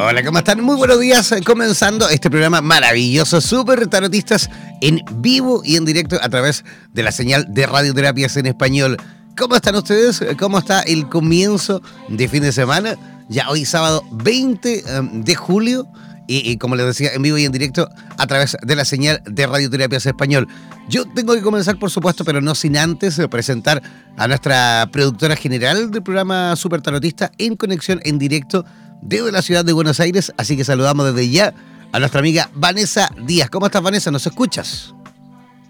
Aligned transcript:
Hola, 0.00 0.22
¿cómo 0.22 0.38
están? 0.38 0.62
Muy 0.62 0.76
buenos 0.76 1.00
días. 1.00 1.34
Comenzando 1.44 2.08
este 2.08 2.30
programa 2.30 2.60
maravilloso, 2.60 3.40
Super 3.40 3.84
Tarotistas 3.88 4.48
en 4.80 5.00
vivo 5.14 5.60
y 5.64 5.74
en 5.74 5.84
directo 5.84 6.20
a 6.22 6.28
través 6.28 6.64
de 6.92 7.02
la 7.02 7.10
señal 7.10 7.52
de 7.52 7.66
radioterapias 7.66 8.36
en 8.36 8.46
español. 8.46 8.96
¿Cómo 9.36 9.56
están 9.56 9.74
ustedes? 9.74 10.24
¿Cómo 10.38 10.60
está 10.60 10.82
el 10.82 11.08
comienzo 11.08 11.82
de 12.08 12.28
fin 12.28 12.44
de 12.44 12.52
semana? 12.52 12.94
Ya 13.28 13.50
hoy 13.50 13.64
sábado 13.64 14.04
20 14.12 14.84
em, 14.86 15.24
de 15.24 15.34
julio 15.34 15.88
y, 16.28 16.58
como 16.58 16.76
les 16.76 16.86
decía, 16.86 17.10
en 17.12 17.22
vivo 17.22 17.36
y 17.36 17.44
en 17.44 17.50
directo 17.50 17.88
a 18.18 18.26
través 18.28 18.56
de 18.62 18.76
la 18.76 18.84
señal 18.84 19.20
de 19.24 19.46
Radioterapias 19.48 20.06
Español. 20.06 20.46
Yo 20.88 21.06
tengo 21.06 21.34
que 21.34 21.42
comenzar, 21.42 21.76
por 21.78 21.90
supuesto, 21.90 22.24
pero 22.24 22.40
no 22.40 22.54
sin 22.54 22.76
antes 22.76 23.18
presentar 23.30 23.82
a 24.16 24.28
nuestra 24.28 24.88
productora 24.92 25.34
general 25.34 25.90
del 25.90 26.02
programa 26.04 26.54
Super 26.54 26.82
Tarotista 26.82 27.32
en 27.38 27.56
conexión 27.56 28.00
en 28.04 28.18
directo 28.18 28.64
desde 29.02 29.32
la 29.32 29.42
ciudad 29.42 29.64
de 29.64 29.72
Buenos 29.72 30.00
Aires, 30.00 30.32
así 30.36 30.56
que 30.56 30.64
saludamos 30.64 31.06
desde 31.14 31.30
ya 31.30 31.54
a 31.92 31.98
nuestra 31.98 32.20
amiga 32.20 32.50
Vanessa 32.54 33.10
Díaz. 33.16 33.50
¿Cómo 33.50 33.66
estás, 33.66 33.82
Vanessa? 33.82 34.10
¿Nos 34.10 34.26
escuchas? 34.26 34.94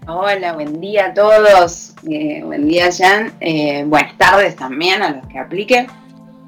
Hola, 0.07 0.53
buen 0.53 0.81
día 0.81 1.07
a 1.07 1.13
todos. 1.13 1.93
Eh, 2.09 2.41
buen 2.43 2.67
día, 2.67 2.89
Jan. 2.91 3.33
Eh, 3.39 3.83
buenas 3.85 4.17
tardes 4.17 4.55
también 4.55 5.01
a 5.03 5.11
los 5.11 5.27
que 5.27 5.37
apliquen. 5.37 5.87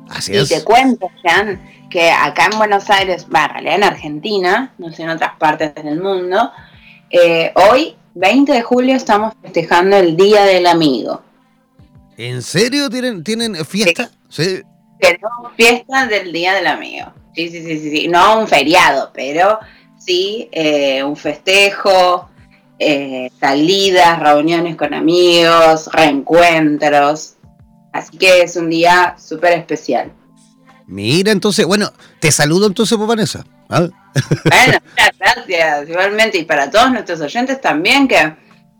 Así 0.10 0.36
es. 0.36 0.52
Y 0.52 0.56
te 0.56 0.64
cuento, 0.64 1.10
Jan, 1.24 1.62
que 1.90 2.10
acá 2.10 2.50
en 2.52 2.58
Buenos 2.58 2.90
Aires, 2.90 3.28
va, 3.34 3.46
en 3.46 3.50
realidad 3.52 3.76
en 3.76 3.84
Argentina, 3.84 4.74
no 4.78 4.92
sé 4.92 5.04
en 5.04 5.10
otras 5.10 5.36
partes 5.38 5.74
del 5.76 6.02
mundo, 6.02 6.52
eh, 7.10 7.52
hoy, 7.56 7.96
20 8.16 8.52
de 8.52 8.62
julio, 8.62 8.96
estamos 8.96 9.34
festejando 9.42 9.96
el 9.98 10.18
Día 10.18 10.44
del 10.44 10.66
Amigo. 10.66 11.22
¿En 12.18 12.42
serio 12.42 12.90
tienen, 12.90 13.24
tienen 13.24 13.56
fiesta? 13.66 14.10
Sí 14.28 14.64
no 15.22 15.52
fiesta 15.56 16.06
del 16.08 16.32
Día 16.32 16.54
del 16.54 16.68
Amigo. 16.68 17.12
Sí, 17.36 17.50
sí, 17.50 17.64
sí, 17.64 17.80
sí, 17.80 18.08
No 18.08 18.40
un 18.40 18.48
feriado, 18.48 19.12
pero 19.14 19.60
sí 19.98 20.50
eh, 20.52 21.04
un 21.04 21.16
festejo, 21.16 22.30
eh, 22.80 23.30
salidas, 23.40 24.20
reuniones 24.20 24.76
con 24.76 24.94
amigos, 24.94 25.90
reencuentros. 25.92 27.36
Así 27.94 28.18
que 28.18 28.42
es 28.42 28.56
un 28.56 28.70
día 28.70 29.16
súper 29.20 29.54
especial. 29.54 30.12
Mira, 30.88 31.32
entonces, 31.32 31.66
bueno, 31.66 31.92
te 32.20 32.32
saludo 32.32 32.68
entonces, 32.68 32.98
por 32.98 33.08
Vanessa. 33.08 33.46
¿ah? 33.70 33.80
Bueno, 33.80 33.94
muchas 34.90 35.18
gracias, 35.18 35.90
igualmente, 35.90 36.38
y 36.38 36.44
para 36.44 36.70
todos 36.70 36.92
nuestros 36.92 37.22
oyentes 37.22 37.62
también 37.62 38.08
que 38.08 38.36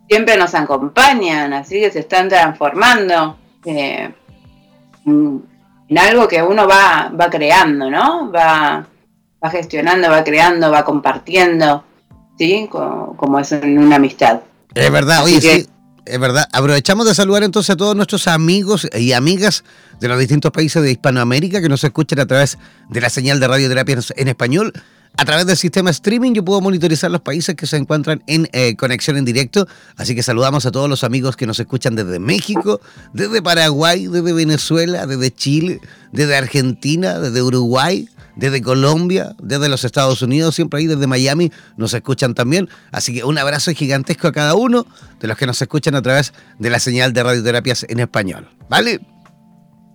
siempre 0.08 0.36
nos 0.36 0.54
acompañan, 0.54 1.52
así 1.52 1.80
que 1.80 1.90
se 1.90 2.00
están 2.00 2.28
transformando. 2.28 3.38
Eh, 3.64 4.12
mm, 5.04 5.38
en 5.92 5.98
algo 5.98 6.26
que 6.26 6.42
uno 6.42 6.66
va, 6.66 7.12
va 7.20 7.28
creando, 7.28 7.90
¿no? 7.90 8.32
Va, 8.32 8.86
va 9.44 9.50
gestionando, 9.50 10.08
va 10.08 10.24
creando, 10.24 10.70
va 10.70 10.86
compartiendo, 10.86 11.84
¿sí? 12.38 12.66
Como, 12.70 13.38
es 13.38 13.52
en 13.52 13.78
una 13.78 13.96
amistad. 13.96 14.40
Es 14.74 14.90
verdad, 14.90 15.22
oye, 15.22 15.38
sí, 15.38 15.66
es 16.06 16.18
verdad. 16.18 16.48
Aprovechamos 16.50 17.06
de 17.06 17.14
saludar 17.14 17.42
entonces 17.42 17.74
a 17.74 17.76
todos 17.76 17.94
nuestros 17.94 18.26
amigos 18.26 18.88
y 18.98 19.12
amigas 19.12 19.64
de 20.00 20.08
los 20.08 20.18
distintos 20.18 20.50
países 20.50 20.82
de 20.82 20.92
Hispanoamérica 20.92 21.60
que 21.60 21.68
nos 21.68 21.84
escuchan 21.84 22.20
a 22.20 22.26
través 22.26 22.56
de 22.88 23.00
la 23.02 23.10
señal 23.10 23.38
de 23.38 23.48
radioterapia 23.48 23.98
en 24.16 24.28
español 24.28 24.72
a 25.16 25.24
través 25.24 25.46
del 25.46 25.56
sistema 25.56 25.90
streaming 25.90 26.32
yo 26.32 26.44
puedo 26.44 26.60
monitorizar 26.60 27.10
los 27.10 27.20
países 27.20 27.54
que 27.54 27.66
se 27.66 27.76
encuentran 27.76 28.22
en 28.26 28.48
eh, 28.52 28.76
conexión 28.76 29.16
en 29.16 29.24
directo, 29.24 29.66
así 29.96 30.14
que 30.14 30.22
saludamos 30.22 30.66
a 30.66 30.70
todos 30.70 30.88
los 30.88 31.04
amigos 31.04 31.36
que 31.36 31.46
nos 31.46 31.60
escuchan 31.60 31.94
desde 31.94 32.18
México, 32.18 32.80
desde 33.12 33.42
Paraguay, 33.42 34.06
desde 34.06 34.32
Venezuela, 34.32 35.06
desde 35.06 35.30
Chile, 35.30 35.80
desde 36.12 36.36
Argentina, 36.36 37.18
desde 37.18 37.42
Uruguay, 37.42 38.08
desde 38.36 38.62
Colombia, 38.62 39.34
desde 39.42 39.68
los 39.68 39.84
Estados 39.84 40.22
Unidos, 40.22 40.54
siempre 40.54 40.80
ahí 40.80 40.86
desde 40.86 41.06
Miami 41.06 41.52
nos 41.76 41.92
escuchan 41.94 42.34
también. 42.34 42.68
Así 42.90 43.12
que 43.14 43.24
un 43.24 43.36
abrazo 43.38 43.72
gigantesco 43.72 44.28
a 44.28 44.32
cada 44.32 44.54
uno 44.54 44.86
de 45.20 45.28
los 45.28 45.36
que 45.36 45.46
nos 45.46 45.60
escuchan 45.60 45.94
a 45.94 46.02
través 46.02 46.32
de 46.58 46.70
la 46.70 46.78
señal 46.78 47.12
de 47.12 47.22
radioterapias 47.22 47.84
en 47.88 48.00
español. 48.00 48.48
¿Vale? 48.68 49.00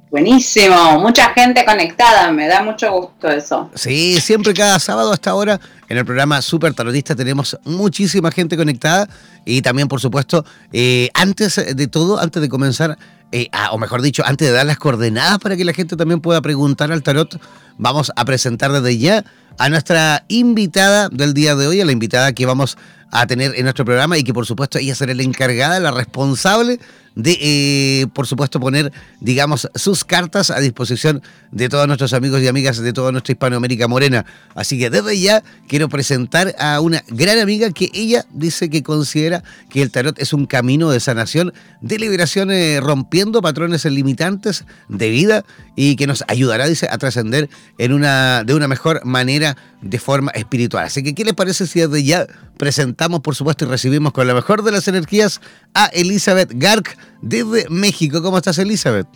Buenísimo, 0.09 0.99
mucha 0.99 1.33
gente 1.33 1.65
conectada, 1.65 2.31
me 2.31 2.47
da 2.47 2.63
mucho 2.63 2.89
gusto 2.93 3.27
eso. 3.27 3.69
Sí, 3.75 4.21
siempre 4.21 4.53
cada 4.53 4.79
sábado 4.79 5.11
hasta 5.11 5.31
ahora 5.31 5.59
en 5.89 5.97
el 5.97 6.05
programa 6.05 6.41
Super 6.41 6.73
Tarotista 6.73 7.13
tenemos 7.13 7.57
muchísima 7.65 8.31
gente 8.31 8.55
conectada 8.55 9.09
y 9.43 9.61
también, 9.61 9.89
por 9.89 9.99
supuesto, 9.99 10.45
eh, 10.71 11.09
antes 11.13 11.57
de 11.75 11.87
todo, 11.87 12.21
antes 12.21 12.41
de 12.41 12.47
comenzar, 12.47 12.97
eh, 13.33 13.49
o 13.71 13.77
mejor 13.77 14.01
dicho, 14.01 14.23
antes 14.25 14.47
de 14.47 14.53
dar 14.53 14.65
las 14.65 14.77
coordenadas 14.77 15.39
para 15.39 15.57
que 15.57 15.65
la 15.65 15.73
gente 15.73 15.97
también 15.97 16.21
pueda 16.21 16.41
preguntar 16.41 16.89
al 16.93 17.03
tarot, 17.03 17.37
vamos 17.77 18.13
a 18.15 18.23
presentar 18.23 18.71
desde 18.71 18.97
ya 18.97 19.25
a 19.57 19.67
nuestra 19.67 20.23
invitada 20.29 21.09
del 21.09 21.33
día 21.33 21.53
de 21.55 21.67
hoy, 21.67 21.81
a 21.81 21.85
la 21.85 21.91
invitada 21.91 22.31
que 22.31 22.45
vamos 22.45 22.77
a 23.11 23.27
tener 23.27 23.55
en 23.55 23.63
nuestro 23.63 23.83
programa 23.83 24.17
y 24.17 24.23
que 24.23 24.33
por 24.33 24.45
supuesto 24.45 24.77
ella 24.77 24.95
será 24.95 25.13
la 25.13 25.23
encargada, 25.23 25.79
la 25.81 25.91
responsable 25.91 26.79
de, 27.17 27.37
eh, 27.41 28.07
por 28.13 28.27
supuesto, 28.27 28.59
poner, 28.59 28.93
digamos, 29.19 29.67
sus 29.73 30.05
cartas 30.05 30.51
a 30.51 30.59
disposición 30.59 31.23
de 31.51 31.67
todos 31.67 31.87
nuestros 31.87 32.13
amigos 32.13 32.41
y 32.43 32.47
amigas 32.47 32.77
de 32.77 32.93
toda 32.93 33.11
nuestra 33.11 33.31
Hispanoamérica 33.31 33.87
morena. 33.87 34.23
Así 34.53 34.77
que 34.77 34.91
desde 34.91 35.19
ya 35.19 35.43
quiero 35.67 35.89
presentar 35.89 36.55
a 36.59 36.79
una 36.79 37.03
gran 37.07 37.39
amiga 37.39 37.71
que 37.71 37.89
ella 37.95 38.23
dice 38.31 38.69
que 38.69 38.83
considera 38.83 39.43
que 39.71 39.81
el 39.81 39.89
tarot 39.89 40.19
es 40.19 40.31
un 40.31 40.45
camino 40.45 40.91
de 40.91 40.99
sanación, 40.99 41.53
de 41.81 41.97
liberación, 41.97 42.51
eh, 42.51 42.79
rompiendo 42.81 43.41
patrones 43.41 43.83
limitantes 43.85 44.65
de 44.87 45.09
vida 45.09 45.43
y 45.75 45.95
que 45.95 46.05
nos 46.05 46.23
ayudará, 46.27 46.67
dice, 46.67 46.87
a 46.91 46.99
trascender 46.99 47.49
en 47.79 47.93
una, 47.93 48.43
de 48.43 48.53
una 48.53 48.67
mejor 48.67 49.03
manera 49.05 49.57
de 49.81 49.97
forma 49.97 50.31
espiritual. 50.31 50.85
Así 50.85 51.01
que, 51.01 51.15
¿qué 51.15 51.23
les 51.23 51.33
parece 51.33 51.65
si 51.65 51.79
desde 51.79 52.03
ya 52.03 52.27
presentamos, 52.57 53.21
por 53.21 53.35
supuesto, 53.35 53.65
y 53.65 53.67
recibimos 53.69 54.11
con 54.11 54.27
la 54.27 54.33
mejor 54.33 54.63
de 54.63 54.71
las 54.71 54.87
energías 54.87 55.41
a 55.73 55.85
Elizabeth 55.87 56.51
Gark 56.55 56.97
desde 57.21 57.69
México? 57.69 58.21
¿Cómo 58.21 58.37
estás, 58.37 58.57
Elizabeth? 58.57 59.07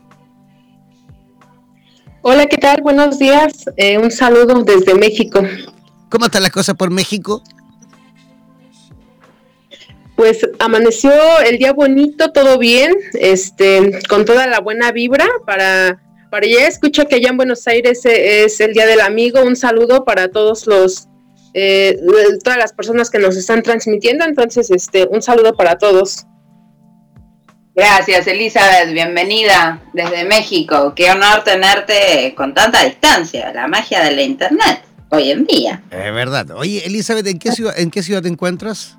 Hola, 2.21 2.45
¿qué 2.45 2.57
tal? 2.57 2.81
Buenos 2.81 3.17
días. 3.17 3.65
Eh, 3.77 3.97
un 3.97 4.11
saludo 4.11 4.63
desde 4.63 4.93
México. 4.93 5.41
¿Cómo 6.09 6.25
están 6.25 6.43
las 6.43 6.51
cosas 6.51 6.75
por 6.75 6.91
México? 6.91 7.41
Pues 10.15 10.47
amaneció 10.59 11.11
el 11.45 11.57
día 11.57 11.73
bonito, 11.73 12.31
todo 12.31 12.59
bien, 12.59 12.93
este, 13.13 13.99
con 14.07 14.25
toda 14.25 14.45
la 14.45 14.59
buena 14.59 14.91
vibra 14.91 15.25
para 15.47 15.99
para 16.31 16.47
allá. 16.47 16.67
Escucho 16.67 17.07
que 17.07 17.15
allá 17.15 17.29
en 17.29 17.37
Buenos 17.37 17.67
Aires 17.67 18.01
es 18.05 18.59
el 18.59 18.73
Día 18.73 18.87
del 18.87 19.01
Amigo. 19.01 19.43
Un 19.43 19.55
saludo 19.55 20.03
para 20.03 20.29
todos 20.29 20.65
los 20.65 21.07
eh, 21.53 21.99
todas 22.43 22.57
las 22.57 22.73
personas 22.73 23.11
que 23.11 23.19
nos 23.19 23.35
están 23.35 23.61
transmitiendo. 23.61 24.25
Entonces, 24.25 24.71
este, 24.71 25.05
un 25.07 25.21
saludo 25.21 25.53
para 25.55 25.77
todos. 25.77 26.25
Gracias, 27.73 28.27
Elizabeth. 28.27 28.91
Bienvenida 28.91 29.81
desde 29.93 30.25
México. 30.25 30.93
Qué 30.93 31.09
honor 31.09 31.43
tenerte 31.45 32.33
con 32.35 32.53
tanta 32.53 32.83
distancia. 32.83 33.53
La 33.53 33.67
magia 33.67 34.03
de 34.03 34.11
la 34.11 34.23
Internet 34.23 34.83
hoy 35.09 35.31
en 35.31 35.45
día. 35.45 35.81
Es 35.89 36.13
verdad. 36.13 36.51
Oye, 36.51 36.85
Elizabeth, 36.85 37.25
¿en 37.27 37.39
qué 37.39 37.51
ciudad, 37.51 37.73
en 37.79 37.89
qué 37.89 38.03
ciudad 38.03 38.21
te 38.21 38.27
encuentras? 38.27 38.97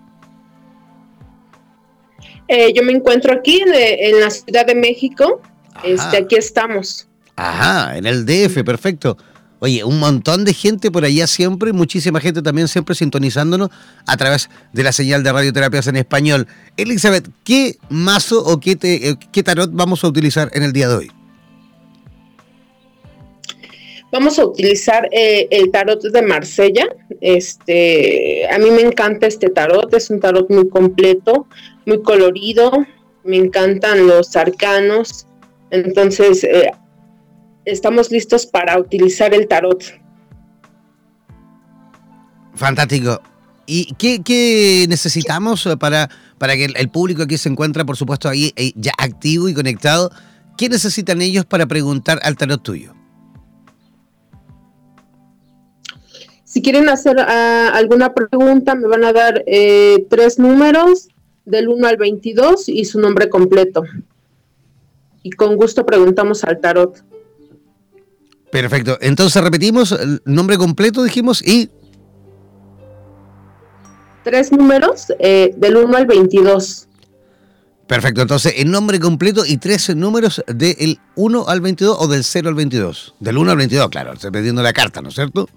Eh, 2.48 2.72
yo 2.74 2.82
me 2.82 2.92
encuentro 2.92 3.34
aquí 3.34 3.62
en, 3.62 4.20
la 4.20 4.30
Ciudad 4.30 4.66
de 4.66 4.74
México. 4.74 5.42
Este, 5.84 6.18
aquí 6.18 6.36
estamos. 6.36 7.08
Ajá, 7.36 7.96
en 7.96 8.06
el 8.06 8.24
DF, 8.24 8.62
perfecto. 8.64 9.18
Oye, 9.64 9.84
un 9.84 10.00
montón 10.00 10.44
de 10.44 10.54
gente 10.54 10.90
por 10.90 11.04
allá 11.04 11.28
siempre, 11.28 11.72
muchísima 11.72 12.18
gente 12.18 12.42
también 12.42 12.66
siempre 12.66 12.96
sintonizándonos 12.96 13.70
a 14.08 14.16
través 14.16 14.50
de 14.72 14.82
la 14.82 14.90
señal 14.90 15.22
de 15.22 15.30
radioterapias 15.30 15.86
en 15.86 15.94
español. 15.94 16.48
Elizabeth, 16.76 17.28
¿qué 17.44 17.76
mazo 17.88 18.44
o 18.44 18.58
qué, 18.58 18.76
eh, 18.82 19.14
qué 19.30 19.42
tarot 19.44 19.70
vamos 19.72 20.02
a 20.02 20.08
utilizar 20.08 20.50
en 20.52 20.64
el 20.64 20.72
día 20.72 20.88
de 20.88 20.94
hoy? 20.96 21.12
Vamos 24.10 24.36
a 24.40 24.46
utilizar 24.46 25.08
eh, 25.12 25.46
el 25.52 25.70
tarot 25.70 26.02
de 26.02 26.22
Marsella. 26.22 26.88
Este, 27.20 28.48
a 28.50 28.58
mí 28.58 28.68
me 28.72 28.82
encanta 28.82 29.28
este 29.28 29.48
tarot, 29.48 29.94
es 29.94 30.10
un 30.10 30.18
tarot 30.18 30.50
muy 30.50 30.68
completo, 30.68 31.46
muy 31.86 32.02
colorido. 32.02 32.84
Me 33.22 33.36
encantan 33.36 34.08
los 34.08 34.34
arcanos. 34.34 35.28
Entonces, 35.70 36.42
eh, 36.42 36.72
estamos 37.64 38.10
listos 38.10 38.46
para 38.46 38.78
utilizar 38.78 39.34
el 39.34 39.48
tarot. 39.48 39.82
Fantástico. 42.54 43.20
¿Y 43.66 43.94
qué, 43.94 44.86
necesitamos 44.88 45.68
para, 45.78 46.10
para 46.38 46.56
que 46.56 46.64
el, 46.64 46.88
público 46.90 47.22
aquí 47.22 47.38
se 47.38 47.48
encuentra, 47.48 47.84
por 47.84 47.96
supuesto, 47.96 48.28
ahí 48.28 48.52
eh, 48.56 48.72
ya 48.74 48.92
activo 48.98 49.48
y 49.48 49.54
conectado? 49.54 50.10
¿Qué 50.58 50.68
necesitan 50.68 51.22
ellos 51.22 51.46
para 51.46 51.66
preguntar 51.66 52.18
al 52.22 52.36
tarot 52.36 52.62
tuyo? 52.62 52.94
Si 56.44 56.60
quieren 56.60 56.88
hacer 56.90 57.18
ah, 57.18 57.70
alguna 57.72 58.12
pregunta, 58.12 58.74
me 58.74 58.86
van 58.86 59.04
a 59.04 59.12
dar 59.12 59.42
eh, 59.46 60.04
tres 60.10 60.38
números 60.38 61.08
del 61.46 61.68
1 61.68 61.86
al 61.86 61.96
22 61.96 62.68
y 62.68 62.84
su 62.84 63.00
nombre 63.00 63.30
completo. 63.30 63.84
Y 65.22 65.30
con 65.30 65.56
gusto 65.56 65.86
preguntamos 65.86 66.44
al 66.44 66.60
tarot. 66.60 67.02
Perfecto. 68.52 68.98
Entonces 69.00 69.42
repetimos 69.42 69.92
el 69.92 70.20
nombre 70.26 70.58
completo, 70.58 71.02
dijimos, 71.02 71.42
y... 71.42 71.70
Tres 74.24 74.52
números 74.52 75.06
eh, 75.18 75.54
del 75.56 75.78
1 75.78 75.96
al 75.96 76.06
22. 76.06 76.86
Perfecto. 77.86 78.20
Entonces, 78.20 78.54
el 78.58 78.70
nombre 78.70 79.00
completo 79.00 79.44
y 79.46 79.56
tres 79.56 79.96
números 79.96 80.44
del 80.46 81.00
1 81.16 81.48
al 81.48 81.60
22 81.62 81.96
o 81.98 82.06
del 82.06 82.24
0 82.24 82.50
al 82.50 82.54
22. 82.54 83.14
Del 83.20 83.38
1 83.38 83.50
al 83.50 83.56
22, 83.56 83.88
claro. 83.88 84.12
Estoy 84.12 84.30
pidiendo 84.30 84.62
la 84.62 84.74
carta, 84.74 85.00
¿no 85.00 85.08
es 85.08 85.14
cierto? 85.14 85.48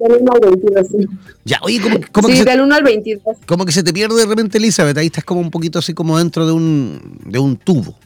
Del 0.00 0.18
1 0.20 0.32
al 0.32 0.40
22, 0.40 0.86
sí. 0.88 1.06
Ya, 1.44 1.60
oye, 1.62 1.80
¿cómo, 2.10 2.28
sí, 2.28 2.42
del 2.42 2.60
1 2.60 2.74
al 2.74 2.82
22. 2.82 3.36
Como 3.46 3.64
que 3.64 3.70
se 3.70 3.84
te 3.84 3.92
pierde 3.92 4.16
de 4.16 4.26
repente, 4.26 4.58
Elizabeth. 4.58 4.98
Ahí 4.98 5.06
estás 5.06 5.24
como 5.24 5.40
un 5.40 5.50
poquito 5.52 5.78
así 5.78 5.94
como 5.94 6.18
dentro 6.18 6.44
de 6.44 6.52
un, 6.52 7.20
de 7.24 7.38
un 7.38 7.56
tubo. 7.56 7.96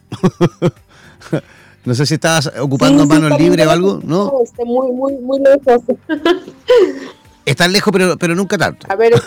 No 1.87 1.94
sé 1.94 2.05
si 2.05 2.15
estabas 2.15 2.53
ocupando 2.59 3.06
manos 3.06 3.38
libres 3.41 3.65
o 3.67 3.71
algo, 3.71 4.00
¿no? 4.03 4.41
Este, 4.43 4.65
muy, 4.65 4.91
muy, 4.93 5.15
muy 5.15 5.41
lejos. 5.41 5.83
Estás 7.47 7.71
lejos, 7.71 7.93
pero, 7.93 8.19
pero 8.19 8.35
nunca 8.35 8.59
tanto. 8.59 8.88
A 8.91 8.97
ver, 8.97 9.12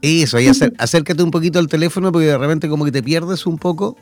Eso, 0.00 0.38
ahí 0.38 0.48
acércate 0.78 1.22
un 1.22 1.30
poquito 1.30 1.58
al 1.58 1.66
teléfono 1.66 2.10
porque 2.10 2.28
de 2.28 2.38
repente 2.38 2.68
como 2.68 2.84
que 2.84 2.92
te 2.92 3.02
pierdes 3.02 3.46
un 3.46 3.58
poco. 3.58 3.96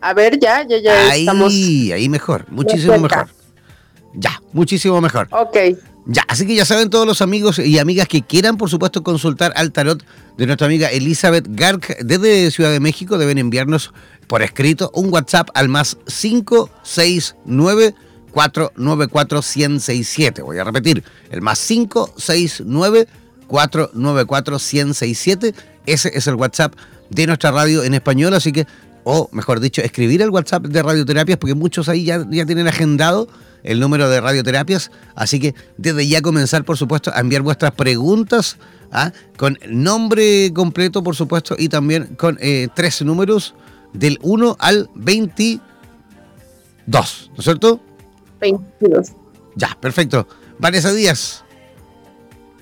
A 0.00 0.12
ver, 0.12 0.40
ya, 0.40 0.66
ya, 0.66 0.78
ya 0.78 1.10
ahí, 1.10 1.20
estamos. 1.20 1.52
Ahí 1.52 2.08
mejor, 2.08 2.46
muchísimo 2.50 2.98
mejor. 2.98 3.28
Ya, 4.14 4.42
muchísimo 4.52 5.00
mejor. 5.00 5.28
Ok. 5.30 5.56
Ya, 6.08 6.22
así 6.28 6.46
que 6.46 6.54
ya 6.54 6.64
saben 6.64 6.88
todos 6.88 7.04
los 7.04 7.20
amigos 7.20 7.58
y 7.58 7.80
amigas 7.80 8.06
que 8.06 8.22
quieran, 8.22 8.56
por 8.56 8.70
supuesto, 8.70 9.02
consultar 9.02 9.52
al 9.56 9.72
tarot 9.72 10.04
de 10.36 10.46
nuestra 10.46 10.68
amiga 10.68 10.88
Elizabeth 10.88 11.46
Gark 11.48 11.98
desde 11.98 12.52
Ciudad 12.52 12.70
de 12.70 12.78
México, 12.78 13.18
deben 13.18 13.38
enviarnos 13.38 13.92
por 14.28 14.42
escrito 14.42 14.92
un 14.94 15.12
WhatsApp 15.12 15.48
al 15.54 15.68
más 15.68 15.96
569 16.06 17.94
494 18.30 19.40
1067. 19.42 20.42
Voy 20.42 20.58
a 20.58 20.64
repetir, 20.64 21.02
el 21.30 21.42
más 21.42 21.58
569 21.66 23.08
494 23.48 24.58
1067. 24.58 25.54
Ese 25.86 26.10
es 26.14 26.26
el 26.28 26.36
WhatsApp 26.36 26.74
de 27.10 27.26
nuestra 27.26 27.50
radio 27.50 27.82
en 27.82 27.94
español, 27.94 28.32
así 28.34 28.52
que, 28.52 28.66
o 29.02 29.28
mejor 29.32 29.58
dicho, 29.58 29.82
escribir 29.82 30.22
el 30.22 30.30
WhatsApp 30.30 30.66
de 30.66 30.82
radioterapias, 30.82 31.38
porque 31.38 31.54
muchos 31.54 31.88
ahí 31.88 32.04
ya, 32.04 32.24
ya 32.30 32.46
tienen 32.46 32.68
agendado 32.68 33.28
el 33.62 33.80
número 33.80 34.08
de 34.08 34.20
radioterapias, 34.20 34.90
así 35.14 35.40
que 35.40 35.54
desde 35.76 36.06
ya 36.06 36.22
comenzar, 36.22 36.64
por 36.64 36.76
supuesto, 36.76 37.10
a 37.14 37.20
enviar 37.20 37.42
vuestras 37.42 37.72
preguntas 37.72 38.58
¿ah? 38.92 39.12
con 39.36 39.58
nombre 39.68 40.52
completo, 40.54 41.02
por 41.02 41.16
supuesto, 41.16 41.54
y 41.58 41.68
también 41.68 42.16
con 42.16 42.38
eh, 42.40 42.68
tres 42.74 43.02
números 43.02 43.54
del 43.92 44.18
1 44.22 44.56
al 44.58 44.90
22, 44.94 45.60
¿no 46.92 47.36
es 47.38 47.44
cierto? 47.44 47.80
22. 48.40 49.12
Ya, 49.56 49.76
perfecto. 49.80 50.26
Vanessa 50.58 50.92
Díaz. 50.92 51.44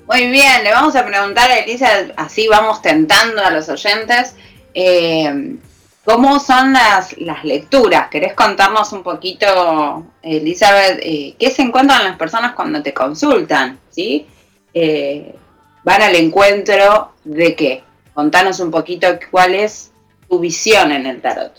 Muy 0.06 0.28
bien, 0.28 0.62
le 0.62 0.70
vamos 0.70 0.94
a 0.96 1.06
preguntar 1.06 1.50
a 1.50 1.58
Elisa, 1.58 1.88
así 2.16 2.46
vamos 2.46 2.82
tentando 2.82 3.42
a 3.42 3.50
los 3.50 3.68
oyentes, 3.68 4.34
eh, 4.74 5.56
¿cómo 6.04 6.38
son 6.38 6.72
las, 6.72 7.16
las 7.18 7.44
lecturas? 7.44 8.08
¿Querés 8.08 8.34
contarnos 8.34 8.92
un 8.92 9.02
poquito, 9.02 10.06
Elizabeth, 10.22 11.00
eh, 11.02 11.34
qué 11.38 11.50
se 11.50 11.62
encuentran 11.62 12.04
las 12.04 12.16
personas 12.16 12.54
cuando 12.54 12.82
te 12.82 12.92
consultan? 12.92 13.78
¿sí? 13.90 14.26
Eh, 14.72 15.34
¿Van 15.82 16.02
al 16.02 16.14
encuentro 16.16 17.12
de 17.24 17.54
qué? 17.54 17.84
Contanos 18.14 18.60
un 18.60 18.70
poquito 18.70 19.06
cuál 19.30 19.54
es 19.54 19.92
tu 20.28 20.38
visión 20.38 20.92
en 20.92 21.06
el 21.06 21.20
tarot. 21.20 21.52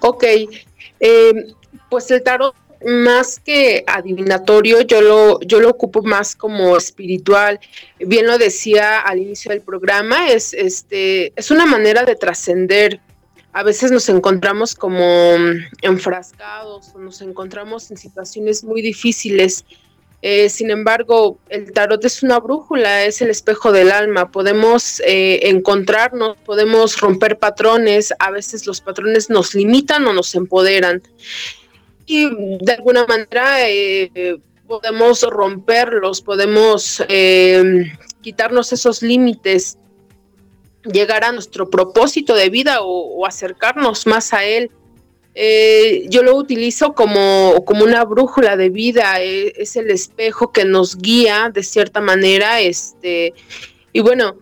Ok, 0.00 0.24
eh, 1.00 1.54
pues 1.88 2.10
el 2.10 2.22
tarot 2.22 2.54
más 2.86 3.40
que 3.40 3.84
adivinatorio, 3.86 4.82
yo 4.82 5.00
lo, 5.00 5.40
yo 5.40 5.60
lo 5.60 5.70
ocupo 5.70 6.02
más 6.02 6.36
como 6.36 6.76
espiritual. 6.76 7.60
Bien 7.98 8.26
lo 8.26 8.38
decía 8.38 9.00
al 9.00 9.18
inicio 9.18 9.50
del 9.50 9.60
programa, 9.60 10.28
es, 10.30 10.54
este, 10.54 11.32
es 11.36 11.50
una 11.50 11.66
manera 11.66 12.04
de 12.04 12.16
trascender. 12.16 13.00
A 13.52 13.62
veces 13.62 13.90
nos 13.90 14.08
encontramos 14.08 14.74
como 14.74 15.04
enfrascados 15.82 16.94
nos 16.94 17.20
encontramos 17.20 17.90
en 17.90 17.98
situaciones 17.98 18.64
muy 18.64 18.80
difíciles 18.80 19.64
eh, 20.24 20.48
sin 20.48 20.70
embargo, 20.70 21.40
el 21.48 21.72
tarot 21.72 22.02
es 22.04 22.22
una 22.22 22.38
brújula, 22.38 23.04
es 23.04 23.20
el 23.20 23.30
espejo 23.30 23.72
del 23.72 23.90
alma. 23.90 24.30
Podemos 24.30 25.00
eh, 25.04 25.40
encontrarnos, 25.48 26.36
podemos 26.46 27.00
romper 27.00 27.38
patrones. 27.38 28.14
A 28.20 28.30
veces 28.30 28.64
los 28.64 28.80
patrones 28.80 29.30
nos 29.30 29.52
limitan 29.54 30.06
o 30.06 30.12
nos 30.12 30.36
empoderan. 30.36 31.02
Y 32.06 32.28
de 32.60 32.72
alguna 32.72 33.06
manera 33.06 33.68
eh, 33.68 34.38
podemos 34.66 35.22
romperlos, 35.22 36.20
podemos 36.20 37.02
quitarnos 38.20 38.72
esos 38.72 39.02
límites, 39.02 39.78
llegar 40.84 41.24
a 41.24 41.32
nuestro 41.32 41.70
propósito 41.70 42.34
de 42.34 42.50
vida 42.50 42.78
o 42.82 43.24
acercarnos 43.26 44.06
más 44.06 44.32
a 44.32 44.44
él. 44.44 44.70
Eh, 45.34 46.04
yo 46.10 46.22
lo 46.22 46.36
utilizo 46.36 46.92
como, 46.92 47.64
como, 47.64 47.84
una 47.84 48.04
brújula 48.04 48.56
de 48.56 48.68
vida, 48.68 49.22
eh, 49.22 49.54
es 49.56 49.76
el 49.76 49.90
espejo 49.90 50.52
que 50.52 50.66
nos 50.66 50.98
guía 50.98 51.50
de 51.52 51.62
cierta 51.62 52.02
manera, 52.02 52.60
este, 52.60 53.32
y 53.94 54.00
bueno, 54.00 54.36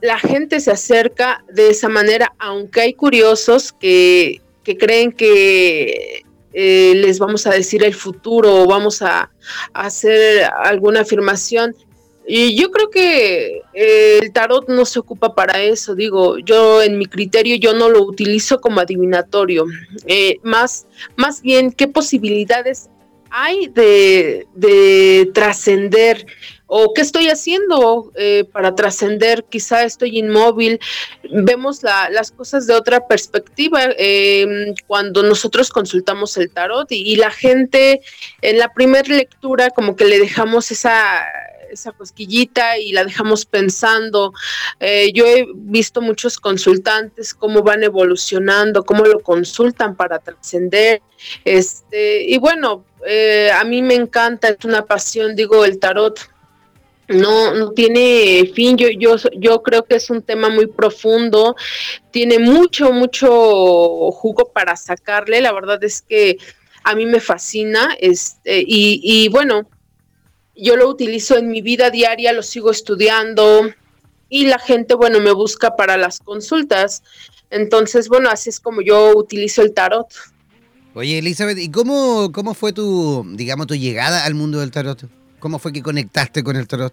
la 0.00 0.18
gente 0.20 0.60
se 0.60 0.70
acerca 0.70 1.44
de 1.52 1.70
esa 1.70 1.88
manera, 1.88 2.34
aunque 2.38 2.82
hay 2.82 2.94
curiosos 2.94 3.72
que, 3.72 4.42
que 4.68 4.76
creen 4.76 5.12
que 5.12 6.22
les 6.52 7.18
vamos 7.18 7.46
a 7.46 7.50
decir 7.50 7.84
el 7.84 7.94
futuro 7.94 8.62
o 8.62 8.66
vamos 8.66 9.00
a 9.00 9.30
hacer 9.72 10.44
alguna 10.64 11.00
afirmación, 11.02 11.74
y 12.30 12.54
yo 12.60 12.70
creo 12.70 12.90
que 12.90 13.62
eh, 13.72 14.18
el 14.20 14.32
tarot 14.34 14.68
no 14.68 14.84
se 14.84 14.98
ocupa 14.98 15.34
para 15.34 15.62
eso, 15.62 15.94
digo, 15.94 16.38
yo 16.38 16.82
en 16.82 16.98
mi 16.98 17.06
criterio 17.06 17.56
yo 17.56 17.72
no 17.72 17.88
lo 17.88 18.02
utilizo 18.02 18.60
como 18.60 18.80
adivinatorio, 18.80 19.64
eh, 20.06 20.36
más, 20.42 20.86
más 21.16 21.40
bien 21.40 21.72
qué 21.72 21.88
posibilidades 21.88 22.90
hay 23.30 23.68
de, 23.68 25.30
trascender, 25.32 26.26
o 26.70 26.92
qué 26.92 27.00
estoy 27.00 27.28
haciendo 27.30 28.12
eh, 28.14 28.44
para 28.52 28.74
trascender, 28.74 29.44
quizá 29.44 29.84
estoy 29.84 30.18
inmóvil, 30.18 30.78
vemos 31.30 31.82
las 31.82 32.30
cosas 32.30 32.66
de 32.66 32.74
otra 32.74 33.06
perspectiva 33.06 33.84
em, 33.96 34.74
cuando 34.86 35.22
nosotros 35.22 35.70
consultamos 35.70 36.36
el 36.36 36.50
tarot 36.50 36.92
y, 36.92 37.16
la 37.16 37.30
gente 37.30 38.02
en 38.42 38.58
la 38.58 38.72
primera 38.72 39.08
lectura 39.08 39.70
como 39.70 39.96
que 39.96 40.04
le 40.04 40.18
dejamos 40.18 40.70
esa 40.70 41.26
cosquillita 41.96 42.78
y 42.78 42.92
la 42.92 43.02
dejamos 43.02 43.46
pensando. 43.46 44.32
Eh, 44.78 45.10
yo 45.14 45.26
he 45.26 45.46
visto 45.54 46.00
muchos 46.00 46.38
consultantes 46.38 47.34
cómo 47.34 47.62
van 47.62 47.82
evolucionando, 47.82 48.84
cómo 48.84 49.04
lo 49.04 49.20
consultan 49.20 49.96
para 49.96 50.18
trascender. 50.18 51.00
Este, 51.44 52.24
y 52.24 52.38
bueno, 52.38 52.84
eh, 53.06 53.50
a 53.52 53.64
mí 53.64 53.82
me 53.82 53.94
encanta, 53.94 54.48
es 54.48 54.64
una 54.64 54.84
pasión, 54.84 55.34
digo, 55.34 55.64
el 55.64 55.78
tarot 55.78 56.20
no, 57.08 57.54
no 57.54 57.72
tiene 57.72 58.50
fin. 58.54 58.76
Yo, 58.76 58.88
yo, 58.88 59.16
yo 59.36 59.62
creo 59.62 59.84
que 59.84 59.96
es 59.96 60.10
un 60.10 60.22
tema 60.22 60.48
muy 60.48 60.66
profundo, 60.66 61.56
tiene 62.10 62.38
mucho, 62.38 62.92
mucho 62.92 64.10
jugo 64.12 64.50
para 64.52 64.76
sacarle. 64.76 65.40
La 65.40 65.52
verdad 65.52 65.82
es 65.82 66.02
que 66.02 66.38
a 66.84 66.94
mí 66.94 67.06
me 67.06 67.20
fascina. 67.20 67.96
Este, 68.00 68.60
y, 68.60 69.00
y 69.02 69.28
bueno, 69.28 69.68
yo 70.54 70.76
lo 70.76 70.88
utilizo 70.88 71.36
en 71.36 71.50
mi 71.50 71.62
vida 71.62 71.90
diaria, 71.90 72.32
lo 72.32 72.42
sigo 72.42 72.70
estudiando 72.70 73.70
y 74.28 74.46
la 74.46 74.58
gente, 74.58 74.94
bueno, 74.94 75.20
me 75.20 75.32
busca 75.32 75.76
para 75.76 75.96
las 75.96 76.20
consultas. 76.20 77.02
Entonces, 77.50 78.08
bueno, 78.08 78.28
así 78.28 78.50
es 78.50 78.60
como 78.60 78.82
yo 78.82 79.16
utilizo 79.16 79.62
el 79.62 79.72
tarot. 79.72 80.06
Oye, 80.94 81.18
Elizabeth, 81.18 81.58
¿y 81.58 81.70
cómo, 81.70 82.30
cómo 82.32 82.54
fue 82.54 82.72
tu, 82.72 83.24
digamos, 83.34 83.66
tu 83.66 83.74
llegada 83.74 84.24
al 84.24 84.34
mundo 84.34 84.58
del 84.58 84.70
tarot? 84.70 85.04
¿Cómo 85.38 85.58
fue 85.58 85.72
que 85.72 85.82
conectaste 85.82 86.42
con 86.42 86.56
el 86.56 86.66
tarot? 86.66 86.92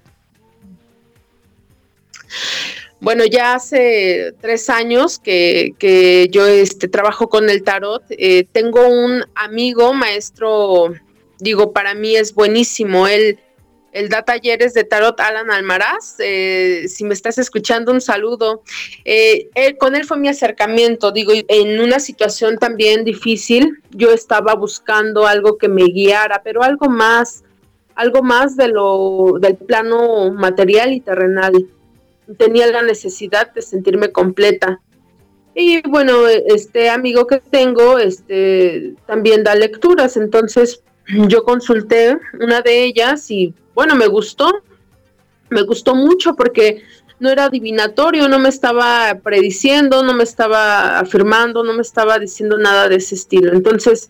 Bueno, 3.00 3.26
ya 3.26 3.56
hace 3.56 4.34
tres 4.42 4.70
años 4.70 5.20
que, 5.20 6.28
yo 6.32 6.48
este, 6.48 6.88
trabajo 6.88 7.30
con 7.30 7.50
el 7.50 7.64
tarot. 7.64 8.04
Eh, 8.10 8.48
tengo 8.52 8.88
un 8.88 9.24
amigo, 9.36 9.94
maestro, 9.94 10.94
digo, 11.40 11.72
para 11.72 11.94
mí 11.94 12.16
es 12.16 12.34
buenísimo. 12.34 13.08
Él, 13.08 13.40
él 13.92 14.10
da 14.10 14.24
talleres 14.24 14.74
de 14.74 14.86
tarot, 14.86 15.20
Alan 15.20 15.52
Almaraz. 15.52 16.16
Eh, 16.20 16.86
si 16.88 17.04
me 17.04 17.14
estás 17.14 17.38
escuchando, 17.38 17.92
un 17.92 18.02
saludo. 18.02 18.64
Eh, 19.04 19.50
con 19.78 19.96
él 19.96 20.06
fue 20.06 20.18
mi 20.18 20.30
acercamiento, 20.30 21.12
digo, 21.12 21.34
en 21.48 21.80
una 21.80 22.00
situación 22.00 22.58
también 22.58 23.04
difícil. 23.04 23.84
Yo 23.92 24.12
estaba 24.12 24.56
buscando 24.56 25.28
algo 25.28 25.58
que 25.58 25.68
me 25.68 25.84
guiara, 25.84 26.42
pero 26.44 26.64
algo 26.64 26.90
más 26.90 27.45
algo 27.96 28.22
más 28.22 28.56
de 28.56 28.68
lo 28.68 29.38
del 29.40 29.56
plano 29.56 30.32
material 30.32 30.94
y 30.94 31.02
terrenal. 31.02 31.54
Tenía 32.38 32.68
la 32.68 32.82
necesidad 32.82 33.54
de 33.54 33.62
sentirme 33.62 34.12
completa. 34.12 34.82
Y 35.54 35.82
bueno, 35.88 36.28
este 36.28 36.90
amigo 36.90 37.26
que 37.28 37.40
tengo 37.40 37.98
este 37.98 38.94
también 39.06 39.44
da 39.44 39.56
lecturas, 39.56 40.18
entonces 40.18 40.82
yo 41.28 41.44
consulté 41.44 42.18
una 42.40 42.62
de 42.62 42.84
ellas 42.84 43.32
y 43.32 43.54
bueno, 43.74 43.96
me 43.96 44.08
gustó. 44.08 44.52
Me 45.50 45.62
gustó 45.62 45.96
mucho 45.96 46.36
porque 46.36 46.82
no 47.20 47.30
era 47.30 47.46
adivinatorio, 47.46 48.28
no 48.28 48.40
me 48.40 48.50
estaba 48.50 49.20
prediciendo, 49.24 50.04
no 50.04 50.14
me 50.14 50.24
estaba 50.24 51.00
afirmando, 51.00 51.64
no 51.64 51.74
me 51.74 51.82
estaba 51.82 52.20
diciendo 52.20 52.58
nada 52.58 52.90
de 52.90 52.96
ese 52.96 53.16
estilo. 53.16 53.54
Entonces, 53.54 54.10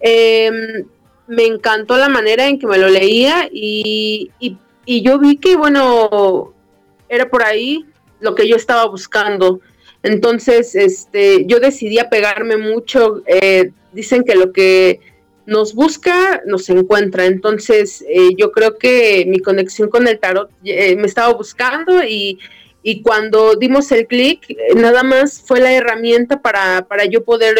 eh, 0.00 0.84
me 1.28 1.44
encantó 1.44 1.96
la 1.96 2.08
manera 2.08 2.48
en 2.48 2.58
que 2.58 2.66
me 2.66 2.78
lo 2.78 2.88
leía 2.88 3.48
y, 3.52 4.30
yo 4.86 5.18
vi 5.18 5.36
que, 5.36 5.54
bueno, 5.54 6.54
era 7.08 7.28
por 7.28 7.42
ahí 7.42 7.84
lo 8.20 8.34
que 8.34 8.48
yo 8.48 8.56
estaba 8.56 8.86
buscando. 8.86 9.60
Entonces, 10.02 10.74
este, 10.74 11.44
yo 11.44 11.60
decidí 11.60 11.98
apegarme 11.98 12.56
mucho. 12.56 13.22
Eh, 13.26 13.70
dicen 13.92 14.24
que 14.24 14.34
lo 14.34 14.52
que 14.52 15.00
nos 15.44 15.74
busca, 15.74 16.40
nos 16.46 16.70
encuentra. 16.70 17.26
Entonces, 17.26 18.02
eh, 18.08 18.30
yo 18.38 18.50
creo 18.50 18.78
que 18.78 19.26
mi 19.28 19.40
conexión 19.40 19.90
con 19.90 20.08
el 20.08 20.18
tarot 20.18 20.50
eh, 20.64 20.96
me 20.96 21.06
estaba 21.06 21.34
buscando 21.34 22.02
y, 22.02 22.38
y 22.82 23.02
cuando 23.02 23.56
dimos 23.56 23.92
el 23.92 24.06
clic, 24.06 24.56
nada 24.74 25.02
más 25.02 25.42
fue 25.44 25.60
la 25.60 25.74
herramienta 25.74 26.40
para, 26.40 26.86
para 26.88 27.04
yo 27.04 27.24
poder 27.24 27.58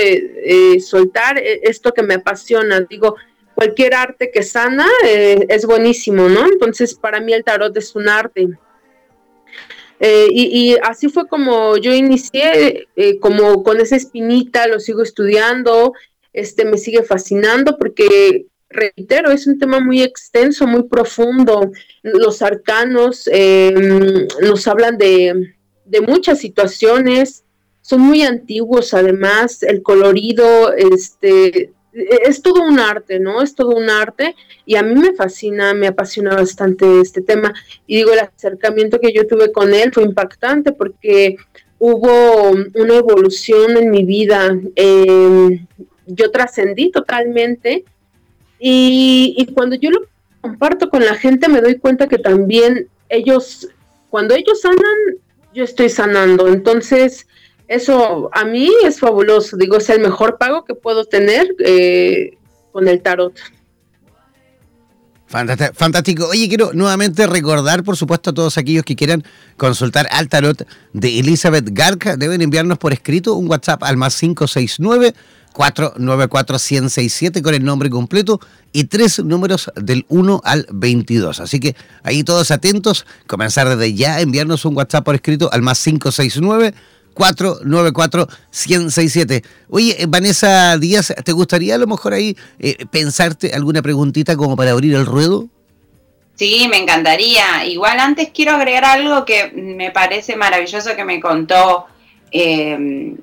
soltar 0.81 1.39
esto 1.39 1.93
que 1.93 2.03
me 2.03 2.15
apasiona. 2.15 2.81
Digo, 2.81 3.17
cualquier 3.59 3.93
arte 3.93 4.31
que 4.31 4.45
sana 4.45 4.87
eh, 5.05 5.45
es 5.49 5.67
buenísimo, 5.67 6.29
¿no? 6.29 6.47
Entonces, 6.47 6.95
para 6.95 7.21
mí 7.21 7.33
el 7.33 7.43
tarot 7.43 7.77
es 7.77 7.97
un 7.97 8.09
arte. 8.09 8.51
Eh, 9.99 10.29
y, 10.31 10.77
así 10.81 11.09
fue 11.09 11.27
como 11.27 11.77
yo 11.77 11.93
inicié, 11.93 12.87
eh, 12.95 13.19
como 13.19 13.65
con 13.65 13.81
esa 13.81 13.97
espinita, 13.97 14.69
lo 14.69 14.79
sigo 14.79 15.03
estudiando, 15.03 15.93
este 16.33 16.67
me 16.67 16.79
sigue 16.79 17.03
fascinando 17.03 17.77
porque, 17.79 18.47
reitero, 18.71 19.33
es 19.33 19.49
un 19.49 19.59
tema 19.59 19.81
muy 19.81 20.03
extenso, 20.03 20.69
muy 20.69 20.85
profundo. 20.85 21.73
Los 22.03 22.43
arcanos 22.43 23.29
nos 24.41 24.69
hablan 24.69 24.99
de, 24.99 25.57
de 25.85 26.01
muchas 26.01 26.39
situaciones, 26.39 27.43
son 27.81 28.03
muy 28.03 28.23
antiguos 28.23 28.95
además, 28.95 29.65
el 29.65 29.83
colorido, 29.83 30.73
este, 30.75 31.73
es 31.93 32.43
todo 32.43 32.63
un 32.63 32.79
arte, 32.79 33.19
¿no? 33.19 33.43
Es 33.43 33.55
todo 33.55 33.71
un 33.71 33.91
arte 33.91 34.35
y 34.67 34.77
a 34.77 34.83
mí 34.83 34.95
me 34.95 35.15
fascina, 35.15 35.75
me 35.75 35.87
apasiona 35.87 36.35
bastante 36.35 37.01
este 37.01 37.23
tema. 37.23 37.55
Y 37.87 37.97
digo, 37.97 38.13
el 38.13 38.21
acercamiento 38.21 39.01
que 39.01 39.13
yo 39.13 39.27
tuve 39.27 39.53
con 39.53 39.75
él 39.75 39.93
fue 39.93 40.05
impactante 40.05 40.73
porque 40.73 41.37
hubo 41.79 42.51
una 42.51 42.95
evolución 42.95 43.77
en 43.77 43.91
mi 43.91 44.05
vida. 44.05 44.59
Em, 44.77 45.67
yo 46.07 46.31
trascendí 46.31 46.91
totalmente 46.91 47.85
y, 48.59 49.35
y 49.37 49.47
cuando 49.53 49.77
yo 49.77 49.91
lo 49.91 50.01
comparto 50.41 50.89
con 50.89 51.05
la 51.05 51.15
gente 51.15 51.49
me 51.49 51.61
doy 51.61 51.77
cuenta 51.77 52.09
que 52.09 52.19
también 52.19 52.89
ellos, 53.09 53.69
cuando 54.11 54.35
ellos 54.35 54.61
sanan, 54.61 55.19
yo 55.55 55.65
estoy 55.65 55.89
sanando. 55.89 56.49
Entonces, 56.49 57.27
eso 57.69 58.31
a 58.33 58.45
mí 58.45 58.71
es 58.85 58.99
fabuloso, 58.99 59.57
digo, 59.57 59.77
es 59.77 59.89
el 59.91 60.01
mejor 60.01 60.39
pago 60.39 60.65
que 60.65 60.75
puedo 60.75 61.05
tener 61.05 61.55
eh, 61.65 62.37
con 62.73 62.89
el 62.89 63.03
tarot. 63.03 63.35
Fantástico. 65.29 66.29
Oye, 66.29 66.49
quiero 66.49 66.73
nuevamente 66.73 67.27
recordar, 67.27 67.85
por 67.85 67.99
supuesto, 67.99 68.31
a 68.31 68.33
todos 68.33 68.57
aquellos 68.57 68.83
que 68.83 68.97
quieran 68.97 69.23
consultar 69.59 70.09
al 70.11 70.31
tarot 70.31 70.67
de 70.95 71.19
Elizabeth 71.19 71.69
Garca, 71.71 72.17
deben 72.17 72.41
enviarnos 72.41 72.79
por 72.79 72.95
escrito 72.95 73.35
un 73.35 73.47
WhatsApp 73.47 73.83
al 73.83 73.99
más 73.99 74.19
569 74.19 75.13
494 75.53 76.59
167 76.59 77.43
con 77.43 77.55
el 77.55 77.65
nombre 77.65 77.91
completo 77.91 78.41
y 78.73 78.85
tres 78.85 79.23
números 79.23 79.71
del 79.77 80.07
1 80.09 80.41
al 80.45 80.67
22. 80.71 81.41
Así 81.41 81.61
que 81.61 81.77
ahí 82.03 82.25
todos 82.25 82.51
atentos, 82.51 83.05
comenzar 83.27 83.69
desde 83.69 83.93
ya, 83.93 84.21
enviarnos 84.21 84.65
un 84.65 84.77
WhatsApp 84.77 85.05
por 85.05 85.15
escrito 85.15 85.51
al 85.53 85.61
más 85.61 85.83
569 85.83 86.75
494-1067. 87.19 89.45
Oye, 89.69 89.97
eh, 89.99 90.07
Vanessa 90.09 90.79
Díaz, 90.79 91.13
¿te 91.25 91.33
gustaría 91.33 91.75
a 91.75 91.79
lo 91.79 91.89
mejor 91.89 92.15
ahí 92.15 92.37
eh, 92.59 92.87
pensarte 92.91 93.53
alguna 93.53 93.83
preguntita 93.83 94.35
como 94.37 94.57
para 94.57 94.71
abrir 94.71 94.95
el 94.95 95.05
ruedo? 95.05 95.49
Sí, 96.37 96.69
me 96.71 96.79
encantaría. 96.79 97.67
Igual 97.67 97.99
antes 97.99 98.31
quiero 98.33 98.53
agregar 98.53 98.85
algo 98.85 99.25
que 99.25 99.51
me 99.53 99.91
parece 99.91 100.37
maravilloso 100.37 100.95
que 100.95 101.05
me 101.05 101.19
contó 101.21 101.87
em, 102.31 103.17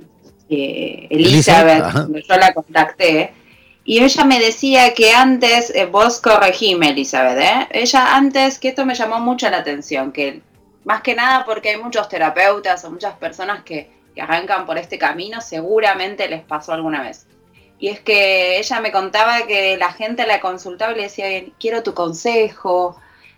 eh, 0.49 1.07
Elizabeth, 1.09 1.93
cuando 1.93 2.19
yo 2.19 2.35
la 2.35 2.53
contacté. 2.53 3.31
Y 3.85 3.99
ella 3.99 4.25
me 4.25 4.37
decía 4.39 4.93
que 4.93 5.13
antes, 5.13 5.71
vos 5.91 6.19
corregime, 6.19 6.89
Elizabeth, 6.89 7.69
ella 7.71 8.17
antes, 8.17 8.59
que 8.59 8.67
esto 8.69 8.85
me 8.85 8.95
llamó 8.95 9.19
mucho 9.19 9.47
la 9.49 9.57
atención, 9.57 10.11
que 10.11 10.41
más 10.85 11.01
que 11.01 11.15
nada 11.15 11.43
porque 11.45 11.69
hay 11.69 11.77
muchos 11.77 12.07
terapeutas 12.07 12.83
o 12.85 12.91
muchas 12.91 13.15
personas 13.15 13.63
que, 13.63 13.93
arrancan 14.17 14.65
por 14.65 14.77
este 14.77 14.97
camino, 14.97 15.41
seguramente 15.41 16.29
les 16.29 16.41
pasó 16.41 16.71
alguna 16.71 17.03
vez. 17.03 17.27
Y 17.79 17.89
es 17.89 17.99
que 17.99 18.57
ella 18.57 18.79
me 18.79 18.93
contaba 18.93 19.45
que 19.45 19.75
la 19.75 19.91
gente 19.91 20.25
la 20.25 20.39
consultaba 20.39 20.93
y 20.93 20.95
le 20.95 21.03
decía, 21.03 21.27
quiero 21.59 21.83
tu 21.83 21.93
consejo, 21.93 22.95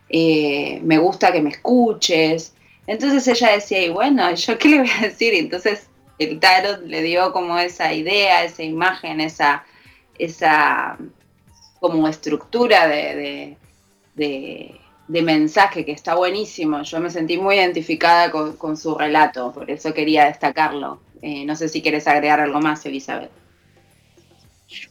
eh, 0.08 0.80
me 0.84 1.00
gusta 1.00 1.32
que 1.32 1.42
me 1.42 1.50
escuches. 1.50 2.54
Entonces 2.86 3.27
ella 3.27 3.54
decía, 3.54 3.82
y 3.82 3.89
bueno, 3.89 4.32
¿yo 4.36 4.56
qué 4.60 4.70
le 4.70 4.77
voy 4.82 4.92
a 5.00 5.01
decir? 5.01 5.34
entonces 5.34 5.89
el 6.20 6.39
tarot 6.39 6.84
le 6.86 7.01
dio 7.01 7.34
como 7.34 7.58
esa 7.58 7.92
idea, 7.92 8.44
esa 8.44 8.62
imagen, 8.62 9.20
esa, 9.20 9.66
esa 10.20 10.96
como 11.80 12.08
estructura 12.08 12.88
de 12.88 13.58
de 14.18 14.82
mensaje 15.08 15.86
que 15.86 15.92
está 15.92 16.16
buenísimo. 16.16 16.82
Yo 16.84 17.00
me 17.00 17.10
sentí 17.10 17.38
muy 17.38 17.56
identificada 17.56 18.32
con, 18.32 18.78
su 18.78 18.96
relato, 18.96 19.52
por 19.54 19.70
eso 19.70 19.94
quería 19.94 20.26
destacarlo. 20.26 21.00
Eh, 21.22 21.46
no 21.46 21.56
sé 21.56 21.70
si 21.70 21.82
quieres 21.82 22.08
agregar 22.08 22.40
algo 22.40 22.60
más, 22.60 22.86
Elizabeth. 22.86 23.32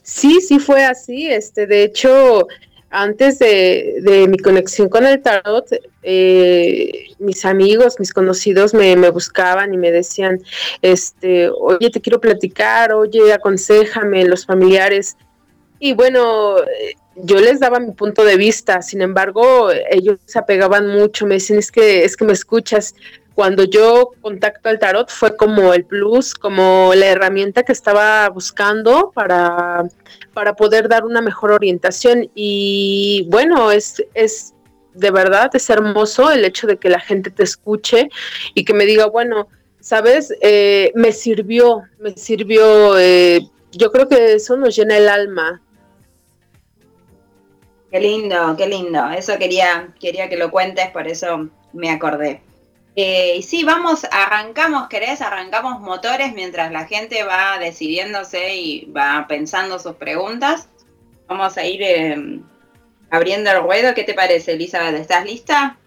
Sí, 0.01 0.41
sí 0.41 0.59
fue 0.59 0.83
así. 0.83 1.27
Este, 1.27 1.67
de 1.67 1.83
hecho, 1.83 2.47
antes 2.89 3.39
de, 3.39 4.25
mi 4.29 4.37
conexión 4.37 4.89
con 4.89 5.05
el 5.05 5.21
tarot, 5.21 5.67
eh, 6.03 7.09
mis 7.19 7.45
amigos, 7.45 7.99
mis 7.99 8.13
conocidos 8.13 8.73
me, 8.73 8.95
buscaban 9.11 9.73
y 9.73 9.77
me 9.77 9.91
decían, 9.91 10.39
este, 10.81 11.49
oye, 11.49 11.89
te 11.89 12.01
quiero 12.01 12.19
platicar, 12.19 12.93
oye, 12.93 13.33
aconsejame, 13.33 14.25
los 14.25 14.45
familiares. 14.45 15.17
Y 15.79 15.93
bueno, 15.93 16.55
yo 17.23 17.39
les 17.39 17.59
daba 17.59 17.79
mi 17.79 17.91
punto 17.91 18.23
de 18.23 18.37
vista, 18.37 18.81
sin 18.81 19.01
embargo, 19.01 19.69
ellos 19.89 20.19
se 20.25 20.39
apegaban 20.39 20.87
mucho, 20.87 21.25
me 21.25 21.35
decían, 21.35 21.59
es 21.59 21.71
que, 21.71 22.03
es 22.05 22.15
que 22.15 22.25
me 22.25 22.33
escuchas. 22.33 22.95
Cuando 23.33 23.65
yo 23.65 24.13
contacto 24.21 24.67
al 24.67 24.79
tarot 24.79 25.11
fue 25.11 25.35
como 25.37 25.73
el 25.73 25.85
plus, 25.85 26.33
como 26.33 26.93
la 26.95 27.05
herramienta 27.05 27.61
que 27.61 27.71
estaba 27.71 28.27
buscando 28.29 29.11
para, 29.13 29.83
para 30.33 30.55
poder 30.55 30.89
dar 30.89 31.05
una 31.05 31.21
mejor 31.21 31.51
orientación. 31.51 32.31
Y 32.33 33.27
bueno, 33.29 33.71
es, 33.71 34.03
es 34.15 34.55
de 34.95 35.11
verdad, 35.11 35.51
es 35.53 35.69
hermoso 35.69 36.31
el 36.31 36.45
hecho 36.45 36.65
de 36.65 36.77
que 36.77 36.89
la 36.89 36.99
gente 36.99 37.29
te 37.29 37.43
escuche 37.43 38.09
y 38.55 38.65
que 38.65 38.73
me 38.73 38.85
diga, 38.85 39.05
bueno, 39.05 39.47
sabes, 39.79 40.33
eh, 40.41 40.91
me 40.95 41.11
sirvió, 41.11 41.83
me 41.99 42.17
sirvió, 42.17 42.97
eh, 42.97 43.41
yo 43.71 43.91
creo 43.91 44.07
que 44.07 44.33
eso 44.33 44.57
nos 44.57 44.75
llena 44.75 44.97
el 44.97 45.07
alma, 45.07 45.61
Qué 47.91 47.99
lindo, 47.99 48.55
qué 48.57 48.67
lindo. 48.67 49.09
Eso 49.11 49.37
quería, 49.37 49.93
quería 49.99 50.27
que 50.29 50.37
lo 50.37 50.51
cuentes, 50.51 50.89
por 50.91 51.07
eso 51.07 51.49
me 51.73 51.89
acordé. 51.89 52.41
Eh, 52.95 53.37
y 53.37 53.43
sí, 53.43 53.63
vamos, 53.63 54.05
arrancamos, 54.11 54.89
¿querés? 54.89 55.21
Arrancamos 55.21 55.79
motores 55.81 56.33
mientras 56.33 56.71
la 56.71 56.85
gente 56.85 57.23
va 57.23 57.59
decidiéndose 57.59 58.55
y 58.55 58.85
va 58.85 59.25
pensando 59.29 59.77
sus 59.79 59.95
preguntas. 59.95 60.67
Vamos 61.27 61.57
a 61.57 61.65
ir 61.65 61.81
em, 61.83 62.43
abriendo 63.11 63.51
el 63.51 63.61
ruedo. 63.61 63.93
¿Qué 63.93 64.03
te 64.03 64.13
parece, 64.13 64.53
Elizabeth? 64.53 64.95
¿Estás 64.95 65.25
lista? 65.25 65.77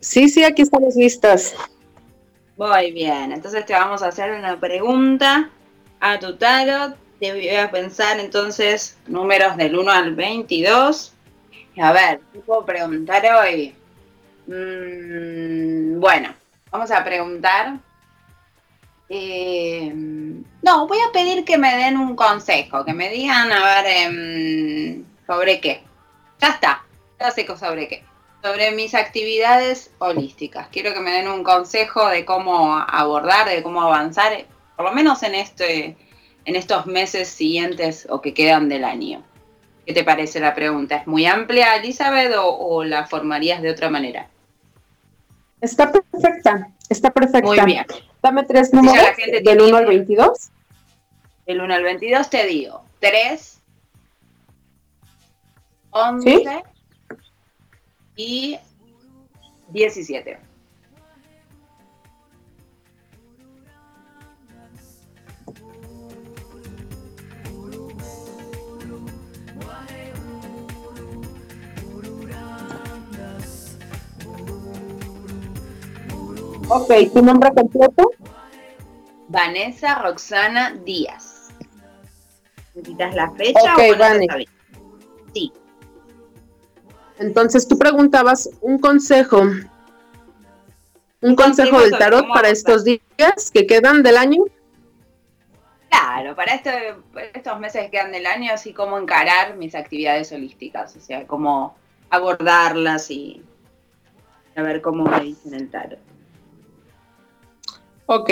Sí, 0.00 0.28
sí, 0.28 0.44
aquí 0.44 0.62
estamos 0.62 0.96
listas. 0.96 1.54
Muy 2.56 2.90
bien, 2.90 3.30
entonces 3.30 3.64
te 3.66 3.72
vamos 3.72 4.02
a 4.02 4.08
hacer 4.08 4.32
una 4.32 4.58
pregunta 4.58 5.50
a 6.00 6.18
tu 6.18 6.36
tarot 6.36 6.96
te 7.18 7.32
voy 7.32 7.48
a 7.48 7.70
pensar 7.70 8.20
entonces 8.20 8.96
números 9.06 9.56
del 9.56 9.76
1 9.76 9.90
al 9.90 10.14
22. 10.14 11.12
A 11.80 11.92
ver, 11.92 12.20
¿qué 12.32 12.38
puedo 12.40 12.64
preguntar 12.64 13.24
hoy? 13.34 13.74
Mm, 14.46 16.00
bueno, 16.00 16.34
vamos 16.70 16.90
a 16.90 17.04
preguntar. 17.04 17.74
Eh, 19.08 19.92
no, 20.62 20.86
voy 20.86 20.98
a 20.98 21.12
pedir 21.12 21.44
que 21.44 21.58
me 21.58 21.76
den 21.76 21.96
un 21.96 22.14
consejo, 22.14 22.84
que 22.84 22.92
me 22.92 23.10
digan, 23.10 23.50
a 23.50 23.82
ver, 23.82 23.86
em, 23.86 25.04
sobre 25.26 25.60
qué. 25.60 25.82
Ya 26.40 26.48
está, 26.48 26.84
ya 27.18 27.30
sé 27.30 27.46
sobre 27.56 27.88
qué. 27.88 28.04
Sobre 28.42 28.70
mis 28.72 28.94
actividades 28.94 29.90
holísticas. 29.98 30.68
Quiero 30.68 30.94
que 30.94 31.00
me 31.00 31.10
den 31.10 31.28
un 31.28 31.42
consejo 31.42 32.08
de 32.08 32.24
cómo 32.24 32.76
abordar, 32.78 33.48
de 33.48 33.62
cómo 33.62 33.82
avanzar, 33.82 34.44
por 34.76 34.84
lo 34.84 34.92
menos 34.92 35.22
en 35.24 35.34
este 35.34 35.96
en 36.44 36.56
estos 36.56 36.86
meses 36.86 37.28
siguientes 37.28 38.06
o 38.10 38.20
que 38.20 38.34
quedan 38.34 38.68
del 38.68 38.84
año? 38.84 39.22
¿Qué 39.86 39.94
te 39.94 40.04
parece 40.04 40.40
la 40.40 40.54
pregunta? 40.54 40.96
¿Es 40.96 41.06
muy 41.06 41.24
amplia, 41.26 41.76
Elizabeth, 41.76 42.32
o, 42.36 42.84
la 42.84 43.06
formarías 43.06 43.62
de 43.62 43.70
otra 43.70 43.88
manera? 43.88 44.28
Está 45.60 45.90
perfecta, 45.90 46.70
está 46.88 47.10
perfecta. 47.10 47.46
Muy 47.46 47.60
bien. 47.60 47.86
Dame 48.22 48.44
tres 48.44 48.72
números 48.72 49.06
del 49.42 49.60
1 49.60 49.76
al 49.76 49.86
22. 49.86 50.50
Del 51.46 51.60
1 51.60 51.74
al 51.74 51.82
22 51.82 52.30
te 52.30 52.46
digo 52.46 52.82
3, 53.00 53.60
11 55.90 56.62
y 58.16 58.58
17. 59.68 60.47
Ok, 76.70 76.92
¿tu 77.14 77.22
nombre 77.22 77.50
completo? 77.54 78.10
Vanessa 79.28 79.94
Roxana 80.02 80.74
Díaz. 80.84 81.48
¿Necesitas 82.74 83.14
la 83.14 83.30
fecha 83.32 83.74
o 83.74 83.98
Vanessa. 83.98 84.36
Sí. 85.32 85.52
Entonces 87.18 87.66
tú 87.66 87.78
preguntabas 87.78 88.50
un 88.60 88.78
consejo. 88.78 89.42
Un 91.20 91.34
consejo 91.34 91.80
del 91.80 91.96
tarot 91.98 92.28
para 92.28 92.50
estos 92.50 92.84
días 92.84 93.50
que 93.52 93.66
quedan 93.66 94.02
del 94.02 94.18
año. 94.18 94.44
Claro, 95.88 96.36
para, 96.36 96.54
estos 96.54 97.60
meses 97.60 97.84
que 97.84 97.90
quedan 97.90 98.12
del 98.12 98.26
año, 98.26 98.52
así 98.52 98.74
como 98.74 98.98
encarar 98.98 99.56
mis 99.56 99.74
actividades 99.74 100.30
holísticas, 100.32 100.94
o 100.96 101.00
sea, 101.00 101.26
cómo 101.26 101.76
abordarlas 102.10 103.10
y 103.10 103.42
a 104.54 104.62
ver 104.62 104.82
cómo 104.82 105.04
me 105.04 105.20
dicen 105.20 105.54
el 105.54 105.70
tarot. 105.70 106.07
Ok. 108.10 108.30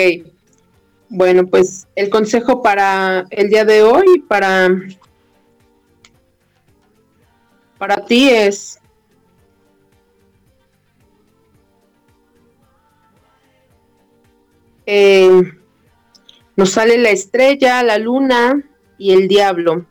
Bueno, 1.07 1.45
pues 1.45 1.87
el 1.95 2.09
consejo 2.09 2.63
para 2.63 3.27
el 3.29 3.49
día 3.49 3.63
de 3.63 3.83
hoy, 3.83 4.23
para, 4.27 4.69
para 7.77 8.03
ti 8.03 8.27
es 8.31 8.79
eh, 14.87 15.43
nos 16.55 16.71
sale 16.71 16.97
la 16.97 17.11
estrella, 17.11 17.83
la 17.83 17.99
luna 17.99 18.67
y 18.97 19.11
el 19.11 19.27
diablo. 19.27 19.85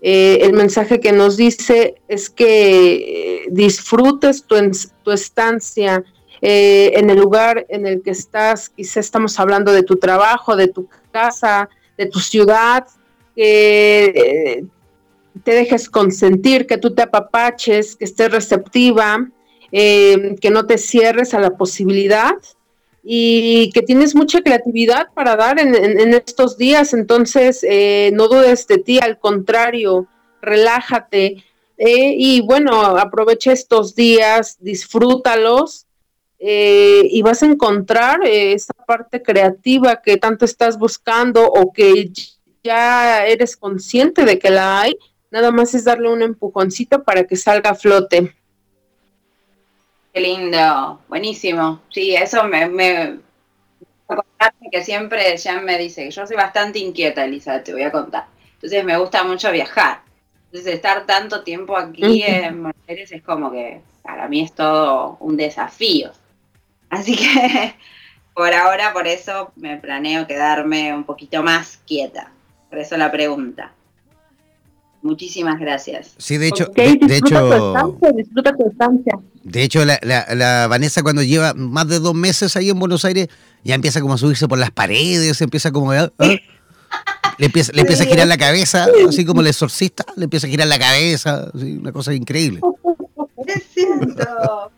Eh, 0.00 0.38
el 0.40 0.54
mensaje 0.54 1.00
que 1.00 1.12
nos 1.12 1.36
dice 1.36 1.96
es 2.08 2.30
que 2.30 3.44
disfrutes 3.50 4.44
tu, 4.44 4.56
tu 5.02 5.12
estancia 5.12 6.02
eh, 6.40 6.92
en 6.94 7.10
el 7.10 7.18
lugar 7.18 7.66
en 7.68 7.86
el 7.86 8.02
que 8.02 8.10
estás, 8.10 8.68
quizá 8.68 9.00
estamos 9.00 9.38
hablando 9.40 9.72
de 9.72 9.82
tu 9.82 9.96
trabajo, 9.96 10.54
de 10.54 10.68
tu 10.68 10.88
casa, 11.10 11.68
de 11.96 12.06
tu 12.06 12.20
ciudad, 12.20 12.86
que 13.34 14.04
eh, 14.14 14.64
te 15.42 15.52
dejes 15.52 15.90
consentir, 15.90 16.66
que 16.66 16.78
tú 16.78 16.94
te 16.94 17.02
apapaches, 17.02 17.96
que 17.96 18.04
estés 18.04 18.30
receptiva, 18.30 19.28
eh, 19.72 20.36
que 20.40 20.50
no 20.50 20.66
te 20.66 20.78
cierres 20.78 21.34
a 21.34 21.40
la 21.40 21.56
posibilidad 21.56 22.34
y 23.02 23.70
que 23.72 23.82
tienes 23.82 24.14
mucha 24.14 24.40
creatividad 24.40 25.08
para 25.14 25.34
dar 25.34 25.58
en, 25.58 26.14
estos 26.14 26.58
días, 26.58 26.92
entonces 26.92 27.64
no 28.12 28.28
dudes 28.28 28.66
de 28.66 28.78
ti, 28.78 28.98
al 28.98 29.18
contrario, 29.18 30.06
relájate. 30.42 31.42
y 31.78 32.42
bueno, 32.42 32.80
aprovecha 32.98 33.52
estos 33.52 33.94
días, 33.94 34.58
disfrútalos 34.60 35.87
eh, 36.38 37.02
y 37.10 37.22
vas 37.22 37.42
a 37.42 37.46
encontrar 37.46 38.24
eh, 38.24 38.52
esa 38.52 38.72
parte 38.72 39.22
creativa 39.22 40.00
que 40.00 40.16
tanto 40.16 40.44
estás 40.44 40.78
buscando 40.78 41.44
o 41.44 41.72
que 41.72 42.10
ya 42.62 43.26
eres 43.26 43.56
consciente 43.56 44.24
de 44.24 44.38
que 44.38 44.50
la 44.50 44.80
hay, 44.80 44.96
nada 45.30 45.50
más 45.50 45.74
es 45.74 45.84
darle 45.84 46.10
un 46.10 46.22
empujoncito 46.22 47.02
para 47.02 47.24
que 47.24 47.36
salga 47.36 47.70
a 47.70 47.74
flote. 47.74 48.34
Qué 50.12 50.20
lindo, 50.20 51.00
buenísimo. 51.08 51.82
Sí, 51.90 52.14
eso 52.14 52.44
me, 52.44 52.68
me 52.68 53.18
que 54.70 54.84
siempre 54.84 55.36
ya 55.36 55.60
me 55.60 55.78
dice 55.78 56.04
que 56.04 56.10
yo 56.10 56.26
soy 56.26 56.36
bastante 56.36 56.78
inquieta, 56.78 57.24
Elisa, 57.24 57.62
te 57.62 57.72
voy 57.72 57.82
a 57.82 57.92
contar. 57.92 58.26
Entonces 58.54 58.84
me 58.84 58.96
gusta 58.98 59.24
mucho 59.24 59.50
viajar. 59.50 60.02
Entonces 60.46 60.74
estar 60.74 61.06
tanto 61.06 61.42
tiempo 61.42 61.76
aquí 61.76 62.22
en 62.22 62.62
Buenos 62.62 62.88
Aires 62.88 63.12
es 63.12 63.22
como 63.22 63.50
que 63.50 63.80
para 64.02 64.28
mí 64.28 64.40
es 64.40 64.52
todo 64.52 65.16
un 65.20 65.36
desafío. 65.36 66.10
Así 66.90 67.16
que 67.16 67.74
por 68.34 68.52
ahora, 68.54 68.92
por 68.92 69.06
eso 69.06 69.52
me 69.56 69.76
planeo 69.76 70.26
quedarme 70.26 70.94
un 70.94 71.04
poquito 71.04 71.42
más 71.42 71.78
quieta. 71.86 72.30
Por 72.70 72.78
eso 72.78 72.96
la 72.96 73.10
pregunta. 73.10 73.72
Muchísimas 75.00 75.60
gracias. 75.60 76.14
Sí, 76.18 76.38
de 76.38 76.48
hecho, 76.48 76.66
de, 76.74 77.16
hecho, 77.16 78.00
disfruta 78.16 78.52
tu 78.56 78.68
estancia. 78.68 79.18
De 79.44 79.62
hecho, 79.62 79.84
la, 79.84 80.66
Vanessa 80.68 81.02
cuando 81.02 81.22
lleva 81.22 81.54
más 81.54 81.86
de 81.88 82.00
dos 82.00 82.14
meses 82.14 82.56
ahí 82.56 82.70
en 82.70 82.78
Buenos 82.78 83.04
Aires 83.04 83.28
ya 83.62 83.74
empieza 83.74 84.00
como 84.00 84.14
a 84.14 84.18
subirse 84.18 84.48
por 84.48 84.58
las 84.58 84.72
paredes, 84.72 85.40
empieza 85.40 85.70
como 85.70 85.92
¿ah? 85.92 86.10
le 86.18 87.46
empieza, 87.46 87.72
le 87.72 87.82
empieza 87.82 88.02
a 88.02 88.06
girar 88.06 88.26
la 88.26 88.36
cabeza, 88.36 88.88
así 89.08 89.24
como 89.24 89.40
el 89.40 89.46
exorcista, 89.46 90.04
le 90.16 90.24
empieza 90.24 90.46
a 90.46 90.50
girar 90.50 90.66
la 90.66 90.78
cabeza, 90.78 91.50
una 91.54 91.92
cosa 91.92 92.12
increíble. 92.12 92.60
¿Qué 93.46 93.62
siento? 93.72 94.72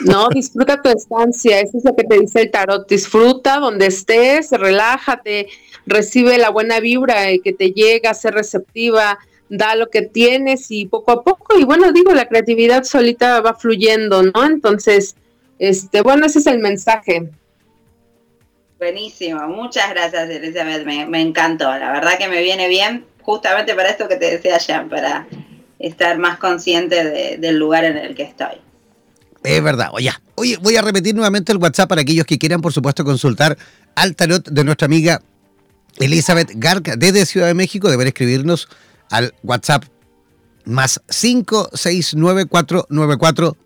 No, 0.00 0.28
disfruta 0.28 0.80
tu 0.80 0.88
estancia, 0.88 1.60
eso 1.60 1.78
es 1.78 1.84
lo 1.84 1.94
que 1.94 2.04
te 2.04 2.18
dice 2.18 2.42
el 2.42 2.50
tarot, 2.50 2.88
disfruta 2.88 3.58
donde 3.58 3.86
estés, 3.86 4.50
relájate, 4.50 5.48
recibe 5.86 6.38
la 6.38 6.50
buena 6.50 6.80
vibra 6.80 7.26
que 7.42 7.52
te 7.52 7.72
llega, 7.72 8.14
sé 8.14 8.30
receptiva, 8.30 9.18
da 9.48 9.74
lo 9.74 9.90
que 9.90 10.02
tienes 10.02 10.70
y 10.70 10.86
poco 10.86 11.12
a 11.12 11.22
poco, 11.22 11.58
y 11.58 11.64
bueno, 11.64 11.92
digo, 11.92 12.12
la 12.12 12.28
creatividad 12.28 12.84
solita 12.84 13.40
va 13.40 13.54
fluyendo, 13.54 14.22
¿no? 14.22 14.44
Entonces, 14.44 15.16
este, 15.58 16.02
bueno, 16.02 16.26
ese 16.26 16.38
es 16.38 16.46
el 16.46 16.58
mensaje. 16.58 17.28
Buenísimo, 18.78 19.46
muchas 19.48 19.90
gracias 19.90 20.30
Elizabeth, 20.30 20.86
me, 20.86 21.20
encantó, 21.20 21.64
la 21.76 21.92
verdad 21.92 22.16
que 22.16 22.28
me 22.28 22.40
viene 22.40 22.68
bien 22.68 23.04
justamente 23.20 23.74
para 23.74 23.90
esto 23.90 24.08
que 24.08 24.16
te 24.16 24.30
decía 24.30 24.56
ya, 24.56 24.86
para 24.88 25.26
estar 25.78 26.16
más 26.18 26.38
consciente 26.38 27.36
del 27.36 27.58
lugar 27.58 27.84
en 27.84 27.98
el 27.98 28.14
que 28.14 28.22
estoy. 28.22 28.56
Es 29.42 29.62
verdad, 29.62 29.88
oye, 29.92 30.12
oye, 30.34 30.58
voy 30.60 30.76
a 30.76 30.82
repetir 30.82 31.14
nuevamente 31.14 31.52
el 31.52 31.58
WhatsApp 31.58 31.88
para 31.88 32.02
aquellos 32.02 32.26
que 32.26 32.38
quieran, 32.38 32.60
por 32.60 32.72
supuesto, 32.72 33.04
consultar 33.04 33.56
al 33.94 34.14
tarot 34.14 34.46
de 34.48 34.64
nuestra 34.64 34.84
amiga 34.84 35.22
Elizabeth 35.98 36.50
Garca 36.54 36.96
desde 36.96 37.24
Ciudad 37.24 37.46
de 37.46 37.54
México. 37.54 37.90
Deber 37.90 38.06
escribirnos 38.06 38.68
al 39.08 39.34
WhatsApp 39.42 39.84
más 40.64 41.00
569494167 41.08 43.56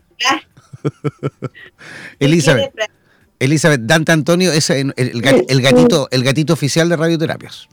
Elizabeth. 2.19 2.71
Elizabeth, 3.39 3.81
Dante 3.81 4.11
Antonio 4.11 4.51
es 4.51 4.69
el, 4.69 4.93
gatito, 5.21 6.07
el 6.11 6.23
gatito 6.23 6.53
oficial 6.53 6.87
de 6.87 6.95
radioterapias. 6.95 7.67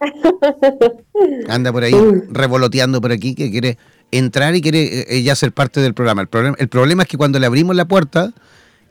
Anda 1.48 1.72
por 1.72 1.84
ahí 1.84 1.94
revoloteando 2.28 3.00
por 3.00 3.12
aquí 3.12 3.34
que 3.34 3.50
quiere 3.50 3.78
entrar 4.10 4.54
y 4.54 4.60
quiere 4.60 5.06
eh, 5.08 5.22
ya 5.22 5.34
ser 5.34 5.52
parte 5.52 5.80
del 5.80 5.94
programa. 5.94 6.22
El 6.22 6.28
problema, 6.28 6.56
el 6.58 6.68
problema 6.68 7.02
es 7.04 7.08
que 7.08 7.16
cuando 7.16 7.38
le 7.38 7.46
abrimos 7.46 7.74
la 7.76 7.86
puerta, 7.86 8.32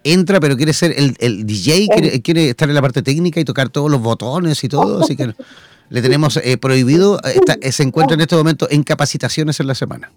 entra, 0.05 0.39
pero 0.39 0.55
quiere 0.55 0.71
ser 0.71 0.93
el, 0.95 1.45
DJ, 1.45 2.21
quiere, 2.23 2.49
estar 2.49 2.69
en 2.69 2.75
la 2.75 2.81
parte 2.81 3.01
técnica 3.01 3.39
y 3.39 3.43
tocar 3.43 3.69
todos 3.69 3.91
los 3.91 3.99
botones 4.01 4.63
y 4.63 4.69
todo, 4.69 5.03
así 5.03 5.17
que 5.17 5.33
le 5.89 6.01
tenemos 6.01 6.37
eh, 6.37 6.57
prohibido, 6.57 7.19
eh, 7.23 7.71
se 7.71 7.83
encuentra 7.83 8.13
en 8.13 8.21
este 8.21 8.35
momento 8.35 8.67
en 8.69 8.83
capacitaciones 8.83 9.59
en 9.59 9.67
la 9.67 9.75
semana. 9.75 10.11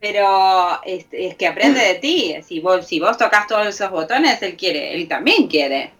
Pero 0.00 0.80
es, 0.84 1.06
que 1.36 1.46
aprende 1.46 1.80
de 1.80 1.94
ti, 1.96 2.34
si 2.46 2.60
vos, 2.60 2.86
si 2.86 3.00
vos 3.00 3.18
tocas 3.18 3.46
todos 3.46 3.66
esos 3.66 3.90
botones, 3.90 4.40
él 4.42 4.56
quiere, 4.56 4.94
él 4.94 5.08
también 5.08 5.48
quiere. 5.48 5.92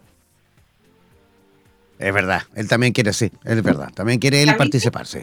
Es 1.99 2.13
verdad, 2.13 2.43
él 2.55 2.69
también 2.69 2.93
quiere, 2.93 3.13
sí, 3.13 3.31
es 3.45 3.63
verdad, 3.63 3.93
también 3.93 4.19
quiere 4.19 4.43
él 4.43 4.57
participar, 4.57 5.07
sí, 5.07 5.21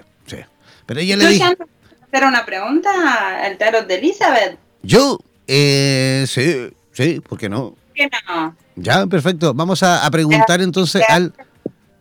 Pero 0.86 1.00
ella 1.00 1.18
le 1.18 1.28
dije... 1.28 1.44
hacer 1.44 2.26
una 2.26 2.46
pregunta 2.46 3.44
al 3.44 3.58
tarot 3.58 3.86
de 3.86 3.96
Elizabeth? 3.96 4.58
Yo, 4.82 5.20
eh, 5.48 6.26
sí, 6.28 6.70
Sí, 7.00 7.22
¿por 7.22 7.38
qué 7.38 7.48
no? 7.48 7.78
¿Qué 7.96 8.10
no? 8.28 8.54
Ya, 8.76 9.08
perfecto. 9.08 9.54
Vamos 9.54 9.84
a, 9.84 10.06
preguntar 10.12 10.60
entonces 10.60 11.02
al, 11.08 11.34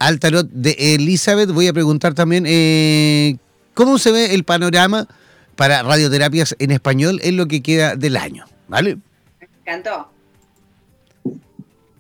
al 0.00 0.18
tarot 0.18 0.48
de 0.50 0.74
Elizabeth. 0.96 1.52
Voy 1.52 1.68
a 1.68 1.72
preguntar 1.72 2.14
también 2.14 2.42
eh, 2.48 3.36
cómo 3.74 3.98
se 3.98 4.10
ve 4.10 4.34
el 4.34 4.42
panorama 4.42 5.06
para 5.54 5.84
radioterapias 5.84 6.56
en 6.58 6.72
español 6.72 7.20
en 7.22 7.36
lo 7.36 7.46
que 7.46 7.62
queda 7.62 7.94
del 7.94 8.16
año. 8.16 8.46
¿Vale? 8.66 8.96
Me 9.40 9.48
encantó. 9.60 10.10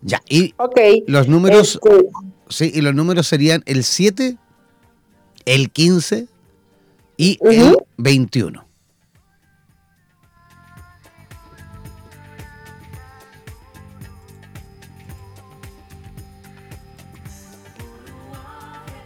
Ya, 0.02 0.20
y 0.28 0.52
los 1.06 1.28
números. 1.28 1.78
Este 1.80 2.08
sí, 2.48 2.72
y 2.74 2.80
los 2.80 2.96
números 2.96 3.28
serían 3.28 3.62
el 3.66 3.84
7, 3.84 4.36
el 5.44 5.70
15 5.70 6.26
y 7.16 7.38
el 7.42 7.76
21. 7.96 8.67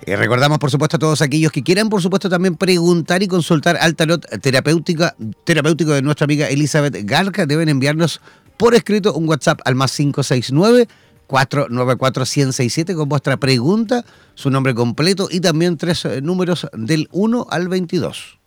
Y 0.04 0.14
recordamos, 0.16 0.58
por 0.58 0.70
supuesto, 0.70 0.96
a 0.96 0.98
todos 0.98 1.22
aquellos 1.22 1.52
que 1.52 1.62
quieran, 1.62 1.88
por 1.88 2.02
supuesto, 2.02 2.28
también 2.28 2.56
preguntar 2.56 3.22
y 3.22 3.28
consultar 3.28 3.76
al 3.76 3.94
tarot 3.94 4.26
terapéutico 4.40 5.92
de 5.92 6.02
nuestra 6.02 6.24
amiga 6.24 6.48
Elizabeth 6.48 6.96
Garca, 7.04 7.46
deben 7.46 7.68
enviarnos 7.68 8.20
por 8.56 8.74
escrito 8.74 9.14
un 9.14 9.28
WhatsApp 9.28 9.60
al 9.64 9.76
más 9.76 9.94
569 9.96 10.88
494 11.28 12.26
167 12.26 12.94
con 12.94 13.08
vuestra 13.08 13.36
pregunta, 13.38 14.04
su 14.34 14.50
nombre 14.50 14.74
completo 14.74 15.28
y 15.30 15.40
también 15.40 15.76
tres 15.76 16.04
eh, 16.04 16.20
números 16.20 16.66
del 16.74 17.08
1 17.12 17.46
al 17.48 17.68
22. 17.68 18.38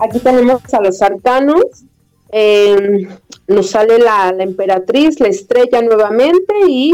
Aquí 0.00 0.18
tenemos 0.18 0.62
a 0.72 0.80
los 0.80 1.02
arcanos. 1.02 1.84
Eh, 2.32 3.08
nos 3.48 3.70
sale 3.70 3.98
la, 3.98 4.34
emperatriz, 4.38 5.18
la 5.18 5.28
estrella 5.28 5.82
nuevamente 5.82 6.54
y 6.68 6.92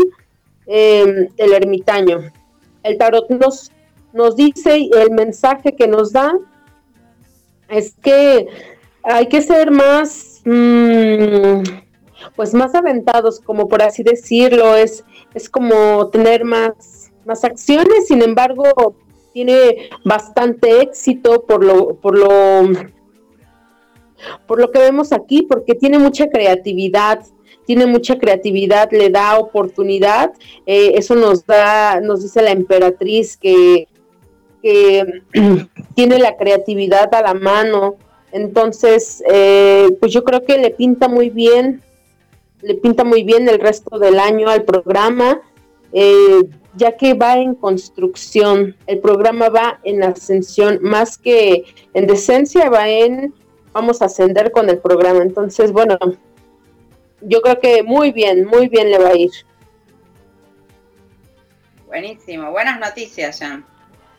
em, 0.67 1.29
el 1.37 1.53
ermitaño. 1.53 2.33
El 2.83 2.97
tarot 2.97 3.29
nos, 3.31 3.71
nos 4.13 4.37
dice, 4.37 4.89
el 4.93 5.11
mensaje 5.11 5.77
que 5.77 5.87
nos 5.87 6.13
da 6.13 6.33
es 7.69 7.95
que 8.03 8.47
hay 9.03 9.29
que 9.29 9.43
ser 9.43 9.71
más, 9.71 10.41
mm, 10.45 11.63
pues 12.35 12.55
más 12.55 12.75
aventados, 12.75 13.41
como 13.41 13.69
por 13.69 13.83
así 13.83 14.03
decirlo, 14.03 14.75
es, 14.75 15.05
es 15.35 15.51
como 15.51 16.09
tener 16.09 16.45
más, 16.45 17.13
más 17.27 17.45
acciones, 17.45 18.07
sin 18.09 18.23
embargo, 18.23 18.97
tiene 19.33 19.91
bastante 20.05 20.81
éxito 20.81 21.45
por 21.45 21.63
lo, 21.63 21.97
por 21.97 22.17
lo 22.17 22.73
por 24.47 24.61
lo 24.61 24.71
que 24.71 24.79
vemos 24.79 25.13
aquí, 25.13 25.43
porque 25.43 25.75
tiene 25.75 25.99
mucha 25.99 26.29
creatividad, 26.29 27.25
tiene 27.67 27.87
mucha 27.87 28.17
creatividad, 28.19 28.91
le 28.93 29.11
da 29.11 29.39
oportunidad. 29.39 30.33
Eh, 30.65 30.93
eso 30.95 31.15
nos 31.15 31.45
da, 31.45 32.01
nos 32.01 32.23
dice 32.23 32.41
la 32.43 32.53
emperatriz 32.53 33.37
que, 33.37 33.89
tiene 35.95 36.19
la 36.19 36.37
creatividad 36.37 37.13
a 37.15 37.23
la 37.23 37.35
mano. 37.35 37.97
Entonces, 38.33 39.23
eh, 39.29 39.89
pues 40.01 40.13
yo 40.13 40.25
creo 40.25 40.45
que 40.45 40.59
le 40.59 40.71
pinta 40.71 41.09
muy 41.09 41.31
bien, 41.31 41.83
le 42.63 42.75
pinta 42.75 43.05
muy 43.05 43.23
bien 43.23 43.49
el 43.49 43.61
resto 43.61 43.99
del 43.99 44.19
año 44.19 44.49
al 44.49 44.65
programa, 44.65 45.41
eh, 45.93 46.43
ya 46.75 46.97
que 46.97 47.15
va 47.15 47.39
en 47.39 47.55
construcción. 47.55 48.77
El 48.87 48.99
programa 48.99 49.49
va 49.49 49.81
en 49.85 50.03
ascensión, 50.03 50.79
más 50.83 51.17
que 51.17 51.65
en 51.95 52.07
decencia, 52.07 52.69
va 52.69 52.89
en 52.89 53.33
vamos 53.77 54.01
a 54.01 54.07
ascender 54.07 54.53
con 54.53 54.71
el 54.71 54.79
programa. 54.79 55.23
Entonces, 55.23 55.71
bueno, 55.71 55.99
yo 57.21 57.43
creo 57.43 57.61
que 57.61 57.83
muy 57.83 58.11
bien, 58.11 58.47
muy 58.47 58.69
bien 58.69 58.91
le 58.91 58.99
va 58.99 59.11
a 59.11 59.17
ir. 59.17 59.31
Buenísimo, 61.87 62.51
buenas 62.51 62.81
noticias, 62.81 63.39
Jan. 63.39 63.67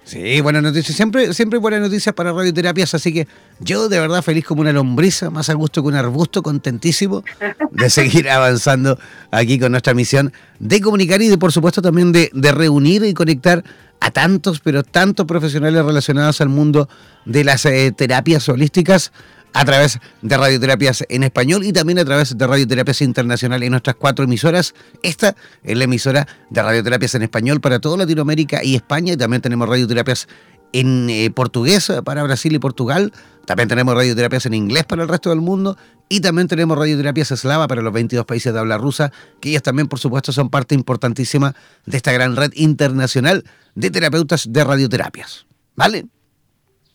Sí, 0.04 0.39
buenas 0.41 0.62
noticias. 0.62 0.96
Siempre, 0.96 1.34
siempre 1.34 1.58
buenas 1.58 1.82
noticias 1.82 2.13
para 2.13 2.32
radioterapias, 2.32 2.93
así 2.93 3.12
que 3.12 3.28
yo 3.60 3.89
de 3.89 4.00
verdad 4.00 4.22
feliz 4.22 4.46
como 4.46 4.62
una 4.62 4.72
lombriza, 4.72 5.32
más 5.32 5.50
a 5.50 5.54
gusto 5.54 5.82
que 5.82 5.88
un 5.89 5.96
arbusto, 5.96 6.43
contentísimo 6.43 7.24
de 7.72 7.89
seguir 7.89 8.30
avanzando 8.30 8.98
aquí 9.32 9.60
con 9.60 9.72
nuestra 9.72 9.96
misión 9.96 10.32
de 10.60 10.80
comunicar 10.82 11.22
y 11.22 11.28
de 11.30 11.38
por 11.38 11.52
supuesto 11.52 11.82
también 11.82 12.12
de, 12.12 12.30
de 12.32 12.52
reunir 12.52 13.04
y 13.04 13.13
conectar 13.13 13.63
a 14.00 14.12
tantos, 14.12 14.60
pero 14.60 14.84
tantos 14.84 15.26
profesionales 15.26 15.84
relacionados 15.84 16.39
al 16.41 16.50
mundo 16.50 16.88
de 17.26 17.43
las 17.43 17.65
eh, 17.65 17.91
terapias 17.91 18.48
holísticas 18.50 19.12
a 19.53 19.65
través 19.65 19.99
de 20.21 20.38
radioterapias 20.38 21.03
en 21.10 21.23
español 21.23 21.63
y 21.63 21.73
también 21.73 21.99
a 21.99 22.05
través 22.05 22.38
de 22.38 22.47
radioterapias 22.47 23.01
internacional 23.01 23.63
en 23.63 23.71
nuestras 23.71 23.95
cuatro 23.95 24.25
emisoras. 24.25 24.73
Esta 25.01 25.36
es 25.63 25.77
la 25.77 25.86
emisora 25.86 26.27
de 26.49 26.62
radioterapias 26.62 27.15
en 27.15 27.23
español 27.23 27.62
para 27.62 27.79
toda 27.79 27.97
Latinoamérica 27.97 28.63
y 28.63 28.75
España 28.75 29.13
y 29.13 29.17
también 29.17 29.41
tenemos 29.41 29.67
radioterapias 29.67 30.27
en 30.73 31.10
eh, 31.10 31.31
portugués 31.31 31.91
para 32.03 32.23
Brasil 32.23 32.53
y 32.53 32.60
Portugal, 32.60 33.13
También 33.45 33.69
tenemos 33.69 33.95
radioterapias 33.95 34.45
en 34.45 34.53
inglés 34.53 34.83
para 34.83 35.03
el 35.03 35.07
resto 35.07 35.29
del 35.29 35.39
mundo 35.39 35.77
y 36.10 36.19
también 36.19 36.49
tenemos 36.49 36.77
radioterapias 36.77 37.31
eslava 37.31 37.67
para 37.67 37.81
los 37.81 37.93
22 37.93 38.25
países 38.25 38.53
de 38.53 38.60
habla 38.60 38.77
rusa, 38.77 39.12
que 39.39 39.49
ellas 39.49 39.63
también, 39.63 39.88
por 39.88 39.99
supuesto, 39.99 40.33
son 40.33 40.49
parte 40.49 40.75
importantísima 40.75 41.55
de 41.86 41.97
esta 41.97 42.12
gran 42.12 42.36
red 42.36 42.51
internacional 42.55 43.45
de 43.75 43.89
terapeutas 43.89 44.51
de 44.51 44.63
radioterapias. 44.63 45.45
¿Vale? 45.75 46.07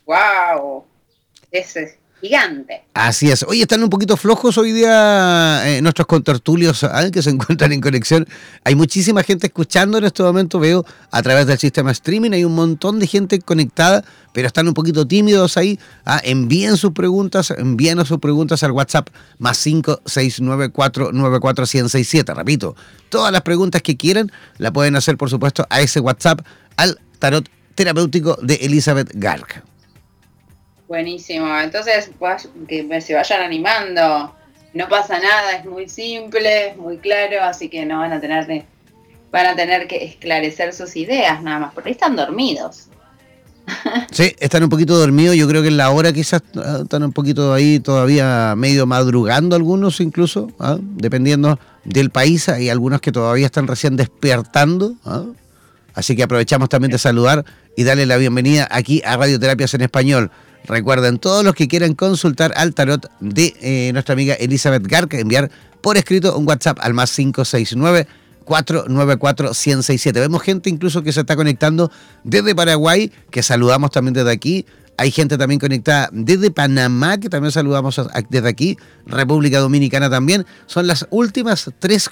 ¡Wow! 0.05 0.85
Ese 1.51 1.99
gigante. 2.23 2.85
Así 2.95 3.31
es. 3.31 3.43
Hoy 3.43 3.61
están 3.63 3.83
un 3.83 3.91
poquito 3.91 4.17
flojos 4.17 4.57
hoy 4.57 4.71
día 4.71 5.61
eh, 5.67 5.83
nuestros 5.83 6.07
contertulios 6.07 6.87
que 7.13 7.21
se 7.21 7.31
encuentran 7.31 7.73
en 7.73 7.81
conexión. 7.81 8.29
Hay 8.63 8.77
muchísima 8.77 9.25
gente 9.25 9.49
escuchando 9.49 9.99
en 9.99 10.05
este 10.05 10.23
momento, 10.23 10.61
veo 10.61 10.87
a 11.11 11.21
través 11.21 11.49
del 11.49 11.59
sistema 11.59 11.91
streaming, 11.91 12.31
hay 12.31 12.45
un 12.45 12.55
montón 12.55 13.01
de 13.01 13.09
gente 13.09 13.41
conectada, 13.41 14.05
pero 14.33 14.47
están 14.47 14.69
un 14.69 14.75
poquito 14.75 15.05
tímidos 15.05 15.57
ahí. 15.57 15.81
¿ah? 16.07 16.21
Envíen 16.23 16.77
sus 16.77 16.93
preguntas, 16.93 17.51
envíen 17.51 18.07
sus 18.07 18.21
preguntas 18.21 18.63
al 18.63 18.71
WhatsApp 18.71 19.09
más 19.39 19.67
569494167. 19.67 22.37
Repito, 22.37 22.77
todas 23.09 23.33
las 23.33 23.43
preguntas 23.43 23.83
que 23.83 23.97
quieran 23.97 24.31
la 24.59 24.73
pueden 24.73 24.95
hacer, 24.95 25.17
por 25.17 25.29
supuesto, 25.29 25.67
a 25.69 25.81
ese 25.81 25.99
WhatsApp 25.99 26.39
al 26.77 27.01
tarot 27.19 27.49
terapéutico 27.75 28.39
de 28.41 28.55
Elizabeth 28.63 29.11
Garg. 29.15 29.65
Buenísimo. 30.93 31.59
Entonces, 31.59 32.11
pues, 32.19 32.51
que 32.69 33.01
se 33.01 33.15
vayan 33.15 33.41
animando. 33.41 34.31
No 34.75 34.89
pasa 34.91 35.19
nada, 35.19 35.57
es 35.57 35.65
muy 35.65 35.89
simple, 35.89 36.69
es 36.69 36.77
muy 36.77 36.99
claro, 36.99 37.43
así 37.45 37.71
que 37.71 37.87
no 37.87 38.01
van 38.01 38.13
a 38.13 38.21
tener 38.21 38.67
van 39.31 39.47
a 39.47 39.57
tener 39.57 39.89
que 39.89 40.05
esclarecer 40.05 40.75
sus 40.75 40.95
ideas 40.97 41.43
nada 41.43 41.61
más, 41.61 41.73
porque 41.73 41.93
están 41.93 42.15
dormidos. 42.15 42.89
Sí, 44.11 44.37
están 44.39 44.65
un 44.65 44.69
poquito 44.69 44.99
dormidos. 44.99 45.35
Yo 45.35 45.49
creo 45.49 45.63
que 45.63 45.69
en 45.69 45.79
la 45.79 45.89
hora 45.89 46.13
quizás 46.13 46.43
ah, 46.57 46.81
están 46.83 47.05
un 47.05 47.13
poquito 47.15 47.55
ahí 47.55 47.81
todavía 47.81 48.53
medio 48.55 48.85
madrugando 48.85 49.57
algunos 49.57 49.99
incluso, 49.99 50.51
¿ah? 50.59 50.77
dependiendo 50.79 51.59
del 51.85 52.11
país. 52.11 52.51
Hay 52.51 52.69
algunos 52.69 53.01
que 53.01 53.13
todavía 53.13 53.47
están 53.47 53.67
recién 53.67 53.97
despertando. 53.97 54.93
¿ah? 55.07 55.25
Así 55.95 56.15
que 56.17 56.23
aprovechamos 56.23 56.69
también 56.69 56.91
de 56.91 56.99
saludar 56.99 57.47
y 57.79 57.85
darle 57.85 58.05
la 58.05 58.19
bienvenida 58.19 58.69
aquí 58.71 59.01
a 59.07 59.17
Radioterapias 59.17 59.73
en 59.73 59.81
Español. 59.81 60.31
Recuerden, 60.65 61.19
todos 61.19 61.45
los 61.45 61.55
que 61.55 61.69
quieran 61.69 61.95
consultar 61.95 62.53
al 62.57 62.75
tarot 62.75 63.11
de 63.21 63.55
eh, 63.61 63.91
nuestra 63.93 64.13
amiga 64.13 64.35
Elizabeth 64.35 64.87
Garca, 64.87 65.19
enviar 65.19 65.51
por 65.81 65.97
escrito 65.97 66.37
un 66.37 66.47
WhatsApp 66.47 66.79
al 66.81 66.95
más 66.95 67.15
569 67.15 68.07
494 68.45 69.55
167 69.55 70.21
Vemos 70.21 70.43
gente 70.43 70.69
incluso 70.71 71.03
que 71.03 71.13
se 71.13 71.21
está 71.21 71.37
conectando 71.37 71.91
desde 72.25 72.55
Paraguay, 72.55 73.13
que 73.31 73.43
saludamos 73.43 73.91
también 73.91 74.15
desde 74.15 74.31
aquí. 74.31 74.67
Hay 74.99 75.11
gente 75.11 75.39
también 75.39 75.59
conectada 75.59 76.11
desde 76.13 76.51
Panamá, 76.51 77.19
que 77.19 77.29
también 77.29 77.51
saludamos 77.51 78.01
desde 78.29 78.49
aquí. 78.49 78.77
República 79.07 79.59
Dominicana 79.59 80.11
también. 80.11 80.45
Son 80.67 80.87
las 80.87 81.07
últimas 81.11 81.71
tres 81.79 82.09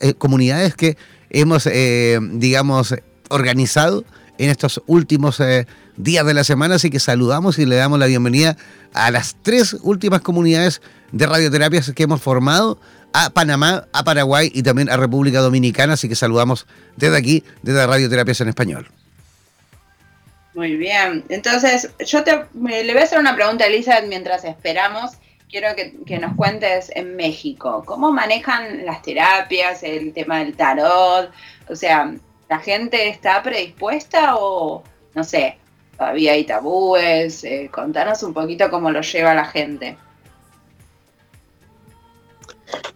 eh, 0.00 0.14
comunidades 0.14 0.74
que 0.74 0.96
hemos, 1.28 1.66
eh, 1.66 2.18
digamos, 2.32 2.94
organizado 3.28 4.04
en 4.40 4.48
estos 4.48 4.82
últimos 4.86 5.38
eh, 5.40 5.66
días 5.98 6.24
de 6.24 6.32
la 6.32 6.44
semana, 6.44 6.76
así 6.76 6.88
que 6.88 6.98
saludamos 6.98 7.58
y 7.58 7.66
le 7.66 7.76
damos 7.76 7.98
la 7.98 8.06
bienvenida 8.06 8.56
a 8.94 9.10
las 9.10 9.36
tres 9.42 9.76
últimas 9.82 10.22
comunidades 10.22 10.80
de 11.12 11.26
radioterapias 11.26 11.92
que 11.94 12.02
hemos 12.04 12.22
formado, 12.22 12.80
a 13.12 13.28
Panamá, 13.28 13.86
a 13.92 14.02
Paraguay 14.02 14.50
y 14.54 14.62
también 14.62 14.88
a 14.88 14.96
República 14.96 15.40
Dominicana, 15.40 15.92
así 15.92 16.08
que 16.08 16.14
saludamos 16.14 16.66
desde 16.96 17.18
aquí, 17.18 17.44
desde 17.60 17.86
Radioterapias 17.86 18.40
en 18.40 18.48
Español. 18.48 18.88
Muy 20.54 20.76
bien, 20.76 21.24
entonces 21.28 21.90
yo 22.06 22.24
te, 22.24 22.32
le 22.54 22.92
voy 22.92 23.02
a 23.02 23.04
hacer 23.04 23.18
una 23.18 23.34
pregunta 23.34 23.64
a 23.64 23.66
Elizabeth 23.66 24.08
mientras 24.08 24.44
esperamos. 24.44 25.12
Quiero 25.50 25.74
que, 25.76 25.96
que 26.06 26.18
nos 26.18 26.34
cuentes 26.36 26.90
en 26.94 27.16
México, 27.16 27.82
¿cómo 27.84 28.10
manejan 28.10 28.86
las 28.86 29.02
terapias, 29.02 29.82
el 29.82 30.14
tema 30.14 30.38
del 30.38 30.56
tarot? 30.56 31.30
O 31.68 31.76
sea, 31.76 32.14
¿La 32.50 32.58
gente 32.58 33.08
está 33.08 33.40
predispuesta 33.44 34.34
o, 34.36 34.82
no 35.14 35.22
sé, 35.22 35.56
todavía 35.96 36.32
hay 36.32 36.42
tabúes? 36.42 37.44
Eh, 37.44 37.70
contanos 37.72 38.24
un 38.24 38.34
poquito 38.34 38.68
cómo 38.68 38.90
lo 38.90 39.02
lleva 39.02 39.34
la 39.34 39.44
gente. 39.44 39.96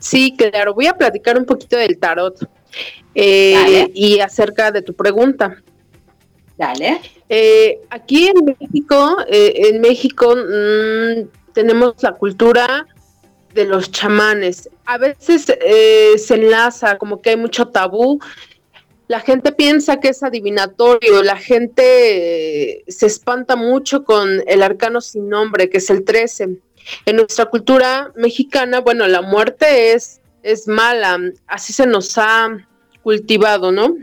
Sí, 0.01 0.35
claro, 0.37 0.75
voy 0.75 0.88
a 0.88 0.95
platicar 0.95 1.38
un 1.38 1.47
poquito 1.47 1.77
del 1.77 1.99
tarot 1.99 2.51
eh, 3.14 3.93
y 3.95 4.19
acerca 4.19 4.73
de 4.73 4.83
tu 4.83 4.93
pregunta. 4.93 5.62
Dale. 6.59 7.01
Eh, 7.29 7.79
aquí 7.90 8.27
en 8.27 8.57
México, 8.59 9.19
en 9.29 9.81
México 9.81 10.35
mm, 10.35 11.53
tenemos 11.53 11.95
la 12.03 12.11
cultura 12.11 12.88
de 13.55 13.67
los 13.67 13.93
chamanes. 13.93 14.69
A 14.85 14.99
veces 14.99 15.45
se 15.45 16.35
enlaza 16.35 16.99
como 16.99 17.23
que 17.23 17.31
hay 17.31 17.37
mucho 17.37 17.69
tabú 17.69 18.19
la 19.07 19.21
gente 19.21 19.53
piensa 19.53 20.01
que 20.01 20.09
es 20.09 20.23
adivinatorio, 20.23 21.23
la 21.23 21.37
gente 21.37 21.83
eh, 22.73 22.85
se 22.88 23.07
espanta 23.07 23.55
mucho 23.55 24.05
con 24.05 24.43
el 24.47 24.62
arcano 24.62 25.01
sin 25.01 25.29
nombre, 25.29 25.69
que 25.69 25.79
es 25.79 25.90
el 25.90 26.05
13. 26.05 26.59
En 27.07 27.17
nuestra 27.17 27.47
cultura 27.47 28.12
mexicana, 28.17 28.81
bueno, 28.81 29.07
la 29.07 29.23
muerte 29.23 29.93
es, 29.93 30.21
es 30.43 30.69
mala, 30.69 31.19
así 31.47 31.73
se 31.73 31.87
nos 31.87 32.17
ha 32.17 32.67
cultivado, 33.03 33.73
¿no? 33.73 33.97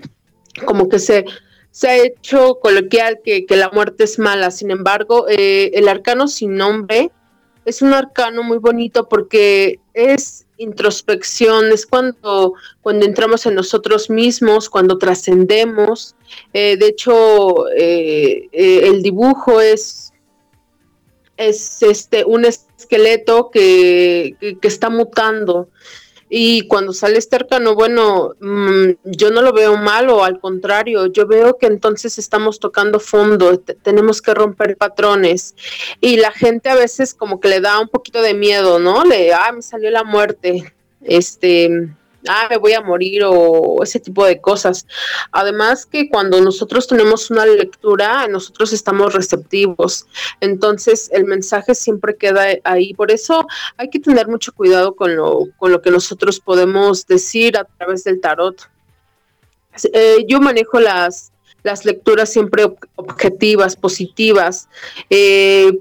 Como 0.65 0.87
que 0.87 0.99
se, 0.99 1.25
se 1.71 1.89
ha 1.89 1.97
hecho 1.97 2.59
coloquial 2.61 3.19
que, 3.23 3.45
que, 3.45 3.55
la 3.55 3.69
muerte 3.69 4.03
es 4.03 4.19
mala, 4.19 4.51
sin 4.51 4.69
embargo, 4.69 5.25
eh, 5.29 5.71
el 5.73 5.87
arcano 5.87 6.27
sin 6.27 6.55
nombre 6.55 7.11
es 7.65 7.81
un 7.81 7.93
arcano 7.93 8.43
muy 8.43 8.57
bonito 8.57 9.07
porque 9.07 9.79
es 9.93 10.45
introspección, 10.61 11.71
es 11.71 11.85
cuando, 11.85 12.53
cuando 12.81 13.05
entramos 13.05 13.45
en 13.45 13.55
nosotros 13.55 14.09
mismos, 14.09 14.69
cuando 14.69 14.97
trascendemos. 14.97 16.15
Eh, 16.53 16.77
de 16.77 16.87
hecho, 16.87 17.69
eh, 17.71 18.47
eh, 18.51 18.81
el 18.87 19.01
dibujo 19.01 19.59
es, 19.59 20.13
es 21.37 21.81
este, 21.81 22.23
un 22.25 22.45
esqueleto 22.45 23.49
que, 23.51 24.35
que, 24.39 24.67
está 24.67 24.89
mutando. 24.89 25.69
Y 26.33 26.65
cuando 26.67 26.93
sale 26.93 27.17
este 27.17 27.35
arcano, 27.35 27.75
bueno, 27.75 28.35
mm, 28.39 28.91
yo 29.03 29.31
no 29.31 29.41
lo 29.41 29.51
veo 29.51 29.75
mal 29.75 30.09
o 30.09 30.23
al 30.23 30.39
contrario, 30.39 31.07
yo 31.07 31.27
veo 31.27 31.57
que 31.57 31.65
entonces 31.65 32.17
estamos 32.17 32.61
tocando 32.61 33.01
fondo, 33.01 33.59
tenemos 33.59 34.21
que 34.21 34.33
romper 34.33 34.77
patrones. 34.77 35.55
Y 35.99 36.15
la 36.15 36.31
gente 36.31 36.69
a 36.69 36.75
veces 36.75 37.13
como 37.13 37.41
que 37.41 37.49
le 37.49 37.59
da 37.59 37.81
un 37.81 37.89
poquito 37.89 38.21
de 38.21 38.33
miedo, 38.33 38.79
¿no? 38.79 39.03
Le, 39.03 39.33
ah, 39.33 39.51
me 39.51 39.61
salió 39.61 39.91
la 39.91 40.05
muerte, 40.05 40.73
este, 41.01 41.89
ah, 42.27 42.47
me 42.49 42.57
voy 42.57 42.73
a 42.73 42.81
morir 42.81 43.23
o 43.25 43.81
ese 43.83 43.99
tipo 43.99 44.25
de 44.25 44.39
cosas. 44.39 44.85
Además 45.31 45.85
que 45.85 46.09
cuando 46.09 46.41
nosotros 46.41 46.87
tenemos 46.87 47.29
una 47.31 47.45
lectura, 47.45 48.27
nosotros 48.27 48.73
estamos 48.73 49.13
receptivos. 49.13 50.05
Entonces 50.39 51.09
el 51.13 51.25
mensaje 51.25 51.75
siempre 51.75 52.15
queda 52.15 52.45
ahí. 52.63 52.93
Por 52.93 53.11
eso 53.11 53.47
hay 53.77 53.89
que 53.89 53.99
tener 53.99 54.27
mucho 54.27 54.53
cuidado 54.53 54.95
con 54.95 55.15
lo, 55.15 55.47
con 55.57 55.71
lo 55.71 55.81
que 55.81 55.91
nosotros 55.91 56.39
podemos 56.39 57.05
decir 57.07 57.57
a 57.57 57.65
través 57.65 58.03
del 58.03 58.21
tarot. 58.21 58.69
Eh, 59.93 60.25
yo 60.27 60.41
manejo 60.41 60.79
las, 60.79 61.31
las 61.63 61.85
lecturas 61.85 62.31
siempre 62.31 62.65
objetivas, 62.95 63.75
positivas. 63.75 64.67
Eh, 65.09 65.71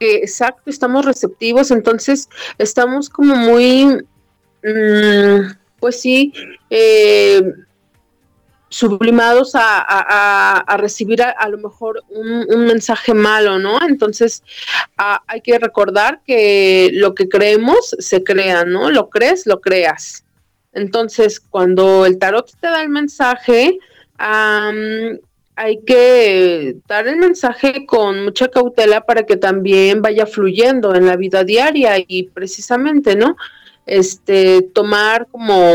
exacto, 0.00 0.70
estamos 0.70 1.04
receptivos, 1.04 1.70
entonces 1.70 2.28
estamos 2.58 3.08
como 3.08 3.34
muy 3.36 4.02
pues 5.78 6.00
sí, 6.00 6.32
eh, 6.68 7.42
sublimados 8.68 9.52
a, 9.54 10.64
recibir 10.78 11.22
a, 11.22 11.48
lo 11.48 11.58
mejor 11.58 12.02
un, 12.08 12.66
mensaje 12.66 13.14
malo, 13.14 13.58
¿no? 13.58 13.78
Entonces 13.86 14.42
hay 14.96 15.40
que 15.40 15.58
recordar 15.58 16.20
que 16.24 16.90
lo 16.92 17.14
que 17.14 17.28
creemos 17.28 17.96
se 17.98 18.22
crea, 18.22 18.64
¿no? 18.64 18.90
Lo 18.90 19.10
crees, 19.10 19.46
lo 19.46 19.60
creas. 19.60 20.24
Entonces, 20.72 21.40
cuando 21.40 22.06
el 22.06 22.18
tarot 22.18 22.48
te 22.60 22.68
da 22.68 22.82
el 22.82 22.90
mensaje, 22.90 23.78
hay 24.18 25.80
que 25.84 26.76
dar 26.86 27.08
el 27.08 27.16
mensaje 27.16 27.84
con 27.86 28.24
mucha 28.24 28.48
cautela 28.48 29.00
para 29.00 29.24
que 29.24 29.36
también 29.36 30.00
vaya 30.00 30.26
fluyendo 30.26 30.94
en 30.94 31.06
la 31.06 31.16
vida 31.16 31.42
diaria 31.42 31.96
y 32.06 32.24
precisamente, 32.24 33.16
¿no? 33.16 33.36
Este, 33.90 34.62
tomar 34.62 35.26
como, 35.30 35.74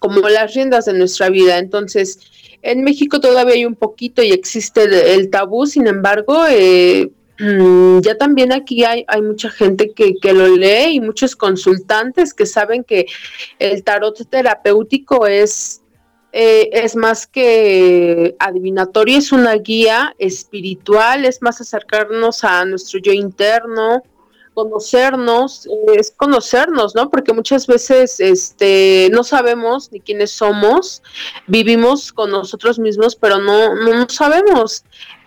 como 0.00 0.28
las 0.28 0.54
riendas 0.54 0.84
de 0.86 0.92
nuestra 0.92 1.30
vida. 1.30 1.58
Entonces, 1.58 2.20
en 2.62 2.82
México 2.82 3.20
todavía 3.20 3.54
hay 3.54 3.64
un 3.64 3.76
poquito 3.76 4.22
y 4.22 4.32
existe 4.32 5.14
el, 5.14 5.30
tabú, 5.30 5.66
sin 5.66 5.86
embargo, 5.86 6.44
eh, 6.50 7.10
mm, 7.38 8.00
ya 8.00 8.18
también 8.18 8.52
aquí 8.52 8.84
hay, 8.84 9.04
hay 9.06 9.22
mucha 9.22 9.50
gente 9.50 9.92
que, 9.92 10.14
que, 10.20 10.32
lo 10.32 10.48
lee 10.48 10.94
y 10.94 11.00
muchos 11.00 11.36
consultantes 11.36 12.34
que 12.34 12.44
saben 12.44 12.82
que 12.82 13.06
el 13.58 13.84
tarot 13.84 14.28
terapéutico 14.28 15.26
es 15.26 15.82
eh, 16.38 16.68
es 16.84 16.96
más 16.96 17.26
que 17.26 18.36
adivinatorio, 18.38 19.16
es 19.16 19.32
una 19.32 19.54
guía 19.54 20.14
espiritual, 20.18 21.24
es 21.24 21.40
más 21.40 21.62
acercarnos 21.62 22.44
a 22.44 22.64
nuestro 22.66 23.00
yo 23.00 23.10
interno, 23.12 24.02
conocernos, 24.56 25.68
es 25.94 26.10
conocernos, 26.10 26.94
¿no? 26.94 27.10
Porque 27.10 27.34
muchas 27.34 27.66
veces 27.66 28.20
este, 28.20 29.10
no 29.12 29.22
sabemos 29.22 29.92
ni 29.92 30.00
quiénes 30.00 30.30
somos, 30.30 31.02
vivimos 31.46 32.10
con 32.10 32.30
nosotros 32.30 32.78
mismos, 32.78 33.16
pero 33.16 33.38
no, 33.38 33.74
no 33.74 34.08
sabemos. 34.08 34.82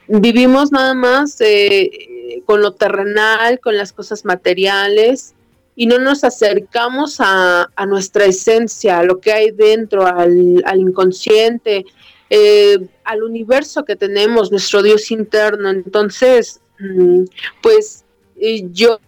Vivimos 0.07 0.71
nada 0.71 0.95
más 0.95 1.39
eh, 1.41 2.41
con 2.47 2.61
lo 2.61 2.71
terrenal, 2.71 3.59
con 3.59 3.77
las 3.77 3.93
cosas 3.93 4.25
materiales, 4.25 5.35
y 5.75 5.85
no 5.85 5.99
nos 5.99 6.23
acercamos 6.23 7.17
a, 7.19 7.69
nuestra 7.87 8.25
esencia, 8.25 8.97
a 8.97 9.03
lo 9.03 9.19
que 9.19 9.31
hay 9.31 9.51
dentro, 9.51 10.07
al, 10.07 10.79
inconsciente, 10.79 11.85
eh, 12.31 12.79
al 13.03 13.21
universo 13.21 13.85
que 13.85 13.95
tenemos, 13.95 14.49
nuestro 14.49 14.81
Dios 14.81 15.11
interno. 15.11 15.69
Entonces, 15.69 16.61
mm, 16.79 17.25
pues 17.61 18.05
eh, 18.41 18.63
yo 18.71 18.99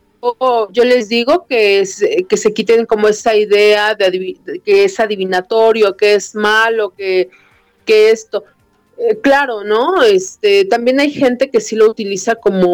yo 0.71 0.83
les 0.83 1.09
digo 1.09 1.45
que, 1.47 1.87
que 2.27 2.37
se 2.37 2.53
quiten 2.53 2.85
como 2.85 3.07
esa 3.07 3.35
idea 3.35 3.95
de, 3.95 4.37
que 4.63 4.83
es 4.83 4.99
adivinatorio, 4.99 5.97
que 5.97 6.13
es 6.13 6.35
malo, 6.35 6.91
que, 6.91 7.29
que 7.85 8.11
esto. 8.11 8.43
Eh, 8.97 9.17
claro, 9.19 9.63
¿no? 9.63 10.03
Este, 10.03 10.65
también 10.65 10.99
hay 10.99 11.11
gente 11.11 11.49
que 11.49 11.59
sí 11.59 11.75
lo 11.75 11.89
utiliza 11.89 12.35
como, 12.35 12.71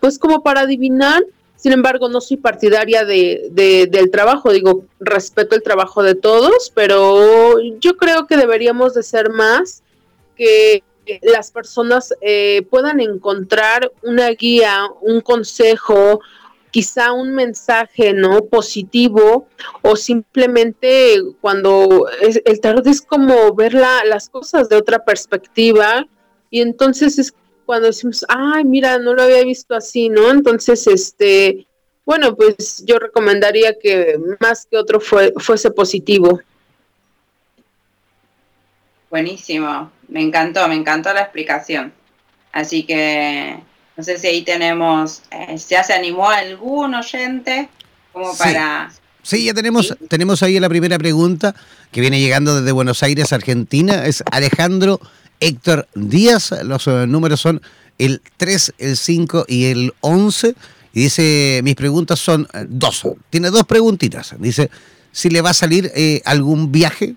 pues 0.00 0.18
como 0.18 0.42
para 0.42 0.60
adivinar. 0.60 1.22
Sin 1.56 1.72
embargo, 1.72 2.08
no 2.08 2.20
soy 2.20 2.36
partidaria 2.36 3.04
de, 3.04 3.48
del 3.90 4.10
trabajo. 4.10 4.52
Digo, 4.52 4.84
respeto 5.00 5.56
el 5.56 5.62
trabajo 5.62 6.02
de 6.02 6.14
todos, 6.14 6.70
pero 6.74 7.58
yo 7.80 7.96
creo 7.96 8.26
que 8.26 8.36
deberíamos 8.36 8.94
de 8.94 9.02
ser 9.02 9.30
más 9.30 9.82
que 10.36 10.82
las 11.22 11.50
personas 11.50 12.14
eh, 12.20 12.66
puedan 12.70 13.00
encontrar 13.00 13.92
una 14.02 14.28
guía, 14.30 14.86
un 15.00 15.20
consejo, 15.20 16.20
quizá 16.70 17.12
un 17.12 17.34
mensaje 17.34 18.12
no 18.12 18.46
positivo 18.46 19.46
o 19.82 19.94
simplemente 19.94 21.22
cuando 21.40 22.08
el 22.20 22.60
tarot 22.60 22.86
es 22.86 23.00
como 23.00 23.54
ver 23.54 23.74
las 23.74 24.28
cosas 24.28 24.68
de 24.68 24.76
otra 24.76 25.04
perspectiva 25.04 26.06
y 26.50 26.60
entonces 26.60 27.18
es 27.18 27.32
cuando 27.64 27.86
decimos, 27.86 28.24
ay, 28.28 28.64
mira, 28.64 28.98
no 28.98 29.14
lo 29.14 29.22
había 29.22 29.42
visto 29.44 29.74
así, 29.74 30.08
¿no? 30.08 30.30
Entonces, 30.30 30.86
este, 30.86 31.66
bueno, 32.04 32.34
pues 32.36 32.84
yo 32.84 32.98
recomendaría 32.98 33.78
que 33.78 34.18
más 34.40 34.66
que 34.66 34.76
otro 34.76 35.00
fue, 35.00 35.32
fuese 35.38 35.70
positivo. 35.70 36.40
Buenísimo, 39.10 39.90
me 40.14 40.22
encantó, 40.22 40.66
me 40.68 40.76
encantó 40.76 41.12
la 41.12 41.22
explicación. 41.22 41.92
Así 42.52 42.84
que 42.84 43.58
no 43.96 44.04
sé 44.04 44.16
si 44.16 44.28
ahí 44.28 44.42
tenemos, 44.42 45.22
eh, 45.32 45.56
¿ya 45.68 45.82
se 45.82 45.92
animó 45.92 46.30
algún 46.30 46.94
oyente 46.94 47.68
como 48.12 48.36
para... 48.36 48.92
Sí, 49.24 49.44
ya 49.44 49.54
tenemos, 49.54 49.96
tenemos 50.08 50.40
ahí 50.44 50.60
la 50.60 50.68
primera 50.68 50.98
pregunta 50.98 51.56
que 51.90 52.00
viene 52.00 52.20
llegando 52.20 52.54
desde 52.54 52.70
Buenos 52.70 53.02
Aires, 53.02 53.32
Argentina. 53.32 54.06
Es 54.06 54.22
Alejandro 54.30 55.00
Héctor 55.40 55.88
Díaz. 55.96 56.52
Los 56.62 56.86
eh, 56.86 57.06
números 57.08 57.40
son 57.40 57.60
el 57.98 58.22
3, 58.36 58.74
el 58.78 58.96
5 58.96 59.46
y 59.48 59.64
el 59.64 59.94
11. 60.00 60.54
Y 60.92 61.00
dice, 61.00 61.60
mis 61.64 61.74
preguntas 61.74 62.20
son 62.20 62.46
eh, 62.54 62.66
dos. 62.68 63.02
Tiene 63.30 63.50
dos 63.50 63.64
preguntitas. 63.64 64.36
Dice, 64.38 64.70
si 65.10 65.28
le 65.28 65.40
va 65.40 65.50
a 65.50 65.54
salir 65.54 65.90
algún 66.24 66.70
viaje 66.70 67.16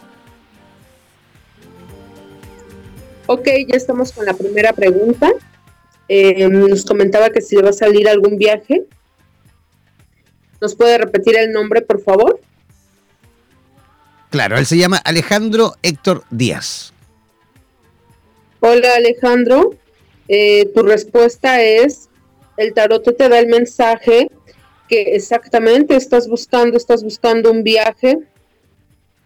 Ok, 3.31 3.45
ya 3.67 3.77
estamos 3.77 4.11
con 4.11 4.25
la 4.25 4.33
primera 4.33 4.73
pregunta. 4.73 5.31
Eh, 6.07 6.49
nos 6.49 6.83
comentaba 6.83 7.29
que 7.29 7.41
si 7.41 7.55
le 7.55 7.61
va 7.61 7.69
a 7.69 7.73
salir 7.73 8.09
algún 8.09 8.37
viaje. 8.37 8.85
¿Nos 10.59 10.73
puede 10.73 10.97
repetir 10.97 11.37
el 11.37 11.51
nombre, 11.51 11.83
por 11.83 12.01
favor? 12.01 12.41
Claro, 14.31 14.57
él 14.57 14.65
se 14.65 14.79
llama 14.79 14.97
Alejandro 14.97 15.75
Héctor 15.83 16.23
Díaz. 16.31 16.91
Hola 18.61 18.95
Alejandro, 18.95 19.75
eh, 20.27 20.65
tu 20.73 20.81
respuesta 20.81 21.61
es, 21.61 22.09
el 22.57 22.73
tarot 22.73 23.15
te 23.15 23.29
da 23.29 23.37
el 23.37 23.45
mensaje 23.45 24.31
que 24.87 25.13
exactamente 25.13 25.95
estás 25.95 26.27
buscando, 26.27 26.77
estás 26.77 27.03
buscando 27.03 27.51
un 27.51 27.61
viaje, 27.61 28.17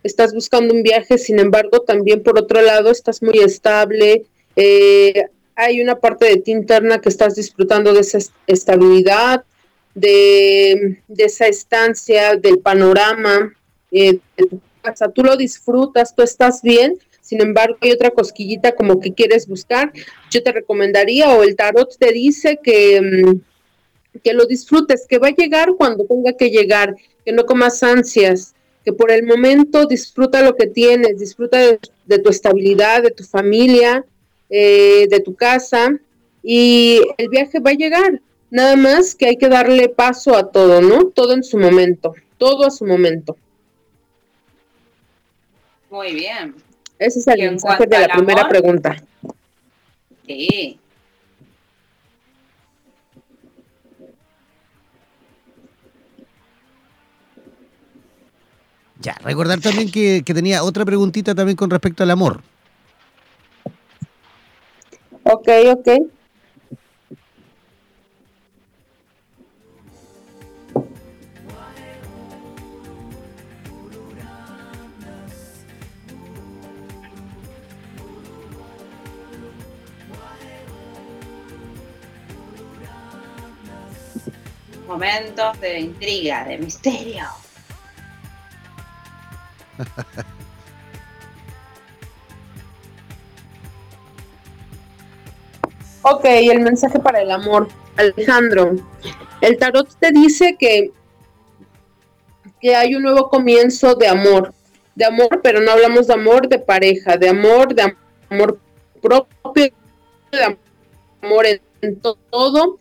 estás 0.03 0.33
buscando 0.33 0.73
un 0.73 0.83
viaje, 0.83 1.17
sin 1.17 1.39
embargo, 1.39 1.81
también 1.81 2.21
por 2.21 2.37
otro 2.37 2.61
lado 2.61 2.91
estás 2.91 3.21
muy 3.21 3.39
estable, 3.39 4.25
eh, 4.55 5.25
hay 5.55 5.81
una 5.81 5.99
parte 5.99 6.25
de 6.25 6.37
ti 6.37 6.51
interna 6.51 6.99
que 6.99 7.09
estás 7.09 7.35
disfrutando 7.35 7.93
de 7.93 8.01
esa 8.01 8.19
estabilidad, 8.47 9.43
de, 9.93 10.99
esa 11.17 11.47
estancia, 11.47 12.35
del 12.35 12.59
panorama 12.59 13.53
eh, 13.91 14.19
de 14.37 14.45
tu 14.47 14.59
casa, 14.81 15.09
tú 15.09 15.23
lo 15.23 15.37
disfrutas, 15.37 16.15
tú 16.15 16.23
estás 16.23 16.61
bien, 16.61 16.97
sin 17.21 17.41
embargo 17.41 17.77
hay 17.81 17.91
otra 17.91 18.09
cosquillita 18.09 18.75
como 18.75 18.99
que 18.99 19.13
quieres 19.13 19.47
buscar, 19.47 19.93
yo 20.29 20.43
te 20.43 20.51
recomendaría 20.51 21.29
o 21.29 21.43
el 21.43 21.55
tarot 21.55 21.95
te 21.97 22.11
dice 22.11 22.59
que, 22.61 23.01
mm, 23.01 24.19
que 24.21 24.33
lo 24.33 24.45
disfrutes, 24.45 25.05
que 25.07 25.19
va 25.19 25.27
a 25.27 25.35
llegar 25.35 25.69
cuando 25.77 26.05
tenga 26.05 26.33
que 26.33 26.49
llegar, 26.49 26.95
que 27.23 27.31
no 27.31 27.45
comas 27.45 27.81
ansias, 27.83 28.53
que 28.83 28.93
por 28.93 29.11
el 29.11 29.23
momento 29.25 29.85
disfruta 29.85 30.41
lo 30.41 30.55
que 30.55 30.67
tienes, 30.67 31.19
disfruta 31.19 31.57
de, 31.57 32.19
tu 32.19 32.29
estabilidad, 32.29 33.03
de 33.03 33.11
tu 33.11 33.23
familia, 33.23 34.05
eh, 34.49 35.07
de 35.09 35.19
tu 35.19 35.35
casa 35.35 35.97
y 36.41 37.01
el 37.17 37.29
viaje 37.29 37.59
va 37.59 37.71
a 37.71 37.75
llegar. 37.75 38.21
Nada 38.49 38.75
más 38.75 39.15
que 39.15 39.27
hay 39.27 39.37
que 39.37 39.49
darle 39.49 39.89
paso 39.89 40.35
a 40.35 40.51
todo, 40.51 40.81
¿no? 40.81 41.05
Todo 41.05 41.33
en 41.33 41.43
su 41.43 41.57
momento, 41.57 42.13
todo 42.37 42.65
a 42.65 42.71
su 42.71 42.85
momento. 42.85 43.35
Muy 45.89 46.13
bien. 46.13 46.55
Ese 46.99 47.19
es 47.19 47.27
el 47.27 47.39
mensaje 47.39 47.85
de 47.87 47.99
la 47.99 48.07
primera 48.07 48.47
pregunta. 48.47 49.01
Sí. 50.27 50.79
Ya, 59.03 59.17
recordar 59.21 59.59
también 59.59 59.91
que, 59.91 60.23
tenía 60.23 60.63
otra 60.63 60.85
preguntita 60.85 61.35
también 61.35 61.57
con 61.57 61.69
respecto 61.69 62.03
al 62.03 62.11
amor. 62.11 62.41
Ok, 65.23 65.49
ok. 65.67 65.89
Momentos 84.87 85.59
de 85.59 85.79
intriga, 85.81 86.45
de 86.45 86.57
misterio. 86.57 87.42
ok, 96.03 96.25
el 96.25 96.59
mensaje 96.61 96.99
para 96.99 97.21
el 97.21 97.31
amor. 97.31 97.67
Alejandro, 97.95 98.75
el 99.41 99.57
tarot 99.57 99.87
te 99.99 100.11
dice 100.11 100.55
que, 100.57 100.91
que 102.59 102.75
hay 102.75 102.95
un 102.95 103.03
nuevo 103.03 103.29
comienzo 103.29 103.93
de 103.93 104.07
amor, 104.07 104.51
de 104.95 105.05
amor, 105.05 105.41
pero 105.43 105.61
no 105.61 105.71
hablamos 105.71 106.07
de 106.07 106.13
amor 106.13 106.47
de 106.47 106.57
pareja, 106.57 107.17
de 107.17 107.29
amor, 107.29 107.75
de 107.75 107.95
amor 108.29 108.59
propio, 108.99 109.73
de 110.31 110.57
amor 111.21 111.45
en 111.81 111.99
todo. 111.99 112.79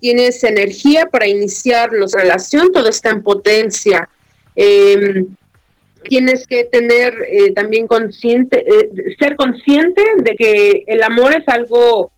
Tienes 0.00 0.42
energía 0.44 1.06
para 1.06 1.26
iniciar 1.26 1.90
la 1.92 2.06
relación, 2.12 2.72
todo 2.72 2.88
está 2.88 3.10
en 3.10 3.22
potencia. 3.22 4.08
Em, 4.56 5.28
tienes 6.04 6.46
que 6.46 6.64
tener 6.64 7.14
eh, 7.28 7.52
también 7.52 7.86
consciente, 7.86 8.64
eh, 8.66 9.14
ser 9.18 9.36
consciente 9.36 10.02
de 10.18 10.34
que 10.34 10.84
el 10.86 11.02
amor 11.02 11.34
es 11.34 11.46
algo 11.48 12.10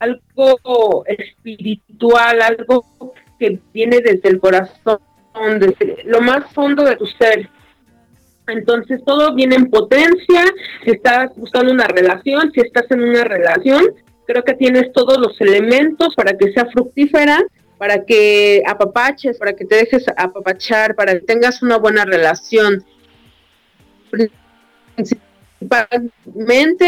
algo 0.00 1.04
espiritual, 1.06 2.42
algo 2.42 2.84
que 3.38 3.58
viene 3.72 4.00
desde 4.00 4.28
el 4.28 4.40
corazón, 4.40 5.00
desde 5.58 6.04
lo 6.04 6.20
más 6.20 6.52
fondo 6.52 6.84
de 6.84 6.96
tu 6.96 7.06
ser. 7.06 7.48
Entonces 8.46 9.02
todo 9.04 9.34
viene 9.34 9.56
en 9.56 9.70
potencia, 9.70 10.44
si 10.84 10.90
estás 10.90 11.34
buscando 11.36 11.72
una 11.72 11.86
relación, 11.86 12.50
si 12.52 12.60
estás 12.60 12.90
en 12.90 13.02
una 13.02 13.24
relación, 13.24 13.84
creo 14.26 14.42
que 14.42 14.54
tienes 14.54 14.92
todos 14.92 15.18
los 15.18 15.40
elementos 15.40 16.14
para 16.14 16.36
que 16.36 16.52
sea 16.52 16.66
fructífera, 16.66 17.42
para 17.78 18.04
que 18.04 18.62
apapaches, 18.66 19.38
para 19.38 19.54
que 19.54 19.64
te 19.64 19.76
dejes 19.76 20.04
apapachar, 20.16 20.94
para 20.94 21.14
que 21.14 21.20
tengas 21.20 21.62
una 21.62 21.78
buena 21.78 22.04
relación 22.04 22.84
principalmente 25.60 26.86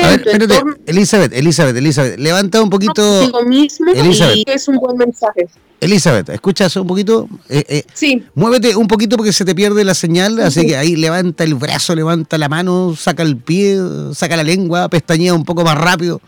Elizabeth, 0.87 1.33
Elizabeth, 1.33 1.77
Elizabeth, 1.77 2.19
levanta 2.19 2.63
un 2.63 2.71
poquito. 2.71 3.43
mismo 3.47 3.93
Elizabeth. 3.93 4.49
es 4.49 4.69
un 4.69 4.77
buen 4.77 4.97
mensaje. 4.97 5.49
Elizabeth, 5.81 6.29
¿escuchas 6.29 6.77
un 6.77 6.87
poquito? 6.87 7.27
Eh, 7.49 7.65
eh, 7.69 7.85
sí. 7.95 8.23
Muévete 8.35 8.77
un 8.77 8.87
poquito 8.87 9.17
porque 9.17 9.33
se 9.33 9.47
te 9.47 9.55
pierde 9.55 9.83
la 9.83 9.95
señal, 9.95 10.39
así 10.41 10.67
que 10.67 10.77
ahí 10.77 10.95
levanta 10.95 11.43
el 11.43 11.55
brazo, 11.55 11.95
levanta 11.95 12.37
la 12.37 12.51
mano, 12.51 12.95
saca 12.97 13.23
el 13.23 13.39
pie, 13.39 13.79
saca 14.15 14.37
la 14.37 14.43
lengua, 14.43 14.89
pestañea 14.91 15.33
un 15.35 15.45
poco 15.45 15.65
más 15.65 15.79
rápido. 15.79 16.21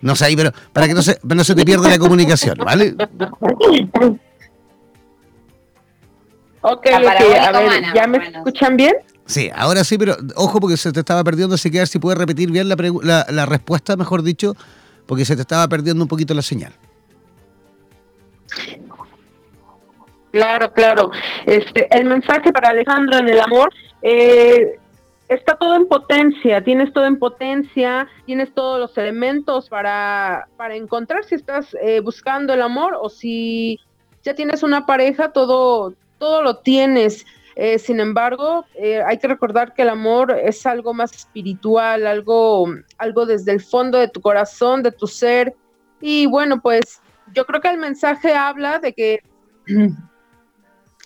No 0.00 0.14
sé, 0.14 0.32
pero 0.36 0.52
para 0.72 0.86
que 0.86 0.94
no 0.94 1.02
se, 1.02 1.18
no 1.22 1.44
se 1.44 1.54
te 1.54 1.64
pierda 1.64 1.88
la 1.88 1.98
comunicación, 1.98 2.56
¿vale? 2.58 2.94
Ok, 6.60 6.86
a 6.86 6.98
ver, 6.98 7.82
¿ya 7.94 8.06
me 8.06 8.18
escuchan 8.18 8.76
bien? 8.76 8.94
Sí, 9.26 9.50
ahora 9.54 9.84
sí, 9.84 9.98
pero 9.98 10.16
ojo 10.36 10.58
porque 10.60 10.76
se 10.76 10.92
te 10.92 11.00
estaba 11.00 11.22
perdiendo, 11.22 11.54
así 11.54 11.70
que 11.70 11.78
a 11.78 11.80
ver 11.82 11.88
si 11.88 11.98
puedes 11.98 12.18
repetir 12.18 12.50
bien 12.50 12.68
la, 12.68 13.26
la, 13.28 13.46
respuesta, 13.46 13.96
mejor 13.96 14.22
dicho, 14.22 14.56
porque 15.06 15.24
se 15.24 15.36
te 15.36 15.42
estaba 15.42 15.68
perdiendo 15.68 16.02
un 16.02 16.08
poquito 16.08 16.32
la 16.32 16.42
señal. 16.42 16.72
Claro, 20.30 20.72
claro. 20.72 21.10
Este, 21.44 21.88
el 21.94 22.06
mensaje 22.06 22.52
para 22.52 22.70
Alejandro 22.70 23.18
en 23.18 23.28
el 23.28 23.40
amor 23.40 23.72
eh, 24.02 24.78
está 25.28 25.56
todo 25.56 25.76
en 25.76 25.86
potencia, 25.86 26.62
tienes 26.64 26.92
todo 26.92 27.04
en 27.04 27.18
potencia, 27.18 28.08
tienes 28.24 28.52
todos 28.54 28.80
los 28.80 28.96
elementos 28.96 29.68
para, 29.68 30.48
para 30.56 30.74
encontrar 30.74 31.24
si 31.24 31.34
estás 31.34 31.76
eh, 31.82 32.00
buscando 32.00 32.54
el 32.54 32.62
amor 32.62 32.96
o 33.00 33.08
si 33.08 33.78
ya 34.22 34.34
tienes 34.34 34.62
una 34.62 34.86
pareja, 34.86 35.32
todo, 35.32 35.94
todo 36.18 36.42
lo 36.42 36.58
tienes. 36.58 37.26
Eh, 37.56 37.78
sin 37.78 38.00
embargo, 38.00 38.64
eh, 38.74 39.02
hay 39.04 39.18
que 39.18 39.28
recordar 39.28 39.74
que 39.74 39.82
el 39.82 39.88
amor 39.88 40.32
es 40.32 40.64
algo 40.64 40.94
más 40.94 41.12
espiritual, 41.12 42.06
algo, 42.06 42.66
algo 42.98 43.26
desde 43.26 43.52
el 43.52 43.60
fondo 43.60 43.98
de 43.98 44.08
tu 44.08 44.20
corazón, 44.20 44.82
de 44.82 44.92
tu 44.92 45.06
ser. 45.06 45.54
Y 46.00 46.26
bueno, 46.26 46.60
pues 46.60 47.02
yo 47.34 47.44
creo 47.44 47.60
que 47.60 47.68
el 47.68 47.78
mensaje 47.78 48.32
habla 48.34 48.78
de 48.78 48.92
que 48.92 49.22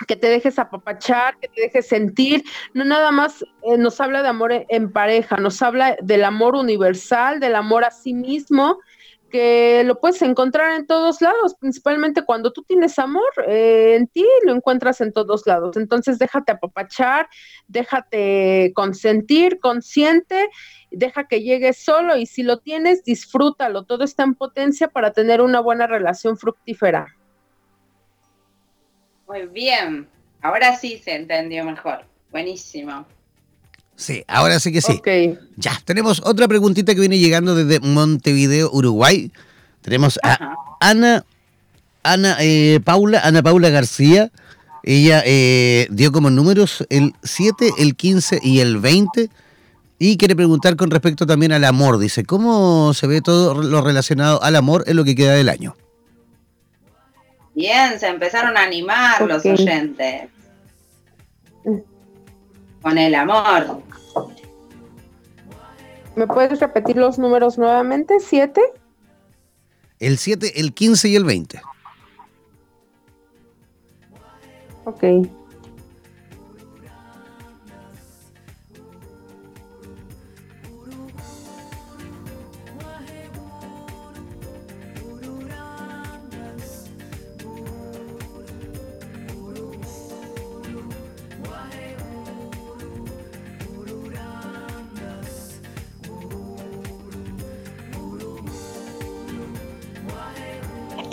que 0.06 0.16
te 0.16 0.28
dejes 0.28 0.58
apapachar, 0.58 1.38
que 1.38 1.48
te 1.48 1.62
dejes 1.62 1.86
sentir, 1.86 2.44
no 2.74 2.84
nada 2.84 3.10
más 3.12 3.42
eh, 3.62 3.76
nos 3.78 4.00
habla 4.00 4.22
de 4.22 4.28
amor 4.28 4.52
en, 4.68 4.92
pareja, 4.92 5.36
nos 5.36 5.62
habla 5.62 5.96
del 6.02 6.24
amor 6.24 6.56
universal, 6.56 7.40
del 7.40 7.54
amor 7.54 7.84
a 7.84 7.90
sí 7.90 8.14
mismo 8.14 8.78
que 9.30 9.82
lo 9.84 9.98
puedes 9.98 10.20
encontrar 10.20 10.72
en 10.78 10.86
todos 10.86 11.22
lados, 11.22 11.54
principalmente 11.58 12.22
cuando 12.22 12.52
tú 12.52 12.62
tienes 12.64 12.98
amor 12.98 13.24
eh, 13.48 13.94
en 13.96 14.06
ti, 14.06 14.26
lo 14.44 14.52
encuentras 14.52 15.00
en 15.00 15.10
todos 15.10 15.46
lados. 15.46 15.78
Entonces 15.78 16.18
déjate 16.18 16.52
apapachar, 16.52 17.30
déjate 17.66 18.72
consentir, 18.74 19.58
consciente, 19.58 20.50
deja 20.90 21.28
que 21.28 21.42
llegue 21.42 21.72
solo 21.72 22.18
y 22.18 22.26
si 22.26 22.42
lo 22.42 22.58
tienes, 22.58 23.04
disfrútalo. 23.04 23.84
Todo 23.84 24.04
está 24.04 24.22
en 24.22 24.34
potencia 24.34 24.88
para 24.88 25.12
tener 25.12 25.40
una 25.40 25.60
buena 25.60 25.86
relación 25.86 26.36
fructífera. 26.36 27.16
Muy 29.32 29.46
bien, 29.46 30.06
ahora 30.42 30.76
sí 30.76 31.00
se 31.02 31.14
entendió 31.14 31.64
mejor. 31.64 32.04
Buenísimo. 32.30 33.06
Sí, 33.96 34.22
ahora 34.28 34.60
sí 34.60 34.70
que 34.70 34.82
sí. 34.82 35.00
Ya, 35.56 35.80
tenemos 35.86 36.20
otra 36.22 36.46
preguntita 36.48 36.92
que 36.92 37.00
viene 37.00 37.18
llegando 37.18 37.54
desde 37.54 37.80
Montevideo, 37.80 38.68
Uruguay. 38.70 39.32
Tenemos 39.80 40.20
a 40.22 40.54
Ana, 40.80 41.24
Ana 42.02 42.36
eh, 42.40 42.80
Paula, 42.84 43.20
Ana 43.24 43.42
Paula 43.42 43.70
García. 43.70 44.30
Ella 44.82 45.22
eh, 45.24 45.86
dio 45.88 46.12
como 46.12 46.28
números 46.28 46.84
el 46.90 47.14
7, 47.22 47.70
el 47.78 47.96
15 47.96 48.40
y 48.42 48.60
el 48.60 48.80
20. 48.80 49.30
Y 49.98 50.18
quiere 50.18 50.36
preguntar 50.36 50.76
con 50.76 50.90
respecto 50.90 51.24
también 51.24 51.52
al 51.52 51.64
amor. 51.64 51.96
Dice, 51.96 52.24
¿cómo 52.24 52.92
se 52.92 53.06
ve 53.06 53.22
todo 53.22 53.62
lo 53.62 53.80
relacionado 53.80 54.42
al 54.42 54.56
amor 54.56 54.84
en 54.88 54.96
lo 54.96 55.04
que 55.04 55.14
queda 55.14 55.32
del 55.32 55.48
año? 55.48 55.74
Bien, 57.54 57.98
se 57.98 58.08
empezaron 58.08 58.56
a 58.56 58.62
animar 58.62 59.20
los 59.22 59.44
oyentes 59.44 60.28
con 62.82 62.98
el 62.98 63.14
amor. 63.14 63.82
¿Me 66.16 66.26
puedes 66.26 66.60
repetir 66.60 66.96
los 66.96 67.18
números 67.18 67.58
nuevamente? 67.58 68.20
¿Siete? 68.20 68.60
El 69.98 70.18
7, 70.18 70.60
el 70.60 70.74
15 70.74 71.08
y 71.08 71.16
el 71.16 71.24
20. 71.24 71.60
Ok. 74.84 75.04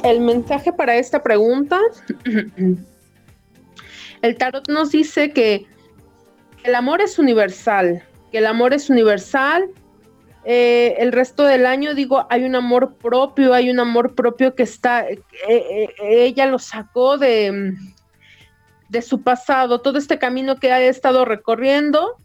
El 0.03 0.19
mensaje 0.21 0.73
para 0.73 0.95
esta 0.95 1.23
pregunta, 1.23 1.79
el 4.21 4.37
tarot 4.37 4.67
nos 4.69 4.91
dice 4.91 5.31
que 5.31 5.65
el 6.63 6.75
amor 6.75 7.01
es 7.01 7.19
universal, 7.19 8.03
que 8.31 8.39
el 8.39 8.45
amor 8.45 8.73
es 8.73 8.89
universal. 8.89 9.69
Eh, 10.45 10.95
el 10.99 11.11
resto 11.11 11.43
del 11.43 11.65
año, 11.65 11.93
digo, 11.93 12.25
hay 12.29 12.43
un 12.43 12.55
amor 12.55 12.95
propio, 12.95 13.53
hay 13.53 13.69
un 13.69 13.79
amor 13.79 14.15
propio 14.15 14.55
que 14.55 14.63
está, 14.63 15.07
eh, 15.07 15.21
eh, 15.47 15.89
ella 15.99 16.45
lo 16.45 16.59
sacó 16.59 17.17
de, 17.17 17.73
de 18.87 19.01
su 19.01 19.21
pasado, 19.21 19.81
todo 19.81 19.97
este 19.97 20.17
camino 20.17 20.55
que 20.57 20.71
ha 20.71 20.81
estado 20.81 21.25
recorriendo, 21.25 22.15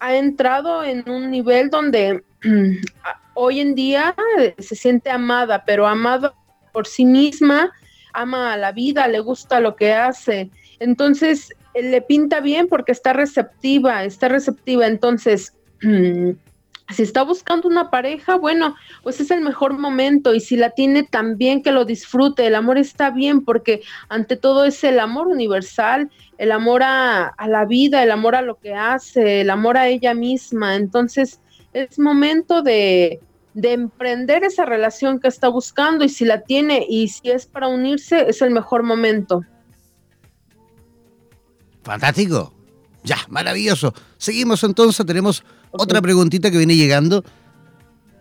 ha 0.00 0.16
entrado 0.16 0.84
en 0.84 1.08
un 1.08 1.30
nivel 1.30 1.70
donde 1.70 2.22
hoy 3.34 3.60
en 3.60 3.74
día 3.74 4.14
se 4.58 4.76
siente 4.76 5.10
amada, 5.10 5.64
pero 5.64 5.86
amada 5.86 6.34
por 6.72 6.86
sí 6.86 7.04
misma, 7.04 7.72
ama 8.12 8.52
a 8.52 8.56
la 8.56 8.72
vida, 8.72 9.06
le 9.08 9.20
gusta 9.20 9.60
lo 9.60 9.76
que 9.76 9.92
hace. 9.92 10.50
Entonces, 10.80 11.54
le 11.74 12.00
pinta 12.02 12.40
bien 12.40 12.68
porque 12.68 12.92
está 12.92 13.12
receptiva, 13.12 14.04
está 14.04 14.28
receptiva. 14.28 14.86
Entonces, 14.86 15.54
si 15.80 17.02
está 17.02 17.22
buscando 17.22 17.68
una 17.68 17.90
pareja, 17.90 18.36
bueno, 18.36 18.76
pues 19.02 19.20
es 19.20 19.30
el 19.30 19.40
mejor 19.40 19.78
momento 19.78 20.34
y 20.34 20.40
si 20.40 20.56
la 20.56 20.70
tiene 20.70 21.02
también 21.02 21.62
que 21.62 21.72
lo 21.72 21.84
disfrute, 21.84 22.46
el 22.46 22.54
amor 22.54 22.78
está 22.78 23.10
bien 23.10 23.44
porque 23.44 23.82
ante 24.08 24.36
todo 24.36 24.64
es 24.64 24.84
el 24.84 25.00
amor 25.00 25.28
universal, 25.28 26.10
el 26.38 26.52
amor 26.52 26.82
a 26.84 27.34
la 27.46 27.64
vida, 27.64 28.02
el 28.02 28.10
amor 28.10 28.36
a 28.36 28.42
lo 28.42 28.58
que 28.58 28.74
hace, 28.74 29.40
el 29.40 29.50
amor 29.50 29.76
a 29.76 29.88
ella 29.88 30.14
misma. 30.14 30.76
Entonces, 30.76 31.40
es 31.74 31.98
momento 31.98 32.62
de, 32.62 33.20
de 33.52 33.72
emprender 33.72 34.44
esa 34.44 34.64
relación 34.64 35.20
que 35.20 35.28
está 35.28 35.48
buscando 35.48 36.04
y 36.04 36.08
si 36.08 36.24
la 36.24 36.40
tiene 36.42 36.86
y 36.88 37.08
si 37.08 37.30
es 37.30 37.46
para 37.46 37.68
unirse, 37.68 38.28
es 38.28 38.40
el 38.40 38.50
mejor 38.50 38.82
momento. 38.82 39.42
Fantástico. 41.82 42.54
Ya, 43.02 43.18
maravilloso. 43.28 43.92
Seguimos 44.16 44.64
entonces, 44.64 45.04
tenemos 45.04 45.44
otra 45.70 46.00
preguntita 46.00 46.50
que 46.50 46.56
viene 46.56 46.76
llegando 46.76 47.22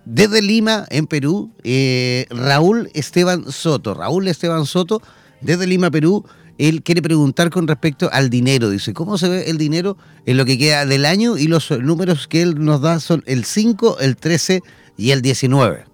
desde 0.05 0.41
Lima, 0.41 0.85
en 0.89 1.07
Perú. 1.07 1.51
Eh, 1.63 2.25
Raúl 2.29 2.89
Esteban 2.93 3.51
Soto. 3.51 3.93
Raúl 3.93 4.27
Esteban 4.27 4.65
Soto, 4.65 5.01
desde 5.41 5.67
Lima, 5.67 5.89
Perú. 5.89 6.25
Él 6.57 6.83
quiere 6.83 7.01
preguntar 7.01 7.49
con 7.49 7.67
respecto 7.67 8.09
al 8.11 8.29
dinero. 8.29 8.69
Dice, 8.69 8.93
¿cómo 8.93 9.17
se 9.17 9.29
ve 9.29 9.49
el 9.49 9.57
dinero 9.57 9.97
en 10.25 10.37
lo 10.37 10.45
que 10.45 10.57
queda 10.57 10.85
del 10.85 11.05
año? 11.05 11.37
Y 11.37 11.47
los 11.47 11.71
números 11.71 12.27
que 12.27 12.41
él 12.41 12.63
nos 12.63 12.81
da 12.81 12.99
son 12.99 13.23
el 13.25 13.45
5, 13.45 13.99
el 13.99 14.15
13 14.15 14.61
y 14.97 15.11
el 15.11 15.21
19. 15.21 15.85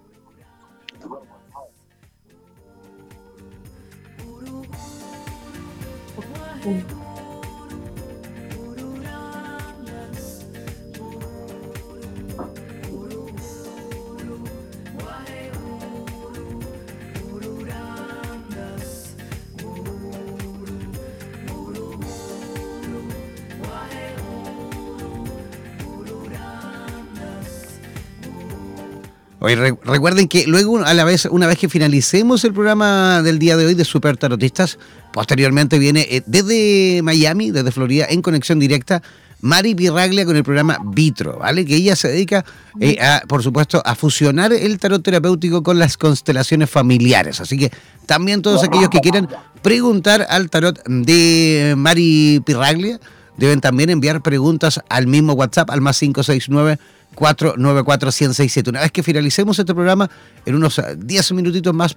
Oye, 29.50 29.76
recuerden 29.82 30.28
que 30.28 30.46
luego, 30.46 30.78
a 30.78 30.94
la 30.94 31.02
vez, 31.02 31.24
una 31.24 31.48
vez 31.48 31.58
que 31.58 31.68
finalicemos 31.68 32.44
el 32.44 32.52
programa 32.52 33.20
del 33.22 33.40
día 33.40 33.56
de 33.56 33.66
hoy 33.66 33.74
de 33.74 33.84
Super 33.84 34.16
Tarotistas, 34.16 34.78
posteriormente 35.12 35.80
viene 35.80 36.06
eh, 36.08 36.22
desde 36.24 37.00
Miami, 37.02 37.50
desde 37.50 37.72
Florida, 37.72 38.06
en 38.08 38.22
conexión 38.22 38.60
directa, 38.60 39.02
Mari 39.40 39.74
Pirraglia 39.74 40.24
con 40.24 40.36
el 40.36 40.44
programa 40.44 40.78
Vitro, 40.84 41.38
¿vale? 41.38 41.64
Que 41.64 41.74
ella 41.74 41.96
se 41.96 42.08
dedica, 42.08 42.44
eh, 42.78 43.00
a, 43.00 43.22
por 43.26 43.42
supuesto, 43.42 43.82
a 43.84 43.96
fusionar 43.96 44.52
el 44.52 44.78
tarot 44.78 45.02
terapéutico 45.02 45.64
con 45.64 45.80
las 45.80 45.96
constelaciones 45.96 46.70
familiares. 46.70 47.40
Así 47.40 47.58
que 47.58 47.72
también 48.06 48.42
todos 48.42 48.62
aquellos 48.62 48.88
que 48.88 49.00
quieran 49.00 49.28
preguntar 49.62 50.26
al 50.30 50.48
tarot 50.48 50.80
de 50.86 51.74
Mari 51.76 52.40
Pirraglia 52.46 53.00
deben 53.36 53.60
también 53.60 53.90
enviar 53.90 54.22
preguntas 54.22 54.80
al 54.88 55.08
mismo 55.08 55.32
WhatsApp, 55.32 55.70
al 55.70 55.80
más 55.80 55.98
569 55.98 56.78
494 57.14 58.12
167 58.12 58.70
Una 58.70 58.80
vez 58.80 58.92
que 58.92 59.02
finalicemos 59.02 59.58
este 59.58 59.74
programa, 59.74 60.10
en 60.46 60.54
unos 60.54 60.80
10 60.96 61.32
minutitos 61.32 61.74
más, 61.74 61.96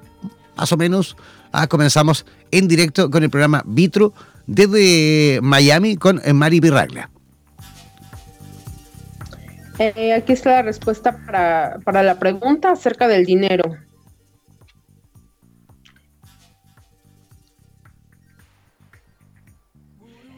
más 0.55 0.71
o 0.71 0.77
menos, 0.77 1.15
ah, 1.51 1.67
comenzamos 1.67 2.25
en 2.51 2.67
directo 2.67 3.09
con 3.09 3.23
el 3.23 3.29
programa 3.29 3.63
Vitro 3.65 4.13
desde 4.47 5.39
Miami 5.41 5.95
con 5.97 6.21
eh, 6.23 6.33
Mari 6.33 6.59
Pirraglia. 6.59 7.09
Eh, 9.79 10.13
aquí 10.13 10.33
está 10.33 10.51
la 10.51 10.61
respuesta 10.61 11.17
para, 11.25 11.79
para, 11.83 12.03
la 12.03 12.19
pregunta 12.19 12.71
acerca 12.71 13.07
del 13.07 13.25
dinero. 13.25 13.75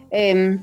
Eh, 0.10 0.58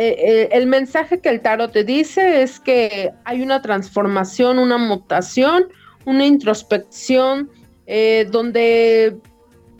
eh, 0.00 0.14
eh, 0.16 0.48
el 0.52 0.68
mensaje 0.68 1.18
que 1.18 1.28
el 1.28 1.40
tarot 1.40 1.72
te 1.72 1.82
dice 1.82 2.42
es 2.42 2.60
que 2.60 3.10
hay 3.24 3.42
una 3.42 3.60
transformación, 3.62 4.60
una 4.60 4.78
mutación, 4.78 5.64
una 6.06 6.24
introspección, 6.24 7.50
eh, 7.84 8.24
donde 8.30 9.18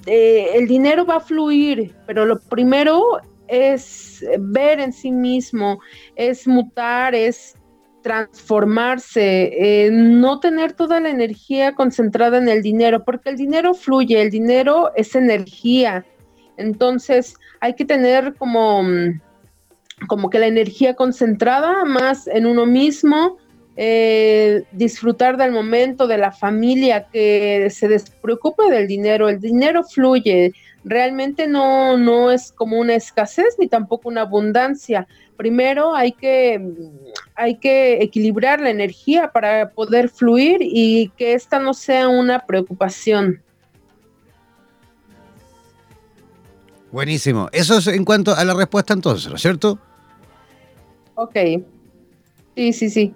el 0.07 0.67
dinero 0.67 1.07
va 1.07 1.19
a 1.19 1.21
fluir, 1.21 1.95
pero 2.05 2.27
lo 2.27 2.41
primero 2.41 3.21
es 3.47 4.25
ver 4.41 4.81
en 4.81 4.93
sí 4.93 5.13
mismo, 5.13 5.79
es 6.17 6.49
mutar, 6.49 7.15
es 7.15 7.55
transformarse, 8.03 9.89
no 9.93 10.41
tener 10.41 10.73
toda 10.73 10.99
la 10.99 11.11
energía 11.11 11.77
concentrada 11.77 12.39
en 12.39 12.49
el 12.49 12.63
dinero, 12.63 13.05
porque 13.05 13.31
el 13.31 13.37
dinero 13.37 13.73
fluye, 13.73 14.21
el 14.21 14.31
dinero 14.31 14.91
es 14.97 15.15
energía. 15.15 16.05
Entonces 16.57 17.37
hay 17.61 17.75
que 17.75 17.85
tener 17.85 18.35
como 18.35 18.83
mm, 18.83 19.21
como 20.07 20.31
que 20.31 20.39
la 20.39 20.47
energía 20.47 20.95
concentrada 20.95 21.85
más 21.85 22.27
en 22.27 22.47
uno 22.47 22.67
mismo, 22.67 23.39
eh, 23.77 24.65
disfrutar 24.73 25.37
del 25.37 25.53
momento, 25.53 26.07
de 26.07 26.19
la 26.19 26.33
familia, 26.33 27.07
que 27.13 27.69
se 27.71 27.89
despreocupe 27.89 28.71
del 28.71 28.87
dinero. 28.87 29.29
El 29.29 29.41
dinero 29.41 29.85
fluye, 29.85 30.53
realmente 30.85 31.47
no, 31.47 31.97
no 31.97 32.31
es 32.31 32.53
como 32.53 32.79
una 32.79 32.95
escasez 32.95 33.57
ni 33.59 33.69
tampoco 33.69 34.09
una 34.09 34.23
abundancia. 34.23 35.07
Primero 35.37 35.95
hay 35.95 36.13
que, 36.13 36.61
hay 37.37 37.57
que 37.57 38.03
equilibrar 38.03 38.61
la 38.61 38.71
energía 38.71 39.31
para 39.31 39.71
poder 39.71 40.09
fluir 40.09 40.59
y 40.61 41.11
que 41.17 41.35
esta 41.35 41.61
no 41.61 41.75
sea 41.75 42.09
una 42.09 42.47
preocupación. 42.47 43.41
Buenísimo. 46.91 47.49
Eso 47.53 47.79
es 47.79 47.87
en 47.87 48.05
cuanto 48.05 48.35
a 48.35 48.45
la 48.45 48.55
respuesta 48.55 48.95
entonces, 48.95 49.29
¿no 49.29 49.37
es 49.37 49.43
cierto? 49.43 49.79
Ok. 51.21 51.35
Sí, 52.55 52.73
sí, 52.73 52.91
sí. 52.91 53.15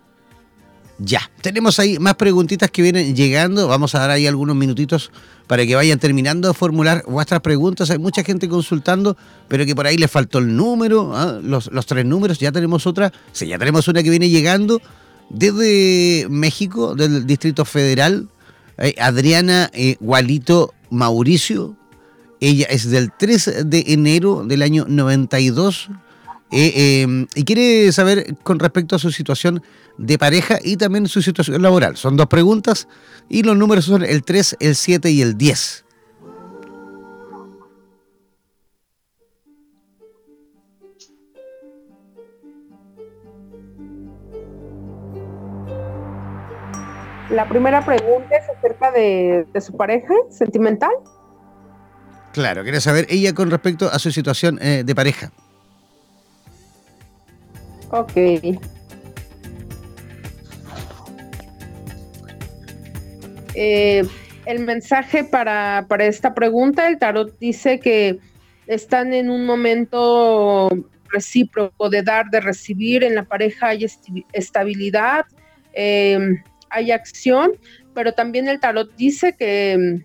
Ya, 0.99 1.31
tenemos 1.41 1.79
ahí 1.79 2.01
más 2.01 2.17
preguntitas 2.17 2.69
que 2.69 2.83
vienen 2.83 3.15
llegando. 3.15 3.69
Vamos 3.69 3.95
a 3.95 4.01
dar 4.01 4.11
ahí 4.11 4.27
algunos 4.27 4.57
minutitos 4.57 5.13
para 5.47 5.65
que 5.65 5.77
vayan 5.77 6.01
terminando 6.01 6.49
de 6.49 6.55
formular 6.55 7.05
vuestras 7.07 7.41
preguntas. 7.43 7.91
Hay 7.91 7.99
mucha 7.99 8.25
gente 8.25 8.49
consultando, 8.49 9.17
pero 9.47 9.65
que 9.65 9.77
por 9.77 9.87
ahí 9.87 9.97
le 9.97 10.09
faltó 10.09 10.39
el 10.39 10.57
número, 10.57 11.13
¿ah? 11.15 11.39
los, 11.41 11.71
tres 11.87 12.05
números. 12.05 12.41
Ya 12.41 12.51
tenemos 12.51 12.89
otra. 12.89 13.13
Sí, 13.31 13.47
ya 13.47 13.57
tenemos 13.57 13.87
una 13.87 14.03
que 14.03 14.11
viene 14.11 14.29
llegando 14.29 14.83
desde 15.31 16.27
México, 16.29 16.97
del 16.97 17.25
Distrito 17.25 17.65
Federal. 17.65 18.29
Eh, 18.79 18.97
Adriana 18.99 19.71
eh, 19.75 19.97
Gualito 20.01 20.75
Mauricio. 20.91 21.77
Ella 22.41 22.67
es 22.69 22.91
del 22.91 23.13
3 23.17 23.67
de 23.67 23.85
enero 23.87 24.43
del 24.45 24.63
año 24.63 24.87
92 24.89 25.89
eh, 26.53 27.03
em, 27.03 27.27
y 27.35 27.45
quiere 27.45 27.91
saber 27.93 28.37
con 28.43 28.59
respecto 28.59 28.95
a 28.95 28.99
su 28.99 29.11
situación 29.11 29.63
de 29.97 30.19
pareja 30.19 30.59
y 30.63 30.77
también 30.77 31.09
su 31.09 31.23
situación 31.23 31.63
laboral. 31.63 31.97
Son 31.97 32.17
dos 32.17 32.27
preguntas 32.27 32.89
y 33.29 33.43
los 33.43 33.57
números 33.57 33.87
son 33.87 34.05
el 34.05 34.23
3, 34.23 34.59
el 34.61 34.77
7 34.77 35.11
y 35.11 35.23
el 35.23 35.39
10. 35.39 35.85
La 47.31 47.49
primera 47.49 47.83
pregunta 47.83 48.37
es 48.37 48.45
acerca 48.59 48.91
de, 48.91 49.47
su 49.59 49.75
pareja 49.75 50.13
sentimental. 50.29 50.91
Claro, 52.35 52.63
quiere 52.63 52.81
saber 52.83 53.07
ella 53.09 53.33
con 53.33 53.51
respecto 53.51 53.91
a 53.91 53.99
su 53.99 54.13
situación 54.13 54.59
eh, 54.61 54.83
de 54.85 54.95
pareja. 54.95 55.33
Ok. 57.93 58.16
Eh, 63.55 64.03
el 64.47 64.61
mensaje 64.61 65.24
para, 65.24 65.86
esta 66.01 66.32
pregunta, 66.32 66.88
el 66.88 66.99
tarot 66.99 67.38
dice 67.38 67.80
que 67.80 68.18
están 68.66 69.12
en 69.12 69.28
un 69.28 69.45
momento 69.45 70.70
recíproco 71.11 71.90
de 71.90 72.03
dar, 72.03 72.30
de 72.30 72.40
recibir, 72.40 73.05
en 73.05 73.14
la 73.14 73.24
pareja 73.24 73.68
hay 73.68 73.86
estabilidad, 74.32 75.26
em, 75.74 76.43
hay 76.70 76.93
acción, 76.93 77.53
pero 77.95 78.12
también 78.14 78.49
el 78.49 78.59
tarot 78.59 78.90
dice 78.97 79.36
que, 79.36 80.01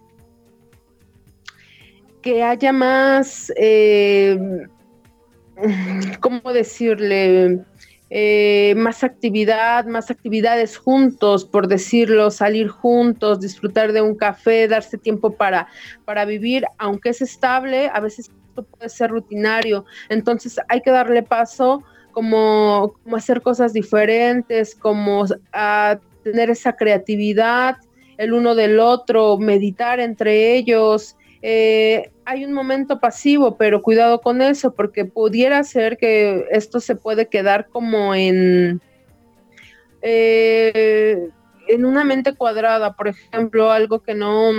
que 2.22 2.44
haya 2.44 2.74
más, 2.74 3.54
em, 3.56 4.68
¿cómo 6.20 6.52
decirle? 6.52 7.62
Eh, 8.10 8.74
más 8.78 9.04
actividad, 9.04 9.86
más 9.86 10.10
actividades 10.10 10.78
juntos, 10.78 11.44
por 11.44 11.68
decirlo, 11.68 12.32
salir 12.32 12.70
juntos, 12.70 13.42
disfrutar 13.42 13.92
de 13.92 14.02
un 14.02 14.16
café, 14.16 14.68
darse 14.70 14.98
tiempo 14.98 15.36
para, 15.36 15.68
para 16.06 16.24
vivir, 16.24 16.64
aunque 16.78 17.10
es 17.10 17.22
estable, 17.22 17.90
a 17.94 18.00
veces 18.00 18.32
esto 18.50 18.64
puede 18.64 18.90
ser 18.90 19.10
rutinario, 19.10 19.84
entonces 20.08 20.58
hay 20.70 20.82
que 20.82 20.92
darle 20.92 21.22
paso 21.22 21.84
como, 22.14 22.96
como 23.04 23.18
hacer 23.18 23.42
cosas 23.42 23.74
diferentes, 23.74 24.74
como 24.74 25.26
a 25.52 26.00
tener 26.24 26.50
esa 26.50 26.74
creatividad 26.78 27.76
el 28.18 28.34
uno 28.34 28.56
del 28.56 28.80
otro, 28.80 29.38
meditar 29.38 30.00
entre 30.00 30.56
ellos, 30.56 31.16
eh, 31.50 32.12
hay 32.26 32.44
un 32.44 32.52
momento 32.52 33.00
pasivo, 33.00 33.56
pero 33.56 33.82
cuidado 33.82 34.20
con 34.20 34.42
eso, 34.42 34.74
porque 34.74 35.06
pudiera 35.06 35.64
ser 35.64 35.96
que 35.96 36.46
esto 36.52 36.82
se 36.82 36.98
puede 36.98 37.30
quedar 37.30 37.70
como 37.70 38.14
en, 38.14 38.82
eh, 40.02 41.30
en 41.70 41.86
una 41.86 42.04
mente 42.04 42.36
cuadrada, 42.36 42.98
por 42.98 43.08
ejemplo, 43.08 43.72
algo 43.72 44.04
que 44.04 44.14
no, 44.14 44.52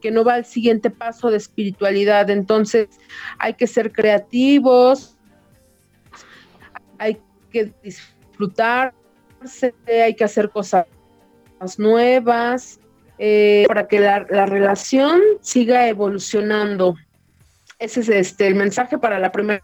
que 0.00 0.10
no 0.10 0.24
va 0.24 0.34
al 0.34 0.44
siguiente 0.44 0.90
paso 0.90 1.30
de 1.30 1.36
espiritualidad. 1.36 2.30
Entonces 2.30 2.88
hay 3.38 3.54
que 3.54 3.68
ser 3.68 3.92
creativos, 3.92 5.16
hay 6.98 7.20
que 7.52 7.72
disfrutarse, 7.80 9.72
hay 9.86 10.16
que 10.16 10.24
hacer 10.24 10.50
cosas 10.50 10.84
nuevas, 11.78 12.80
eh, 13.24 13.66
para 13.68 13.86
que 13.86 14.00
la, 14.00 14.46
relación 14.46 15.20
siga 15.42 15.86
evolucionando. 15.86 16.96
Ese 17.78 18.00
es 18.00 18.08
este, 18.08 18.48
el 18.48 18.56
mensaje 18.56 18.98
para 18.98 19.20
la 19.20 19.30
primera. 19.30 19.62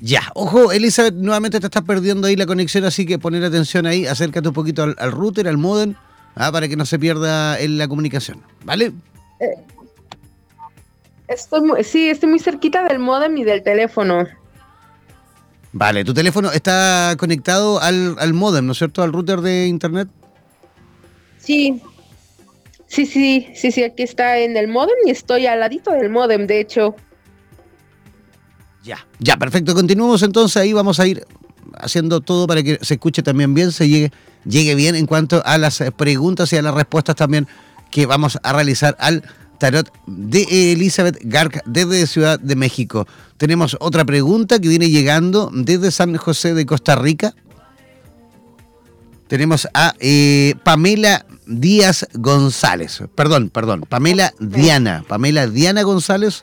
Ya, 0.00 0.22
ojo, 0.32 0.72
Elizabeth, 0.72 1.12
nuevamente 1.12 1.60
te 1.60 1.66
estás 1.66 1.82
perdiendo 1.82 2.28
ahí 2.28 2.34
la 2.34 2.46
conexión, 2.46 2.86
así 2.86 3.04
que 3.04 3.18
poner 3.18 3.44
atención 3.44 3.84
ahí, 3.84 4.06
acércate 4.06 4.48
un 4.48 4.54
poquito 4.54 4.84
al, 4.84 5.12
router, 5.12 5.48
al 5.48 5.58
modem, 5.58 5.94
ah, 6.34 6.50
para 6.50 6.66
que 6.66 6.76
no 6.76 6.86
se 6.86 6.98
pierda 6.98 7.60
en 7.60 7.76
la 7.76 7.86
comunicación, 7.86 8.40
¿vale? 8.64 8.90
Eh, 9.40 9.54
estoy 11.28 11.84
sí, 11.84 12.08
estoy 12.08 12.30
muy 12.30 12.38
cerquita 12.38 12.84
del 12.84 13.00
modem 13.00 13.36
y 13.36 13.44
del 13.44 13.62
teléfono. 13.62 14.26
Vale, 15.76 16.04
tu 16.04 16.14
teléfono 16.14 16.52
está 16.52 17.16
conectado 17.18 17.80
al, 17.80 18.14
al 18.20 18.32
modem, 18.32 18.64
¿no 18.64 18.72
es 18.72 18.78
cierto? 18.78 19.02
Al 19.02 19.12
router 19.12 19.40
de 19.40 19.66
internet. 19.66 20.08
Sí, 21.36 21.82
sí, 22.86 23.04
sí, 23.04 23.48
sí, 23.56 23.72
sí, 23.72 23.82
aquí 23.82 24.04
está 24.04 24.38
en 24.38 24.56
el 24.56 24.68
modem 24.68 24.94
y 25.04 25.10
estoy 25.10 25.46
al 25.46 25.58
ladito 25.58 25.90
del 25.90 26.10
modem, 26.10 26.46
de 26.46 26.60
hecho. 26.60 26.94
Ya, 28.84 29.04
ya, 29.18 29.36
perfecto. 29.36 29.74
Continuamos 29.74 30.22
entonces 30.22 30.56
ahí, 30.58 30.72
vamos 30.72 31.00
a 31.00 31.08
ir 31.08 31.26
haciendo 31.76 32.20
todo 32.20 32.46
para 32.46 32.62
que 32.62 32.78
se 32.80 32.94
escuche 32.94 33.24
también 33.24 33.52
bien, 33.52 33.72
se 33.72 33.88
llegue, 33.88 34.12
llegue 34.44 34.76
bien 34.76 34.94
en 34.94 35.06
cuanto 35.06 35.42
a 35.44 35.58
las 35.58 35.82
preguntas 35.96 36.52
y 36.52 36.56
a 36.56 36.62
las 36.62 36.74
respuestas 36.74 37.16
también 37.16 37.48
que 37.90 38.06
vamos 38.06 38.38
a 38.44 38.52
realizar 38.52 38.96
al 39.00 39.24
tarot 39.58 39.90
de 40.06 40.72
Elizabeth 40.72 41.18
Garc 41.22 41.64
desde 41.66 42.06
Ciudad 42.06 42.38
de 42.38 42.54
México. 42.54 43.08
Tenemos 43.44 43.76
otra 43.78 44.06
pregunta 44.06 44.58
que 44.58 44.70
viene 44.70 44.88
llegando 44.88 45.50
desde 45.52 45.90
San 45.90 46.16
José 46.16 46.54
de 46.54 46.64
Costa 46.64 46.96
Rica. 46.96 47.34
Tenemos 49.28 49.68
a 49.74 49.92
eh, 50.00 50.54
Pamela 50.64 51.26
Díaz 51.46 52.08
González. 52.14 53.02
Perdón, 53.14 53.50
perdón. 53.50 53.84
Pamela 53.86 54.32
Diana. 54.40 55.04
Pamela 55.06 55.46
Diana 55.46 55.82
González. 55.82 56.42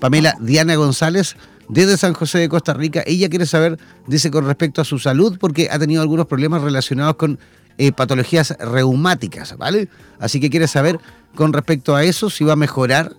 Pamela 0.00 0.38
Diana 0.40 0.74
González 0.76 1.36
desde 1.68 1.98
San 1.98 2.14
José 2.14 2.38
de 2.38 2.48
Costa 2.48 2.72
Rica. 2.72 3.02
Ella 3.04 3.28
quiere 3.28 3.44
saber, 3.44 3.78
dice, 4.06 4.30
con 4.30 4.46
respecto 4.46 4.80
a 4.80 4.86
su 4.86 4.98
salud, 4.98 5.36
porque 5.38 5.68
ha 5.70 5.78
tenido 5.78 6.00
algunos 6.00 6.28
problemas 6.28 6.62
relacionados 6.62 7.16
con 7.16 7.38
eh, 7.76 7.92
patologías 7.92 8.56
reumáticas, 8.58 9.54
¿vale? 9.58 9.90
Así 10.18 10.40
que 10.40 10.48
quiere 10.48 10.66
saber 10.66 10.98
con 11.34 11.52
respecto 11.52 11.94
a 11.94 12.04
eso 12.04 12.30
si 12.30 12.42
va 12.42 12.54
a 12.54 12.56
mejorar 12.56 13.12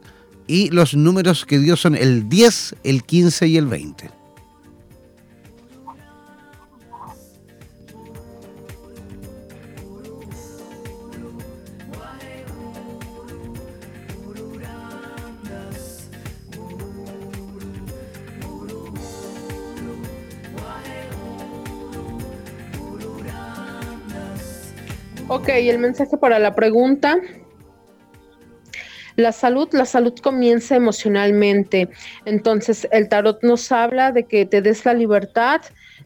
y 0.50 0.72
los 0.72 0.95
números 0.95 1.45
que 1.45 1.60
dio 1.60 1.78
son 1.78 1.95
el 1.95 2.28
10, 2.28 2.78
el 2.84 3.04
15 3.04 3.47
y 3.47 3.58
el 3.58 3.68
20. 3.68 4.10
Ok, 25.28 25.50
el 25.50 25.78
mensaje 25.78 26.18
para 26.18 26.39
la 26.39 26.56
pregunta. 26.56 27.20
La 29.20 29.34
salud, 29.34 29.67
la 29.74 29.84
salud 29.84 30.13
comienza 30.24 30.78
emocionalmente. 30.78 31.89
Entonces, 32.24 32.88
el 32.89 33.09
tarot 33.09 33.43
nos 33.43 33.70
habla 33.70 34.13
de 34.13 34.24
que 34.24 34.45
te 34.45 34.61
des 34.61 34.86
la 34.86 34.93
libertad 34.93 35.59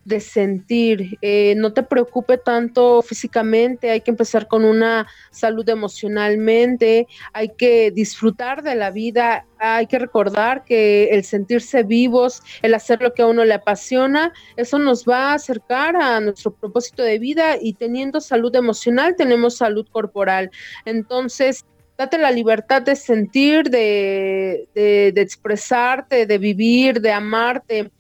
de 0.04 0.20
sentir. 0.20 1.20
Eh, 1.22 1.54
no 1.56 1.74
te 1.74 1.84
preocupe 1.84 2.40
tanto 2.40 3.04
físicamente, 3.04 3.92
hay 3.92 4.02
que 4.02 4.10
empezar 4.10 4.48
con 4.48 4.66
una 4.66 5.06
salud 5.30 5.70
emocionalmente, 5.70 7.08
hay 7.34 7.50
que 7.50 7.92
disfrutar 7.92 8.64
de 8.64 8.74
la 8.74 8.90
vida, 8.90 9.46
hay 9.60 9.86
que 9.86 10.00
recordar 10.00 10.64
que 10.64 11.10
el 11.12 11.24
sentirse 11.24 11.84
vivos, 11.84 12.42
el 12.64 12.74
hacer 12.74 13.00
lo 13.00 13.14
que 13.14 13.22
a 13.22 13.28
uno 13.28 13.46
le 13.46 13.54
apasiona, 13.54 14.34
eso 14.58 14.80
nos 14.80 15.06
va 15.06 15.32
a 15.32 15.34
acercar 15.36 15.96
a 15.96 16.20
nuestro 16.20 16.52
propósito 16.52 17.04
de 17.04 17.20
vida 17.20 17.58
y 17.62 17.74
teniendo 17.74 18.20
salud 18.22 18.56
emocional 18.56 19.16
tenemos 19.16 19.58
salud 19.58 19.88
corporal. 19.92 20.50
Entonces, 20.86 21.64
date 22.04 22.18
la 22.18 22.32
libertad 22.32 22.82
de 22.82 22.96
sentir, 22.96 23.70
de, 23.70 24.68
de 24.76 25.22
expresarte, 25.22 26.26
de 26.26 26.38
vivir, 26.38 27.02
de 27.02 27.12
amarte. 27.12 27.92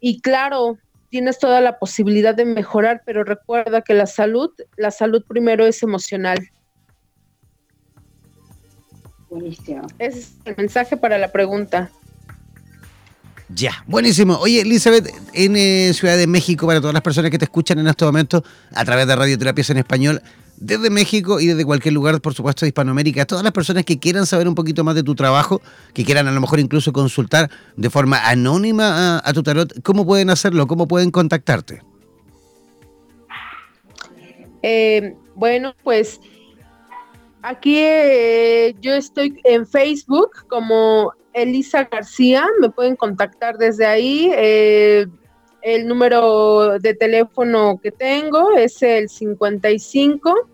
Y 0.00 0.20
claro, 0.20 0.78
tienes 1.12 1.38
toda 1.38 1.60
la 1.60 1.78
posibilidad 1.78 2.34
de 2.34 2.46
mejorar, 2.46 3.02
pero 3.04 3.22
recuerda 3.22 3.82
que 3.82 3.92
la 3.92 4.06
salud, 4.06 4.50
la 4.76 4.90
salud 4.90 5.22
primero 5.28 5.66
es 5.66 5.82
emocional. 5.82 6.38
Buenísimo. 9.28 9.86
Ese 9.98 10.18
es 10.20 10.32
el 10.46 10.56
mensaje 10.56 10.96
para 10.96 11.18
la 11.18 11.30
pregunta. 11.30 11.90
Ya, 13.48 13.84
buenísimo. 13.86 14.38
Oye, 14.38 14.62
Elizabeth, 14.62 15.10
en 15.34 15.56
eh, 15.56 15.92
Ciudad 15.92 16.16
de 16.16 16.26
México, 16.26 16.66
para 16.66 16.80
todas 16.80 16.94
las 16.94 17.02
personas 17.02 17.30
que 17.30 17.38
te 17.38 17.44
escuchan 17.44 17.78
en 17.78 17.86
este 17.86 18.06
momento 18.06 18.42
a 18.74 18.84
través 18.84 19.06
de 19.06 19.14
Radioterapias 19.14 19.68
en 19.68 19.78
Español, 19.78 20.22
desde 20.62 20.90
México 20.90 21.40
y 21.40 21.48
desde 21.48 21.64
cualquier 21.64 21.92
lugar, 21.92 22.20
por 22.20 22.34
supuesto, 22.34 22.64
de 22.64 22.68
Hispanoamérica, 22.68 23.26
todas 23.26 23.42
las 23.42 23.52
personas 23.52 23.84
que 23.84 23.98
quieran 23.98 24.26
saber 24.26 24.46
un 24.46 24.54
poquito 24.54 24.84
más 24.84 24.94
de 24.94 25.02
tu 25.02 25.14
trabajo, 25.14 25.60
que 25.92 26.04
quieran 26.04 26.28
a 26.28 26.32
lo 26.32 26.40
mejor 26.40 26.60
incluso 26.60 26.92
consultar 26.92 27.50
de 27.76 27.90
forma 27.90 28.28
anónima 28.28 29.18
a, 29.18 29.32
tu 29.32 29.42
tarot, 29.42 29.82
¿cómo 29.82 30.06
pueden 30.06 30.30
hacerlo? 30.30 30.68
¿Cómo 30.68 30.86
pueden 30.86 31.10
contactarte? 31.10 31.82
Eh, 34.62 35.16
bueno, 35.34 35.74
pues 35.82 36.20
aquí 37.42 37.78
eh, 37.78 38.76
yo 38.80 38.94
estoy 38.94 39.40
en 39.42 39.66
Facebook 39.66 40.46
como 40.48 41.12
Elisa 41.32 41.88
García, 41.90 42.46
me 42.60 42.70
pueden 42.70 42.94
contactar 42.94 43.58
desde 43.58 43.84
ahí. 43.84 44.30
Eh, 44.32 45.06
el 45.62 45.86
número 45.86 46.78
de 46.78 46.94
teléfono 46.94 47.80
que 47.80 47.92
tengo 47.92 48.52
es 48.56 48.82
el 48.82 49.08
55 49.08 50.51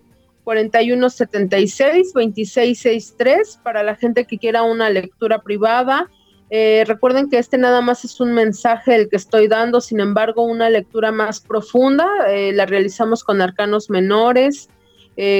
4176 0.49 2.15
2663 2.15 3.61
para 3.63 3.83
la 3.83 3.97
gente 3.97 4.25
que 4.25 4.39
quiera 4.39 4.63
una 4.63 4.89
lectura 4.89 5.43
privada. 5.43 6.09
Eh, 6.49 6.85
recuerden 6.87 7.29
que 7.29 7.37
este 7.37 7.59
nada 7.59 7.83
más 7.83 8.07
es 8.07 8.19
un 8.19 8.33
mensaje 8.33 8.95
el 8.95 9.11
que 9.11 9.17
estoy 9.17 9.47
dando, 9.47 9.83
sin 9.83 10.01
embargo, 10.01 10.45
una 10.45 10.71
lectura 10.71 11.13
más 11.13 11.41
profunda 11.41 12.09
eh, 12.31 12.55
la 12.55 12.65
realizamos 12.65 13.25
con 13.25 13.43
arcanos 13.43 13.91
menores, 13.91 14.71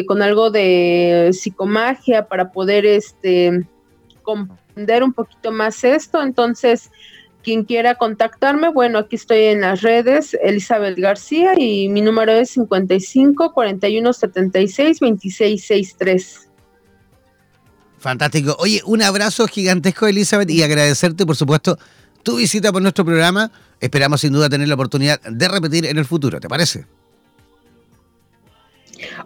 con 0.07 0.23
algo 0.23 0.51
de 0.51 1.31
psicomagia 1.33 2.27
para 2.27 2.51
poder 2.51 2.85
este, 2.85 3.65
comprender 4.23 5.05
un 5.05 5.13
poquito 5.13 5.53
más 5.53 5.85
esto. 5.85 6.21
Entonces, 6.21 6.91
quien 7.49 7.65
quiera 7.65 7.95
contactarme, 7.95 8.69
bueno, 8.69 8.99
aquí 8.99 9.17
estoy 9.17 9.45
en 9.45 9.63
las 9.63 9.81
redes, 9.81 10.37
Elizabeth 10.43 10.99
García, 10.99 11.55
y 11.57 11.89
mi 11.89 12.03
número 12.03 12.31
es 12.33 12.51
55 12.51 13.55
41 13.55 14.13
76 14.13 15.01
26 15.01 15.65
63. 15.65 16.49
Fantástico. 17.97 18.55
Oye, 18.59 18.83
un 18.85 19.01
abrazo 19.01 19.47
gigantesco, 19.47 20.07
Elizabeth, 20.07 20.51
y 20.51 20.63
agradecerte, 20.63 21.25
por 21.25 21.37
supuesto, 21.37 21.79
tu 22.23 22.37
visita 22.37 22.71
por 22.71 22.83
nuestro 22.83 23.07
programa. 23.07 23.51
Esperamos 23.81 24.21
sin 24.21 24.35
duda 24.35 24.51
tener 24.51 24.69
la 24.69 24.75
oportunidad 24.75 25.19
de 25.23 25.49
repetir 25.49 25.87
en 25.87 25.97
el 25.97 26.05
futuro, 26.05 26.41
¿te 26.41 26.51
parece? 26.51 26.85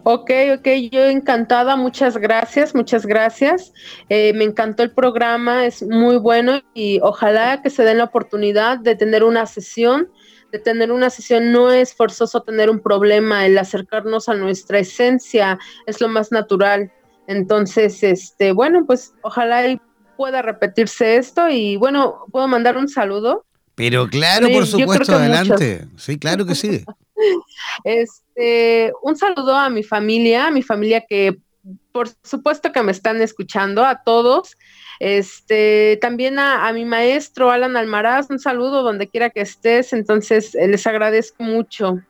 Ok, 0.03 0.31
ok, 0.57 0.67
yo 0.91 1.05
encantada, 1.05 1.75
muchas 1.75 2.17
gracias, 2.17 2.75
muchas 2.75 3.05
gracias. 3.05 3.73
Eh, 4.09 4.33
me 4.33 4.43
encantó 4.43 4.83
el 4.83 4.91
programa, 4.91 5.65
es 5.65 5.83
muy 5.83 6.17
bueno 6.17 6.61
y 6.73 6.99
ojalá 7.01 7.61
que 7.61 7.69
se 7.69 7.83
den 7.83 7.97
la 7.97 8.05
oportunidad 8.05 8.79
de 8.79 8.95
tener 8.95 9.23
una 9.23 9.45
sesión. 9.45 10.09
De 10.51 10.59
tener 10.59 10.91
una 10.91 11.09
sesión 11.09 11.51
no 11.51 11.71
es 11.71 11.95
forzoso 11.95 12.43
tener 12.43 12.69
un 12.69 12.79
problema, 12.79 13.45
el 13.47 13.57
acercarnos 13.57 14.29
a 14.29 14.35
nuestra 14.35 14.79
esencia 14.79 15.57
es 15.87 15.99
lo 15.99 16.07
más 16.07 16.31
natural. 16.31 16.91
Entonces, 17.25 18.03
este, 18.03 18.51
bueno, 18.51 18.85
pues 18.85 19.15
ojalá 19.23 19.63
pueda 20.15 20.43
repetirse 20.43 21.17
esto 21.17 21.49
y 21.49 21.75
bueno, 21.77 22.25
puedo 22.31 22.47
mandar 22.47 22.77
un 22.77 22.87
saludo. 22.87 23.45
Pero 23.75 24.07
claro, 24.07 24.49
por 24.49 24.67
supuesto, 24.67 25.15
adelante. 25.15 25.87
Sí, 25.97 26.17
claro 26.17 26.45
que 26.45 26.55
sí. 26.55 26.83
Este, 27.83 28.91
un 29.01 29.15
saludo 29.15 29.55
a 29.55 29.69
mi 29.69 29.83
familia, 29.83 30.47
a 30.47 30.51
mi 30.51 30.61
familia 30.61 31.03
que 31.07 31.37
por 31.91 32.09
supuesto 32.23 32.71
que 32.71 32.83
me 32.83 32.91
están 32.91 33.21
escuchando, 33.21 33.85
a 33.85 34.03
todos. 34.03 34.57
Este, 34.99 35.97
también 36.01 36.39
a, 36.39 36.71
mi 36.73 36.85
maestro 36.85 37.51
Alan 37.51 37.77
Almaraz, 37.77 38.29
un 38.29 38.39
saludo 38.39 38.83
donde 38.83 39.07
quiera 39.07 39.29
que 39.29 39.41
estés. 39.41 39.93
Entonces, 39.93 40.55
eh, 40.55 40.67
les 40.67 40.85
agradezco 40.87 41.43
mucho. 41.43 42.01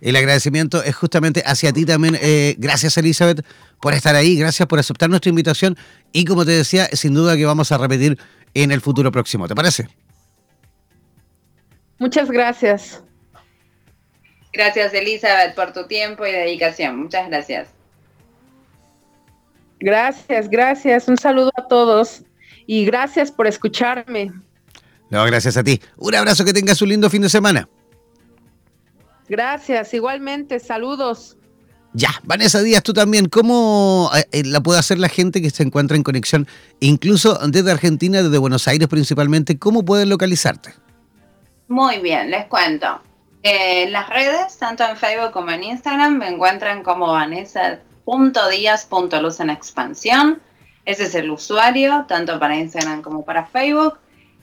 El 0.00 0.16
agradecimiento 0.16 0.82
es 0.82 0.96
justamente 0.96 1.42
hacia 1.46 1.72
ti 1.72 1.84
también. 1.84 2.18
Eh, 2.20 2.56
gracias, 2.58 2.96
Elizabeth, 2.98 3.44
por 3.80 3.94
estar 3.94 4.14
ahí. 4.14 4.36
Gracias 4.36 4.66
por 4.66 4.78
aceptar 4.78 5.08
nuestra 5.08 5.30
invitación. 5.30 5.76
Y 6.12 6.24
como 6.24 6.44
te 6.44 6.52
decía, 6.52 6.86
sin 6.92 7.14
duda 7.14 7.36
que 7.36 7.46
vamos 7.46 7.70
a 7.72 7.78
repetir 7.78 8.18
en 8.54 8.72
el 8.72 8.80
futuro 8.80 9.12
próximo. 9.12 9.46
¿Te 9.48 9.54
parece? 9.54 9.88
Muchas 12.02 12.32
gracias. 12.32 13.00
Gracias, 14.52 14.92
Elizabeth, 14.92 15.54
por 15.54 15.72
tu 15.72 15.86
tiempo 15.86 16.26
y 16.26 16.32
dedicación. 16.32 16.98
Muchas 16.98 17.28
gracias. 17.28 17.68
Gracias, 19.78 20.50
gracias. 20.50 21.06
Un 21.06 21.16
saludo 21.16 21.52
a 21.56 21.68
todos 21.68 22.24
y 22.66 22.84
gracias 22.84 23.30
por 23.30 23.46
escucharme. 23.46 24.32
No, 25.10 25.24
gracias 25.26 25.56
a 25.56 25.62
ti. 25.62 25.80
Un 25.96 26.16
abrazo, 26.16 26.44
que 26.44 26.52
tengas 26.52 26.82
un 26.82 26.88
lindo 26.88 27.08
fin 27.08 27.22
de 27.22 27.28
semana. 27.28 27.68
Gracias, 29.28 29.94
igualmente. 29.94 30.58
Saludos. 30.58 31.36
Ya, 31.92 32.10
Vanessa 32.24 32.60
Díaz, 32.62 32.82
tú 32.82 32.92
también, 32.92 33.28
¿cómo 33.28 34.10
eh, 34.16 34.26
eh, 34.32 34.42
la 34.44 34.60
puede 34.60 34.80
hacer 34.80 34.98
la 34.98 35.08
gente 35.08 35.40
que 35.40 35.50
se 35.50 35.62
encuentra 35.62 35.96
en 35.96 36.02
conexión, 36.02 36.48
incluso 36.80 37.38
desde 37.46 37.70
Argentina, 37.70 38.24
desde 38.24 38.38
Buenos 38.38 38.66
Aires 38.66 38.88
principalmente? 38.88 39.56
¿Cómo 39.56 39.84
pueden 39.84 40.08
localizarte? 40.08 40.82
Muy 41.72 41.98
bien, 42.00 42.30
les 42.30 42.44
cuento. 42.48 43.00
En 43.42 43.92
las 43.92 44.10
redes, 44.10 44.58
tanto 44.58 44.84
en 44.84 44.94
Facebook 44.94 45.32
como 45.32 45.52
en 45.52 45.64
Instagram, 45.64 46.18
me 46.18 46.28
encuentran 46.28 46.82
como 46.82 47.06
vanessa.díaz.luz 47.06 49.40
en 49.40 49.48
expansión. 49.48 50.42
Ese 50.84 51.04
es 51.04 51.14
el 51.14 51.30
usuario, 51.30 52.04
tanto 52.06 52.38
para 52.38 52.56
Instagram 52.56 53.00
como 53.00 53.24
para 53.24 53.46
Facebook. 53.46 53.98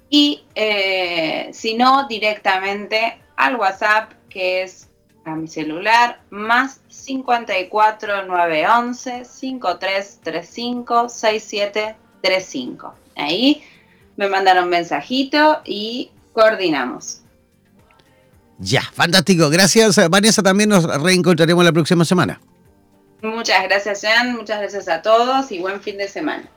Y 0.10 0.44
eh, 0.56 1.52
si 1.54 1.76
no, 1.76 2.08
directamente 2.08 3.22
al 3.36 3.58
WhatsApp, 3.58 4.14
que 4.28 4.64
es 4.64 4.90
a 5.24 5.36
mi 5.36 5.48
celular, 5.48 6.22
más 6.32 6.82
54 6.88 8.26
911 8.26 9.24
5335 9.24 11.10
6735. 11.10 12.96
Ahí 13.16 13.64
me 14.18 14.28
mandaron 14.28 14.64
un 14.64 14.72
mensajito 14.72 15.62
y 15.64 16.10
coordinamos. 16.34 17.22
Ya, 18.60 18.82
fantástico. 18.82 19.50
Gracias, 19.50 20.10
Vanessa. 20.10 20.44
También 20.44 20.70
nos 20.70 20.84
reencontraremos 21.02 21.64
la 21.64 21.72
próxima 21.72 22.04
semana. 22.04 22.42
Muchas 23.22 23.64
gracias, 23.64 24.02
Jan. 24.02 24.36
Muchas 24.36 24.60
gracias 24.60 24.88
a 24.88 25.02
todos 25.02 25.52
y 25.52 25.60
buen 25.60 25.82
fin 25.82 25.98
de 25.98 26.08
semana. 26.08 26.50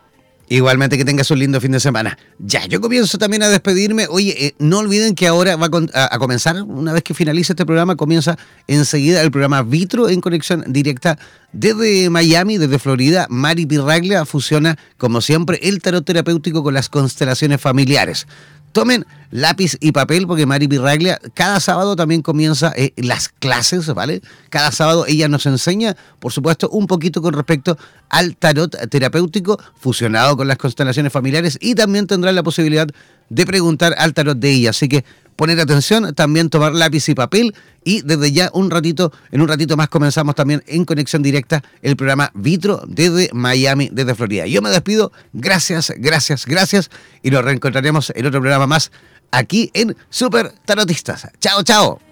Igualmente 0.48 0.98
que 0.98 1.04
tengas 1.04 1.30
un 1.30 1.38
lindo 1.38 1.60
fin 1.60 1.72
de 1.72 1.80
semana. 1.80 2.18
Ya, 2.38 2.66
yo 2.66 2.80
comienzo 2.80 3.16
también 3.16 3.42
a 3.42 3.48
despedirme. 3.48 4.06
Oye, 4.10 4.34
eh, 4.38 4.54
no 4.58 4.80
olviden 4.80 5.14
que 5.14 5.26
ahora 5.26 5.56
va 5.56 5.68
a, 5.94 6.18
comenzar, 6.18 6.62
una 6.62 6.92
vez 6.92 7.02
que 7.02 7.14
finalice 7.14 7.54
este 7.54 7.64
programa, 7.64 7.96
comienza 7.96 8.36
enseguida 8.66 9.22
el 9.22 9.30
programa 9.30 9.62
Vitro 9.62 10.10
en 10.10 10.20
conexión 10.20 10.64
directa 10.66 11.18
desde 11.52 12.10
Miami, 12.10 12.58
desde 12.58 12.78
Florida. 12.78 13.26
Mari 13.30 13.64
Pirraglia 13.64 14.26
fusiona, 14.26 14.76
como 14.98 15.22
siempre, 15.22 15.58
el 15.62 15.80
tarot 15.80 16.04
terapéutico 16.04 16.62
con 16.62 16.74
las 16.74 16.90
constelaciones 16.90 17.60
familiares. 17.60 18.26
Tomen 18.72 19.06
lápiz 19.30 19.76
y 19.80 19.92
papel 19.92 20.26
porque 20.26 20.46
Mari 20.46 20.68
Pirraglia 20.68 21.18
cada 21.34 21.60
sábado 21.60 21.96
también 21.96 22.22
comienza 22.22 22.72
eh, 22.76 22.92
las 22.96 23.28
clases, 23.28 23.86
¿vale? 23.94 24.22
Cada 24.50 24.72
sábado 24.72 25.04
ella 25.06 25.28
nos 25.28 25.46
enseña, 25.46 25.96
por 26.20 26.32
supuesto, 26.32 26.68
un 26.70 26.86
poquito 26.86 27.20
con 27.22 27.34
respecto 27.34 27.76
al 28.08 28.36
tarot 28.36 28.76
terapéutico 28.88 29.58
fusionado 29.74 30.36
con 30.36 30.48
las 30.48 30.58
constelaciones 30.58 31.12
familiares 31.12 31.58
y 31.60 31.74
también 31.74 32.06
tendrán 32.06 32.34
la 32.34 32.42
posibilidad 32.42 32.86
de 33.28 33.46
preguntar 33.46 33.94
al 33.98 34.14
tarot 34.14 34.38
de 34.38 34.50
ella. 34.50 34.70
Así 34.70 34.88
que 34.88 35.04
poner 35.36 35.60
atención, 35.60 36.14
también 36.14 36.50
tomar 36.50 36.72
lápiz 36.72 37.08
y 37.08 37.14
papel 37.14 37.54
y 37.84 38.02
desde 38.02 38.32
ya 38.32 38.50
un 38.52 38.70
ratito, 38.70 39.12
en 39.30 39.40
un 39.40 39.48
ratito 39.48 39.76
más 39.76 39.88
comenzamos 39.88 40.34
también 40.34 40.62
en 40.66 40.84
conexión 40.84 41.22
directa 41.22 41.62
el 41.82 41.96
programa 41.96 42.30
Vitro 42.34 42.82
desde 42.86 43.30
Miami, 43.32 43.88
desde 43.92 44.14
Florida. 44.14 44.46
Yo 44.46 44.62
me 44.62 44.70
despido, 44.70 45.12
gracias, 45.32 45.92
gracias, 45.96 46.46
gracias 46.46 46.90
y 47.22 47.30
nos 47.30 47.44
reencontraremos 47.44 48.12
en 48.14 48.26
otro 48.26 48.40
programa 48.40 48.66
más 48.66 48.90
aquí 49.30 49.70
en 49.74 49.96
Super 50.10 50.52
Tarotistas. 50.64 51.28
Chao, 51.40 51.62
chao. 51.62 52.11